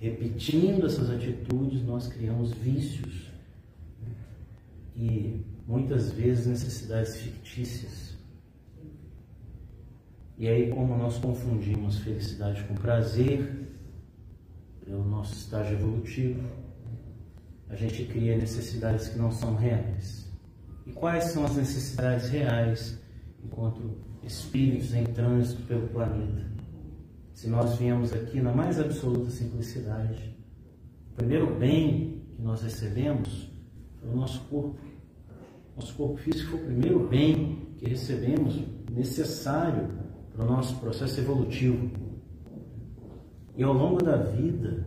repetindo 0.00 0.86
essas 0.86 1.10
atitudes, 1.10 1.82
nós 1.82 2.08
criamos 2.08 2.52
vícios 2.52 3.30
e 4.96 5.44
muitas 5.66 6.12
vezes 6.12 6.46
necessidades 6.46 7.16
fictícias. 7.16 8.16
E 10.38 10.48
aí, 10.48 10.70
como 10.70 10.96
nós 10.96 11.18
confundimos 11.18 11.98
felicidade 11.98 12.62
com 12.64 12.74
prazer, 12.74 13.68
pelo 14.84 15.04
nosso 15.04 15.34
estágio 15.34 15.78
evolutivo, 15.78 16.42
a 17.68 17.74
gente 17.74 18.04
cria 18.04 18.36
necessidades 18.36 19.08
que 19.08 19.18
não 19.18 19.32
são 19.32 19.56
reais. 19.56 20.30
E 20.86 20.92
quais 20.92 21.24
são 21.24 21.44
as 21.44 21.56
necessidades 21.56 22.28
reais 22.28 22.98
enquanto 23.46 23.80
espíritos 24.22 24.92
em 24.92 25.04
trânsito 25.04 25.62
pelo 25.62 25.86
planeta. 25.88 26.44
Se 27.32 27.48
nós 27.48 27.76
viemos 27.78 28.12
aqui 28.12 28.40
na 28.40 28.52
mais 28.52 28.80
absoluta 28.80 29.30
simplicidade, 29.30 30.36
o 31.12 31.14
primeiro 31.14 31.54
bem 31.54 32.22
que 32.34 32.42
nós 32.42 32.62
recebemos 32.62 33.50
foi 34.00 34.10
o 34.10 34.16
nosso 34.16 34.40
corpo. 34.48 34.76
Nosso 35.76 35.94
corpo 35.94 36.16
físico 36.16 36.52
foi 36.52 36.60
o 36.60 36.64
primeiro 36.64 37.08
bem 37.08 37.74
que 37.76 37.88
recebemos 37.88 38.62
necessário 38.90 39.88
para 40.34 40.44
o 40.44 40.48
nosso 40.48 40.76
processo 40.76 41.20
evolutivo. 41.20 41.90
E 43.56 43.62
ao 43.62 43.72
longo 43.72 44.02
da 44.02 44.16
vida, 44.16 44.86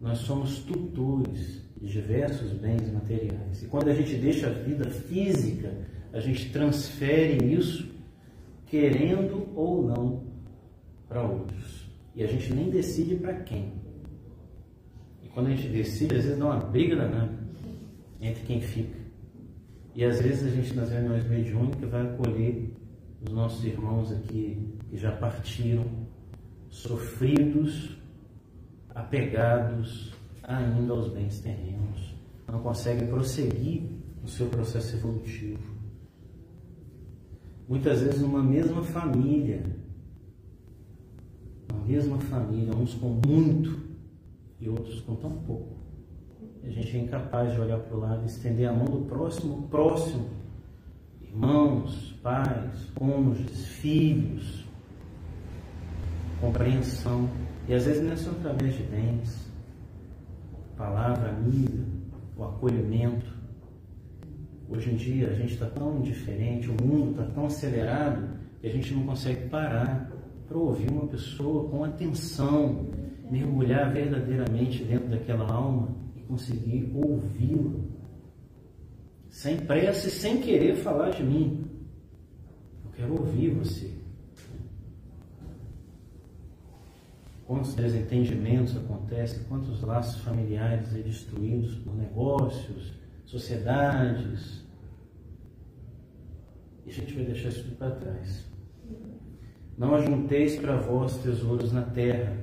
nós 0.00 0.18
somos 0.18 0.58
tutores 0.58 1.62
de 1.80 1.88
diversos 1.88 2.52
bens 2.52 2.92
materiais. 2.92 3.62
E 3.62 3.66
quando 3.66 3.88
a 3.88 3.94
gente 3.94 4.16
deixa 4.16 4.48
a 4.48 4.50
vida 4.50 4.90
física 4.90 5.72
a 6.14 6.20
gente 6.20 6.48
transfere 6.50 7.44
isso, 7.52 7.90
querendo 8.66 9.48
ou 9.56 9.84
não, 9.84 10.22
para 11.08 11.20
outros. 11.22 11.90
E 12.14 12.22
a 12.22 12.26
gente 12.28 12.54
nem 12.54 12.70
decide 12.70 13.16
para 13.16 13.34
quem. 13.40 13.72
E 15.24 15.28
quando 15.28 15.48
a 15.48 15.50
gente 15.50 15.66
decide, 15.66 16.14
às 16.14 16.24
vezes 16.24 16.38
dá 16.38 16.46
uma 16.46 16.60
briga 16.60 16.94
danada 16.94 17.36
entre 18.20 18.44
quem 18.44 18.60
fica. 18.60 18.96
E 19.92 20.04
às 20.04 20.20
vezes 20.20 20.46
a 20.46 20.50
gente, 20.54 20.72
nas 20.74 20.88
reuniões 20.88 21.28
mediúnicas, 21.28 21.90
vai 21.90 22.02
acolher 22.02 22.72
os 23.20 23.32
nossos 23.32 23.64
irmãos 23.64 24.12
aqui 24.12 24.72
que 24.88 24.96
já 24.96 25.10
partiram, 25.10 25.84
sofridos, 26.70 27.98
apegados 28.94 30.14
ainda 30.44 30.92
aos 30.92 31.08
bens 31.08 31.40
terrenos, 31.40 32.14
não 32.46 32.60
conseguem 32.60 33.08
prosseguir 33.08 33.82
no 34.22 34.28
seu 34.28 34.46
processo 34.46 34.94
evolutivo 34.94 35.73
muitas 37.68 38.00
vezes 38.00 38.20
numa 38.20 38.42
mesma 38.42 38.82
família, 38.82 39.64
uma 41.72 41.84
mesma 41.84 42.18
família, 42.18 42.74
uns 42.74 42.94
com 42.94 43.20
muito 43.26 43.78
e 44.60 44.68
outros 44.68 45.00
com 45.00 45.14
tão 45.16 45.30
pouco. 45.30 45.74
A 46.62 46.70
gente 46.70 46.96
é 46.96 47.00
incapaz 47.00 47.52
de 47.52 47.60
olhar 47.60 47.78
para 47.78 47.96
o 47.96 48.00
lado 48.00 48.22
e 48.22 48.26
estender 48.26 48.68
a 48.68 48.72
mão 48.72 48.86
do 48.86 49.04
próximo, 49.06 49.68
próximo, 49.68 50.30
irmãos, 51.20 52.18
pais, 52.22 52.90
cônjuges, 52.94 53.66
filhos, 53.66 54.64
compreensão. 56.40 57.28
E 57.68 57.74
às 57.74 57.84
vezes 57.84 58.02
não 58.02 58.12
é 58.12 58.16
só 58.16 58.30
através 58.30 58.74
de 58.74 58.82
bens, 58.84 59.50
palavra 60.76 61.30
amiga, 61.30 61.84
o 62.36 62.44
acolhimento, 62.44 63.33
Hoje 64.68 64.90
em 64.90 64.96
dia 64.96 65.28
a 65.28 65.34
gente 65.34 65.54
está 65.54 65.66
tão 65.66 65.98
indiferente, 65.98 66.70
o 66.70 66.84
mundo 66.84 67.10
está 67.10 67.24
tão 67.32 67.46
acelerado 67.46 68.28
que 68.60 68.66
a 68.66 68.70
gente 68.70 68.94
não 68.94 69.04
consegue 69.04 69.48
parar 69.48 70.10
para 70.48 70.56
ouvir 70.56 70.90
uma 70.90 71.06
pessoa 71.06 71.68
com 71.68 71.84
atenção, 71.84 72.86
mergulhar 73.30 73.92
verdadeiramente 73.92 74.84
dentro 74.84 75.08
daquela 75.08 75.50
alma 75.50 75.94
e 76.16 76.20
conseguir 76.22 76.90
ouvi-la. 76.94 77.80
Sem 79.28 79.58
pressa 79.58 80.08
e 80.08 80.10
sem 80.10 80.40
querer 80.40 80.76
falar 80.76 81.10
de 81.10 81.22
mim. 81.22 81.66
quero 82.96 83.12
ouvir 83.14 83.50
você. 83.50 83.92
Quantos 87.46 87.74
desentendimentos 87.74 88.76
acontecem, 88.76 89.42
quantos 89.44 89.82
laços 89.82 90.22
familiares 90.22 90.94
aí 90.94 91.02
destruídos 91.02 91.74
por 91.76 91.94
negócios, 91.94 92.94
sociedades. 93.24 94.64
E 96.86 96.90
a 96.90 96.92
gente 96.92 97.14
vai 97.14 97.24
deixar 97.24 97.48
isso 97.48 97.64
tudo 97.64 97.76
para 97.76 97.90
trás. 97.92 98.46
Não 99.76 99.94
ajunteis 99.94 100.56
para 100.56 100.76
vós 100.76 101.16
tesouros 101.18 101.72
na 101.72 101.82
terra, 101.82 102.36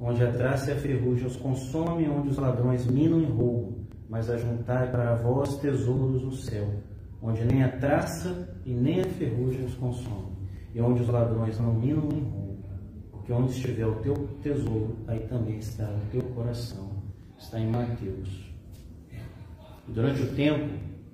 onde 0.00 0.24
a 0.24 0.32
traça 0.32 0.70
e 0.70 0.74
a 0.74 0.76
ferrugem 0.76 1.26
os 1.26 1.36
consomem, 1.36 2.10
onde 2.10 2.30
os 2.30 2.38
ladrões 2.38 2.84
minam 2.86 3.20
e 3.20 3.26
roubam, 3.26 3.86
mas 4.08 4.28
ajuntai 4.28 4.90
para 4.90 5.14
vós 5.14 5.58
tesouros 5.58 6.22
no 6.22 6.32
céu, 6.32 6.68
onde 7.22 7.44
nem 7.44 7.62
a 7.62 7.68
traça 7.76 8.58
e 8.66 8.74
nem 8.74 9.02
a 9.02 9.04
ferrugem 9.04 9.64
os 9.64 9.74
consomem, 9.74 10.32
e 10.74 10.80
onde 10.80 11.02
os 11.02 11.08
ladrões 11.08 11.60
não 11.60 11.72
minam 11.72 12.08
nem 12.08 12.22
roubam. 12.22 12.42
Porque 13.12 13.32
onde 13.32 13.52
estiver 13.52 13.86
o 13.86 13.94
teu 14.00 14.14
tesouro, 14.42 14.96
aí 15.06 15.20
também 15.20 15.58
está 15.58 15.84
o 15.84 16.10
teu 16.10 16.22
coração. 16.34 16.90
Está 17.38 17.60
em 17.60 17.70
Mateus. 17.70 18.51
Durante 19.88 20.22
o 20.22 20.34
tempo 20.34 20.68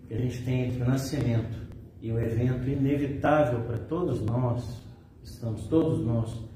que 0.07 0.15
a 0.15 0.19
gente 0.19 0.45
tem 0.45 0.67
entre 0.67 0.83
o 0.83 0.87
nascimento 0.87 1.59
e 2.01 2.13
o 2.13 2.19
evento 2.19 2.69
inevitável 2.69 3.61
para 3.63 3.79
todos 3.79 4.21
nós, 4.23 4.83
estamos 5.23 5.67
todos 5.67 6.05
nós 6.05 6.49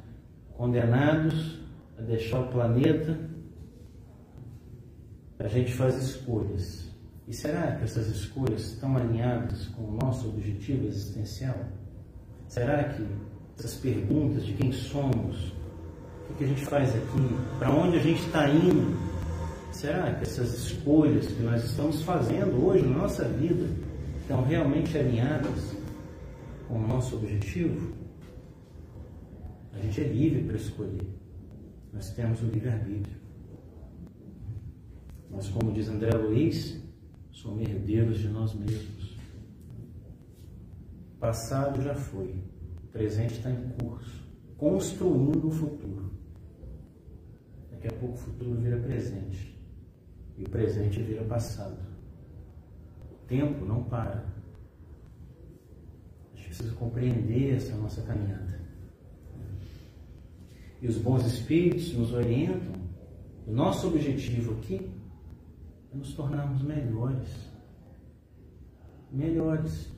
condenados 0.57 1.59
a 1.99 2.03
deixar 2.03 2.41
o 2.41 2.49
planeta, 2.49 3.19
a 5.39 5.49
gente 5.49 5.73
faz 5.73 5.97
escolhas. 5.97 6.89
E 7.27 7.35
será 7.35 7.73
que 7.73 7.85
essas 7.85 8.07
escolhas 8.09 8.73
estão 8.73 8.97
alinhadas 8.97 9.67
com 9.69 9.83
o 9.83 9.99
nosso 10.01 10.29
objetivo 10.29 10.87
existencial? 10.87 11.57
Será 12.47 12.85
que 12.85 13.07
essas 13.59 13.75
perguntas 13.75 14.45
de 14.45 14.53
quem 14.55 14.73
somos, 14.73 15.53
o 16.31 16.35
que 16.35 16.45
a 16.45 16.47
gente 16.47 16.65
faz 16.65 16.95
aqui, 16.95 17.59
para 17.59 17.71
onde 17.71 17.97
a 17.97 18.01
gente 18.01 18.21
está 18.21 18.49
indo, 18.49 18.97
será 19.83 20.15
que 20.15 20.23
essas 20.23 20.55
escolhas 20.55 21.27
que 21.27 21.43
nós 21.43 21.65
estamos 21.65 22.03
fazendo 22.03 22.65
hoje 22.65 22.87
na 22.87 22.99
nossa 22.99 23.25
vida 23.25 23.69
estão 24.21 24.45
realmente 24.45 24.97
alinhadas 24.97 25.77
com 26.69 26.77
o 26.77 26.87
nosso 26.87 27.17
objetivo? 27.17 27.93
A 29.73 29.79
gente 29.81 30.01
é 30.01 30.05
livre 30.05 30.45
para 30.45 30.55
escolher. 30.55 31.09
Nós 31.93 32.11
temos 32.11 32.41
o 32.43 32.47
livre-arbítrio. 32.47 33.17
Mas, 35.29 35.49
como 35.49 35.73
diz 35.73 35.89
André 35.89 36.17
Luiz, 36.17 36.81
somos 37.33 37.69
herdeiros 37.69 38.21
de 38.21 38.29
nós 38.29 38.55
mesmos. 38.55 39.19
Passado 41.19 41.83
já 41.83 41.97
foi, 41.97 42.37
presente 42.93 43.35
está 43.35 43.51
em 43.51 43.69
curso, 43.81 44.23
construindo 44.57 45.49
o 45.49 45.51
futuro. 45.51 46.13
Daqui 47.73 47.89
a 47.89 47.93
pouco 47.93 48.15
o 48.15 48.19
futuro 48.19 48.55
vira 48.61 48.77
presente 48.77 49.53
e 50.39 50.45
o 50.45 50.49
presente 50.49 51.03
vira 51.03 51.25
passado. 51.25 51.77
O 53.11 53.27
tempo 53.27 53.65
não 53.65 53.85
para. 53.85 54.25
A 56.33 56.37
gente 56.37 56.47
precisa 56.49 56.75
compreender 56.75 57.57
essa 57.57 57.77
nossa 57.77 58.03
caminhada. 58.03 58.61
E 60.81 60.89
os 60.89 60.99
bons 60.99 61.25
espíritos 61.27 61.93
nos 61.95 62.13
orientam. 62.13 62.81
O 63.47 63.53
nosso 63.53 63.89
objetivo 63.89 64.53
aqui 64.55 64.91
é 65.93 65.97
nos 65.97 66.15
tornarmos 66.15 66.63
melhores. 66.63 67.29
Melhores. 69.11 69.93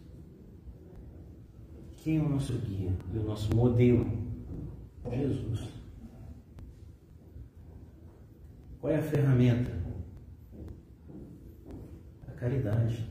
Quem 1.97 2.19
é 2.19 2.21
o 2.21 2.29
nosso 2.29 2.53
guia 2.59 2.93
e 3.15 3.19
o 3.19 3.23
nosso 3.23 3.55
modelo? 3.55 4.07
Jesus. 5.11 5.69
Qual 8.81 8.93
é 8.93 8.99
a 8.99 9.03
ferramenta? 9.03 9.84
Caridade. 12.45 13.09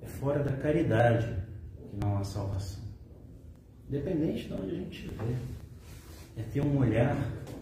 É 0.00 0.06
fora 0.06 0.42
da 0.42 0.56
caridade 0.56 1.26
que 1.90 1.94
não 1.98 2.16
há 2.16 2.24
salvação. 2.24 2.82
Independente 3.86 4.48
de 4.48 4.54
onde 4.54 4.70
a 4.70 4.74
gente 4.76 5.04
estiver. 5.04 5.36
É 6.38 6.42
ter 6.42 6.62
um 6.62 6.78
olhar 6.78 7.14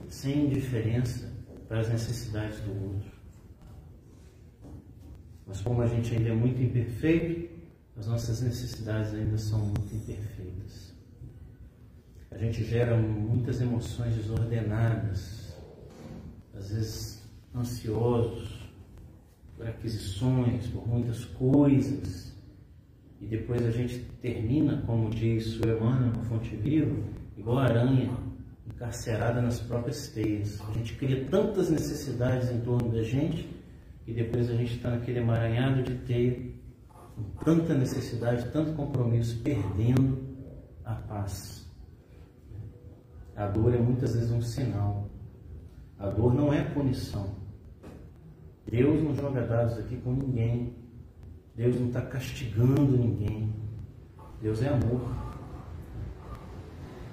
sem 0.08 0.46
indiferença 0.46 1.28
para 1.66 1.80
as 1.80 1.88
necessidades 1.88 2.60
do 2.60 2.70
outro. 2.70 3.10
Mas 5.44 5.60
como 5.62 5.82
a 5.82 5.86
gente 5.88 6.14
ainda 6.14 6.28
é 6.28 6.32
muito 6.32 6.62
imperfeito, 6.62 7.52
as 7.96 8.06
nossas 8.06 8.42
necessidades 8.42 9.12
ainda 9.12 9.36
são 9.36 9.58
muito 9.58 9.92
imperfeitas. 9.92 10.94
A 12.30 12.38
gente 12.38 12.62
gera 12.62 12.96
muitas 12.96 13.60
emoções 13.60 14.14
desordenadas, 14.14 15.52
às 16.54 16.70
vezes 16.70 17.24
ansiosos 17.52 18.59
por 19.60 19.68
aquisições, 19.68 20.66
por 20.68 20.88
muitas 20.88 21.22
coisas, 21.26 22.34
e 23.20 23.26
depois 23.26 23.62
a 23.66 23.70
gente 23.70 23.98
termina, 24.22 24.80
como 24.86 25.10
diz 25.10 25.60
o 25.60 25.68
Emmanuel 25.68 26.14
no 26.14 26.24
Fonte 26.24 26.56
Viva, 26.56 26.96
igual 27.36 27.58
a 27.58 27.64
aranha, 27.64 28.10
encarcerada 28.66 29.42
nas 29.42 29.60
próprias 29.60 30.08
teias. 30.08 30.58
A 30.66 30.72
gente 30.72 30.94
cria 30.94 31.26
tantas 31.26 31.68
necessidades 31.68 32.50
em 32.50 32.60
torno 32.60 32.90
da 32.90 33.02
gente 33.02 33.54
e 34.06 34.14
depois 34.14 34.48
a 34.48 34.54
gente 34.54 34.76
está 34.76 34.92
naquele 34.92 35.18
emaranhado 35.18 35.82
de 35.82 35.94
teia 36.06 36.54
com 37.14 37.22
tanta 37.44 37.74
necessidade, 37.74 38.50
tanto 38.52 38.72
compromisso, 38.72 39.42
perdendo 39.42 40.26
a 40.86 40.94
paz. 40.94 41.70
A 43.36 43.46
dor 43.46 43.74
é 43.74 43.78
muitas 43.78 44.14
vezes 44.14 44.30
um 44.30 44.40
sinal. 44.40 45.10
A 45.98 46.08
dor 46.08 46.32
não 46.32 46.50
é 46.50 46.64
punição. 46.64 47.39
Deus 48.70 49.02
não 49.02 49.14
joga 49.16 49.42
dados 49.42 49.78
aqui 49.78 49.96
com 49.96 50.12
ninguém. 50.12 50.72
Deus 51.56 51.78
não 51.78 51.88
está 51.88 52.00
castigando 52.02 52.96
ninguém. 52.96 53.52
Deus 54.40 54.62
é 54.62 54.68
amor. 54.68 55.02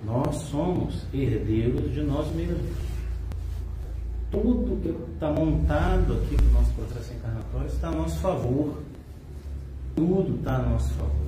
Nós 0.05 0.35
somos 0.35 1.05
herdeiros 1.13 1.93
de 1.93 2.01
nós 2.01 2.33
mesmos. 2.35 2.77
Tudo 4.29 4.81
que 4.81 5.13
está 5.13 5.31
montado 5.31 6.13
aqui 6.13 6.37
no 6.41 6.51
nosso 6.51 6.71
processo 6.73 7.13
encarnatório 7.13 7.67
está 7.67 7.87
a 7.87 7.91
nosso 7.91 8.19
favor. 8.19 8.81
Tudo 9.95 10.35
está 10.37 10.57
a 10.57 10.61
nosso 10.63 10.93
favor. 10.93 11.27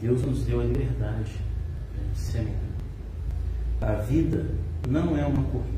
Deus 0.00 0.22
nos 0.22 0.44
deu 0.44 0.60
a 0.60 0.64
liberdade 0.64 1.32
de 2.12 2.18
semear. 2.18 2.56
A 3.80 3.94
vida 3.94 4.46
não 4.88 5.16
é 5.16 5.24
uma 5.24 5.42
corrida. 5.44 5.76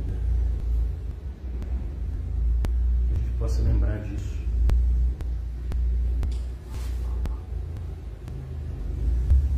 Que 3.09 3.15
a 3.15 3.19
gente 3.19 3.28
possa 3.39 3.63
lembrar 3.63 3.99
disso. 4.01 4.37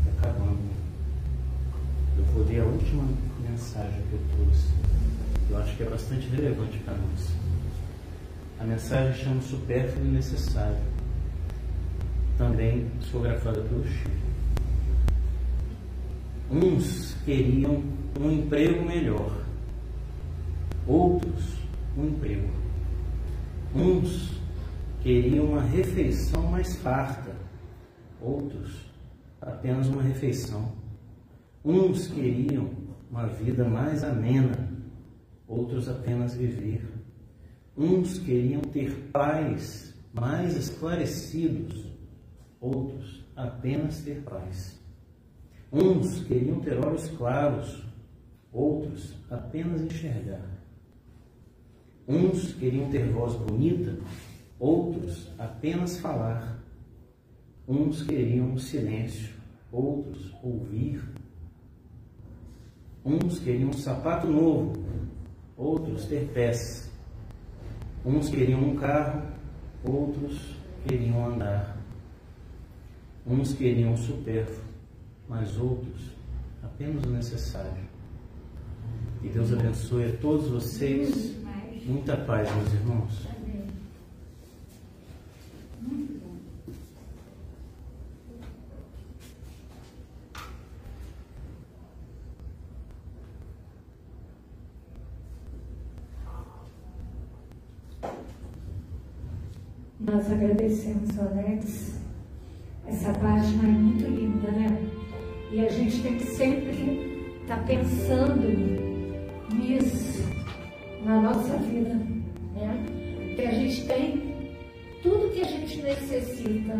Está 0.06 0.28
acabando. 0.28 0.58
Eu 2.18 2.24
vou 2.24 2.44
ler 2.44 2.60
a 2.60 2.64
última 2.64 3.04
mensagem 3.48 4.02
que 4.02 4.12
eu 4.12 4.20
trouxe. 4.36 4.68
Eu 5.48 5.58
acho 5.58 5.76
que 5.76 5.82
é 5.82 5.86
bastante 5.86 6.28
relevante 6.28 6.78
para 6.78 6.94
nós. 6.94 7.30
A 8.60 8.64
mensagem 8.64 9.24
chama 9.24 9.40
Supérfluo 9.40 10.04
e 10.04 10.10
Necessário 10.10 10.76
também 12.36 12.86
psicografada 13.00 13.60
pelo 13.62 13.84
Chico. 13.86 14.10
Uns 16.50 17.14
queriam 17.24 17.82
um 18.18 18.30
emprego 18.30 18.84
melhor, 18.84 19.44
outros 20.86 21.54
um 21.96 22.06
emprego. 22.06 22.59
Uns 23.74 24.40
queriam 25.00 25.46
uma 25.46 25.60
refeição 25.60 26.42
mais 26.48 26.74
farta, 26.76 27.36
outros 28.20 28.90
apenas 29.40 29.86
uma 29.86 30.02
refeição. 30.02 30.72
Uns 31.64 32.08
queriam 32.08 32.68
uma 33.08 33.28
vida 33.28 33.64
mais 33.64 34.02
amena, 34.02 34.68
outros 35.46 35.88
apenas 35.88 36.34
viver. 36.34 36.84
Uns 37.76 38.18
queriam 38.18 38.60
ter 38.60 39.08
pais 39.12 39.94
mais 40.12 40.56
esclarecidos, 40.56 41.86
outros 42.60 43.24
apenas 43.36 44.00
ter 44.02 44.20
paz. 44.22 44.80
Uns 45.72 46.24
queriam 46.24 46.58
ter 46.58 46.76
olhos 46.84 47.08
claros, 47.10 47.84
outros 48.52 49.14
apenas 49.30 49.80
enxergar. 49.80 50.59
Uns 52.10 52.54
queriam 52.54 52.90
ter 52.90 53.08
voz 53.12 53.36
bonita, 53.36 53.96
outros 54.58 55.30
apenas 55.38 56.00
falar. 56.00 56.60
Uns 57.68 58.02
queriam 58.02 58.58
silêncio, 58.58 59.32
outros 59.70 60.34
ouvir. 60.42 61.00
Uns 63.04 63.38
queriam 63.38 63.70
um 63.70 63.72
sapato 63.72 64.26
novo, 64.26 64.72
outros 65.56 66.06
ter 66.06 66.28
pés. 66.34 66.90
Uns 68.04 68.28
queriam 68.28 68.60
um 68.60 68.74
carro, 68.74 69.22
outros 69.84 70.56
queriam 70.88 71.32
andar. 71.32 71.78
Uns 73.24 73.52
queriam 73.52 73.92
o 73.92 73.96
supérfluo, 73.96 74.64
mas 75.28 75.56
outros 75.56 76.10
apenas 76.60 77.04
o 77.04 77.10
necessário. 77.10 77.88
E 79.22 79.28
Deus 79.28 79.52
abençoe 79.52 80.06
a 80.06 80.16
todos 80.16 80.48
vocês. 80.48 81.39
Muita 81.84 82.16
paz, 82.16 82.48
meus 82.54 82.72
irmãos. 82.74 83.26
Nós 99.98 100.30
agradecemos, 100.30 101.18
Alex. 101.18 102.00
Essa 102.86 103.12
página 103.14 103.64
é 103.64 103.72
muito 103.72 104.04
linda, 104.04 104.50
né? 104.50 104.90
E 105.50 105.60
a 105.60 105.68
gente 105.70 106.02
tem 106.02 106.18
que 106.18 106.26
sempre 106.26 107.40
estar 107.42 107.58
tá 107.58 107.62
pensando 107.64 108.48
nisso 108.48 108.69
nossa 111.30 111.56
vida, 111.58 111.94
né? 112.54 112.86
Que 113.36 113.42
a 113.42 113.50
gente 113.52 113.86
tem 113.86 114.56
tudo 115.02 115.32
que 115.32 115.40
a 115.42 115.44
gente 115.44 115.80
necessita. 115.82 116.74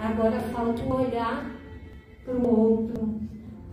Agora 0.00 0.40
falta 0.52 0.82
o 0.82 1.02
olhar 1.02 1.50
para 2.24 2.34
o 2.34 2.60
outro, 2.60 3.20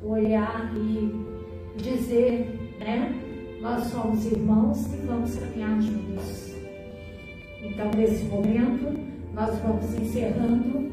olhar 0.03 0.71
e 0.75 1.81
dizer, 1.81 2.75
né? 2.79 3.13
Nós 3.59 3.85
somos 3.85 4.25
irmãos 4.25 4.85
e 4.93 4.97
vamos 5.07 5.35
caminhar 5.35 5.81
juntos. 5.81 6.55
Então, 7.63 7.89
nesse 7.97 8.23
momento, 8.25 8.95
nós 9.33 9.57
vamos 9.59 9.93
encerrando 9.95 10.91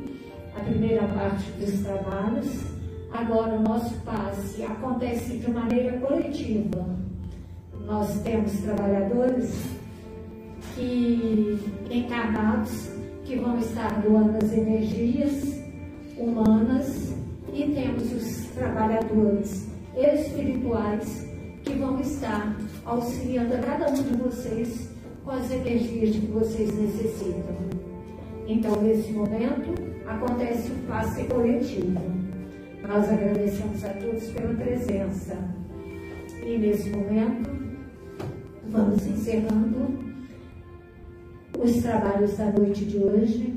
a 0.56 0.60
primeira 0.60 1.06
parte 1.08 1.50
dos 1.52 1.80
trabalhos. 1.82 2.64
Agora, 3.12 3.54
o 3.54 3.62
nosso 3.62 3.94
passe 4.00 4.62
acontece 4.62 5.36
de 5.36 5.50
maneira 5.50 5.98
coletiva. 5.98 7.03
Nós 7.84 8.20
temos 8.22 8.52
trabalhadores 8.60 9.52
que 10.74 11.58
encarnados 11.90 12.90
que 13.24 13.36
vão 13.36 13.58
estar 13.58 14.00
doando 14.02 14.38
as 14.38 14.52
energias 14.52 15.60
humanas 16.16 17.14
e 17.52 17.72
temos 17.74 18.12
os 18.12 18.46
trabalhadores 18.54 19.68
espirituais 19.96 21.28
que 21.62 21.74
vão 21.74 22.00
estar 22.00 22.56
auxiliando 22.84 23.54
a 23.54 23.58
cada 23.58 23.90
um 23.90 23.94
de 23.94 24.16
vocês 24.16 24.90
com 25.24 25.30
as 25.30 25.50
energias 25.50 26.16
que 26.16 26.26
vocês 26.26 26.74
necessitam. 26.76 27.56
Então, 28.46 28.80
nesse 28.82 29.12
momento, 29.12 29.72
acontece 30.06 30.70
o 30.70 30.86
passe 30.86 31.24
coletivo. 31.24 32.00
Nós 32.86 33.08
agradecemos 33.08 33.82
a 33.84 33.88
todos 33.90 34.24
pela 34.28 34.54
presença. 34.54 35.38
E 36.44 36.58
nesse 36.58 36.90
momento, 36.90 37.53
vamos 38.74 39.06
encerrando 39.06 39.94
os 41.56 41.80
trabalhos 41.80 42.36
da 42.36 42.46
noite 42.50 42.84
de 42.84 42.98
hoje, 42.98 43.54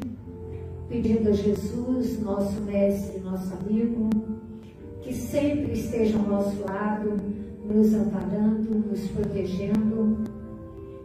pedindo 0.87 1.29
a 1.29 1.31
Jesus, 1.31 2.21
nosso 2.21 2.61
mestre, 2.61 3.19
nosso 3.21 3.51
amigo, 3.55 4.09
que 5.01 5.11
sempre 5.11 5.73
esteja 5.73 6.19
ao 6.19 6.27
nosso 6.27 6.61
lado, 6.61 7.17
nos 7.65 7.95
amparando, 7.95 8.87
nos 8.89 9.07
protegendo, 9.07 10.19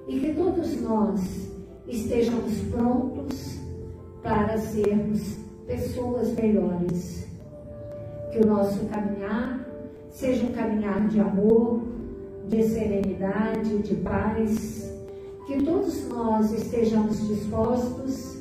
e 0.07 0.21
que 0.21 0.35
todos 0.35 0.79
nós 0.83 1.51
estejamos 1.89 2.53
prontos 2.71 3.59
para 4.23 4.59
sermos 4.59 5.39
pessoas 5.67 6.35
melhores. 6.35 7.27
Que 8.31 8.41
o 8.41 8.47
nosso 8.47 8.85
caminhar 8.87 9.67
seja 10.11 10.45
um 10.45 10.53
caminhar 10.53 11.09
de 11.09 11.19
amor, 11.19 11.81
de 12.49 12.63
serenidade, 12.63 13.79
de 13.79 13.95
paz. 13.97 14.93
Que 15.47 15.63
todos 15.63 16.09
nós 16.09 16.53
estejamos 16.53 17.27
dispostos 17.27 18.39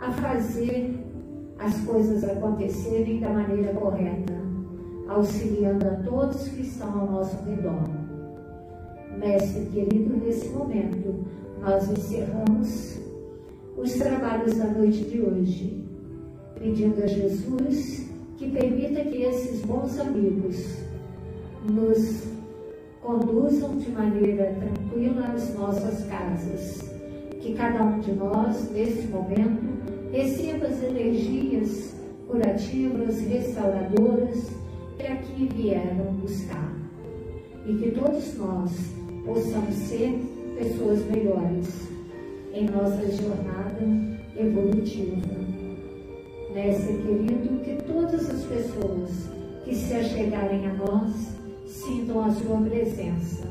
a 0.00 0.10
fazer 0.12 0.98
as 1.58 1.80
coisas 1.84 2.24
acontecerem 2.24 3.20
da 3.20 3.28
maneira 3.28 3.72
correta, 3.74 4.34
auxiliando 5.08 5.86
a 5.86 5.94
todos 6.02 6.48
que 6.48 6.62
estão 6.62 7.00
ao 7.00 7.10
nosso 7.12 7.36
redor. 7.44 7.88
Mestre 9.18 9.66
querido, 9.66 10.16
nesse 10.16 10.48
momento, 10.48 11.24
nós 11.60 11.88
encerramos 11.88 12.98
os 13.76 13.92
trabalhos 13.94 14.56
da 14.56 14.66
noite 14.66 15.04
de 15.04 15.20
hoje, 15.20 15.84
pedindo 16.58 17.02
a 17.02 17.06
Jesus 17.06 18.08
que 18.36 18.50
permita 18.50 19.04
que 19.04 19.22
esses 19.22 19.60
bons 19.64 19.98
amigos 20.00 20.78
nos 21.64 22.24
conduzam 23.02 23.76
de 23.78 23.90
maneira 23.90 24.54
tranquila 24.54 25.32
às 25.34 25.54
nossas 25.54 26.04
casas. 26.04 26.90
Que 27.40 27.54
cada 27.54 27.82
um 27.82 27.98
de 27.98 28.12
nós, 28.12 28.70
nesse 28.70 29.08
momento, 29.08 29.82
receba 30.12 30.68
as 30.68 30.82
energias 30.82 31.94
curativas, 32.28 33.20
restauradoras 33.20 34.50
que 34.96 35.06
aqui 35.06 35.48
vieram 35.52 36.12
buscar. 36.22 36.72
E 37.66 37.74
que 37.74 37.90
todos 37.90 38.36
nós 38.38 38.70
possamos 39.24 39.74
ser 39.74 40.20
pessoas 40.56 41.04
melhores 41.06 41.88
em 42.54 42.66
nossa 42.66 43.10
jornada 43.10 43.82
evolutiva. 44.36 45.16
Mestre 46.54 46.98
querido, 46.98 47.64
que 47.64 47.82
todas 47.84 48.30
as 48.30 48.44
pessoas 48.44 49.10
que 49.64 49.74
se 49.74 49.94
achegarem 49.94 50.66
a 50.66 50.74
nós 50.74 51.41
sintam 51.72 52.24
a 52.24 52.30
sua 52.30 52.58
presença. 52.58 53.48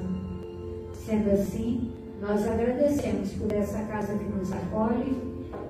Sendo 0.93 1.31
assim, 1.31 1.91
nós 2.21 2.47
agradecemos 2.47 3.31
por 3.33 3.51
essa 3.51 3.79
casa 3.85 4.13
que 4.13 4.25
nos 4.25 4.51
acolhe 4.53 5.17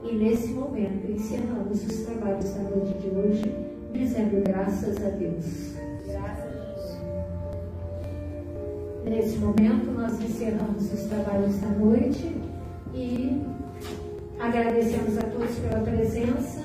e 0.04 0.16
nesse 0.16 0.50
momento 0.50 1.10
encerramos 1.10 1.84
os 1.84 2.02
trabalhos 2.02 2.54
da 2.54 2.64
noite 2.64 2.98
de 3.00 3.10
hoje, 3.10 3.56
dizendo 3.94 4.44
graças 4.44 4.98
a 4.98 5.10
Deus. 5.10 5.72
Nesse 9.06 9.38
momento, 9.40 9.92
nós 9.92 10.22
encerramos 10.22 10.94
os 10.94 11.02
trabalhos 11.06 11.58
da 11.58 11.70
noite 11.70 12.36
e 12.94 13.42
agradecemos 14.40 15.18
a 15.18 15.24
todos 15.24 15.56
pela 15.58 15.82
presença. 15.82 16.62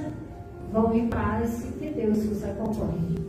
Vão 0.73 0.95
em 0.95 1.09
paz 1.09 1.65
e 1.65 1.73
que 1.79 1.91
Deus 1.91 2.19
os 2.19 2.45
acompanhe. 2.45 3.26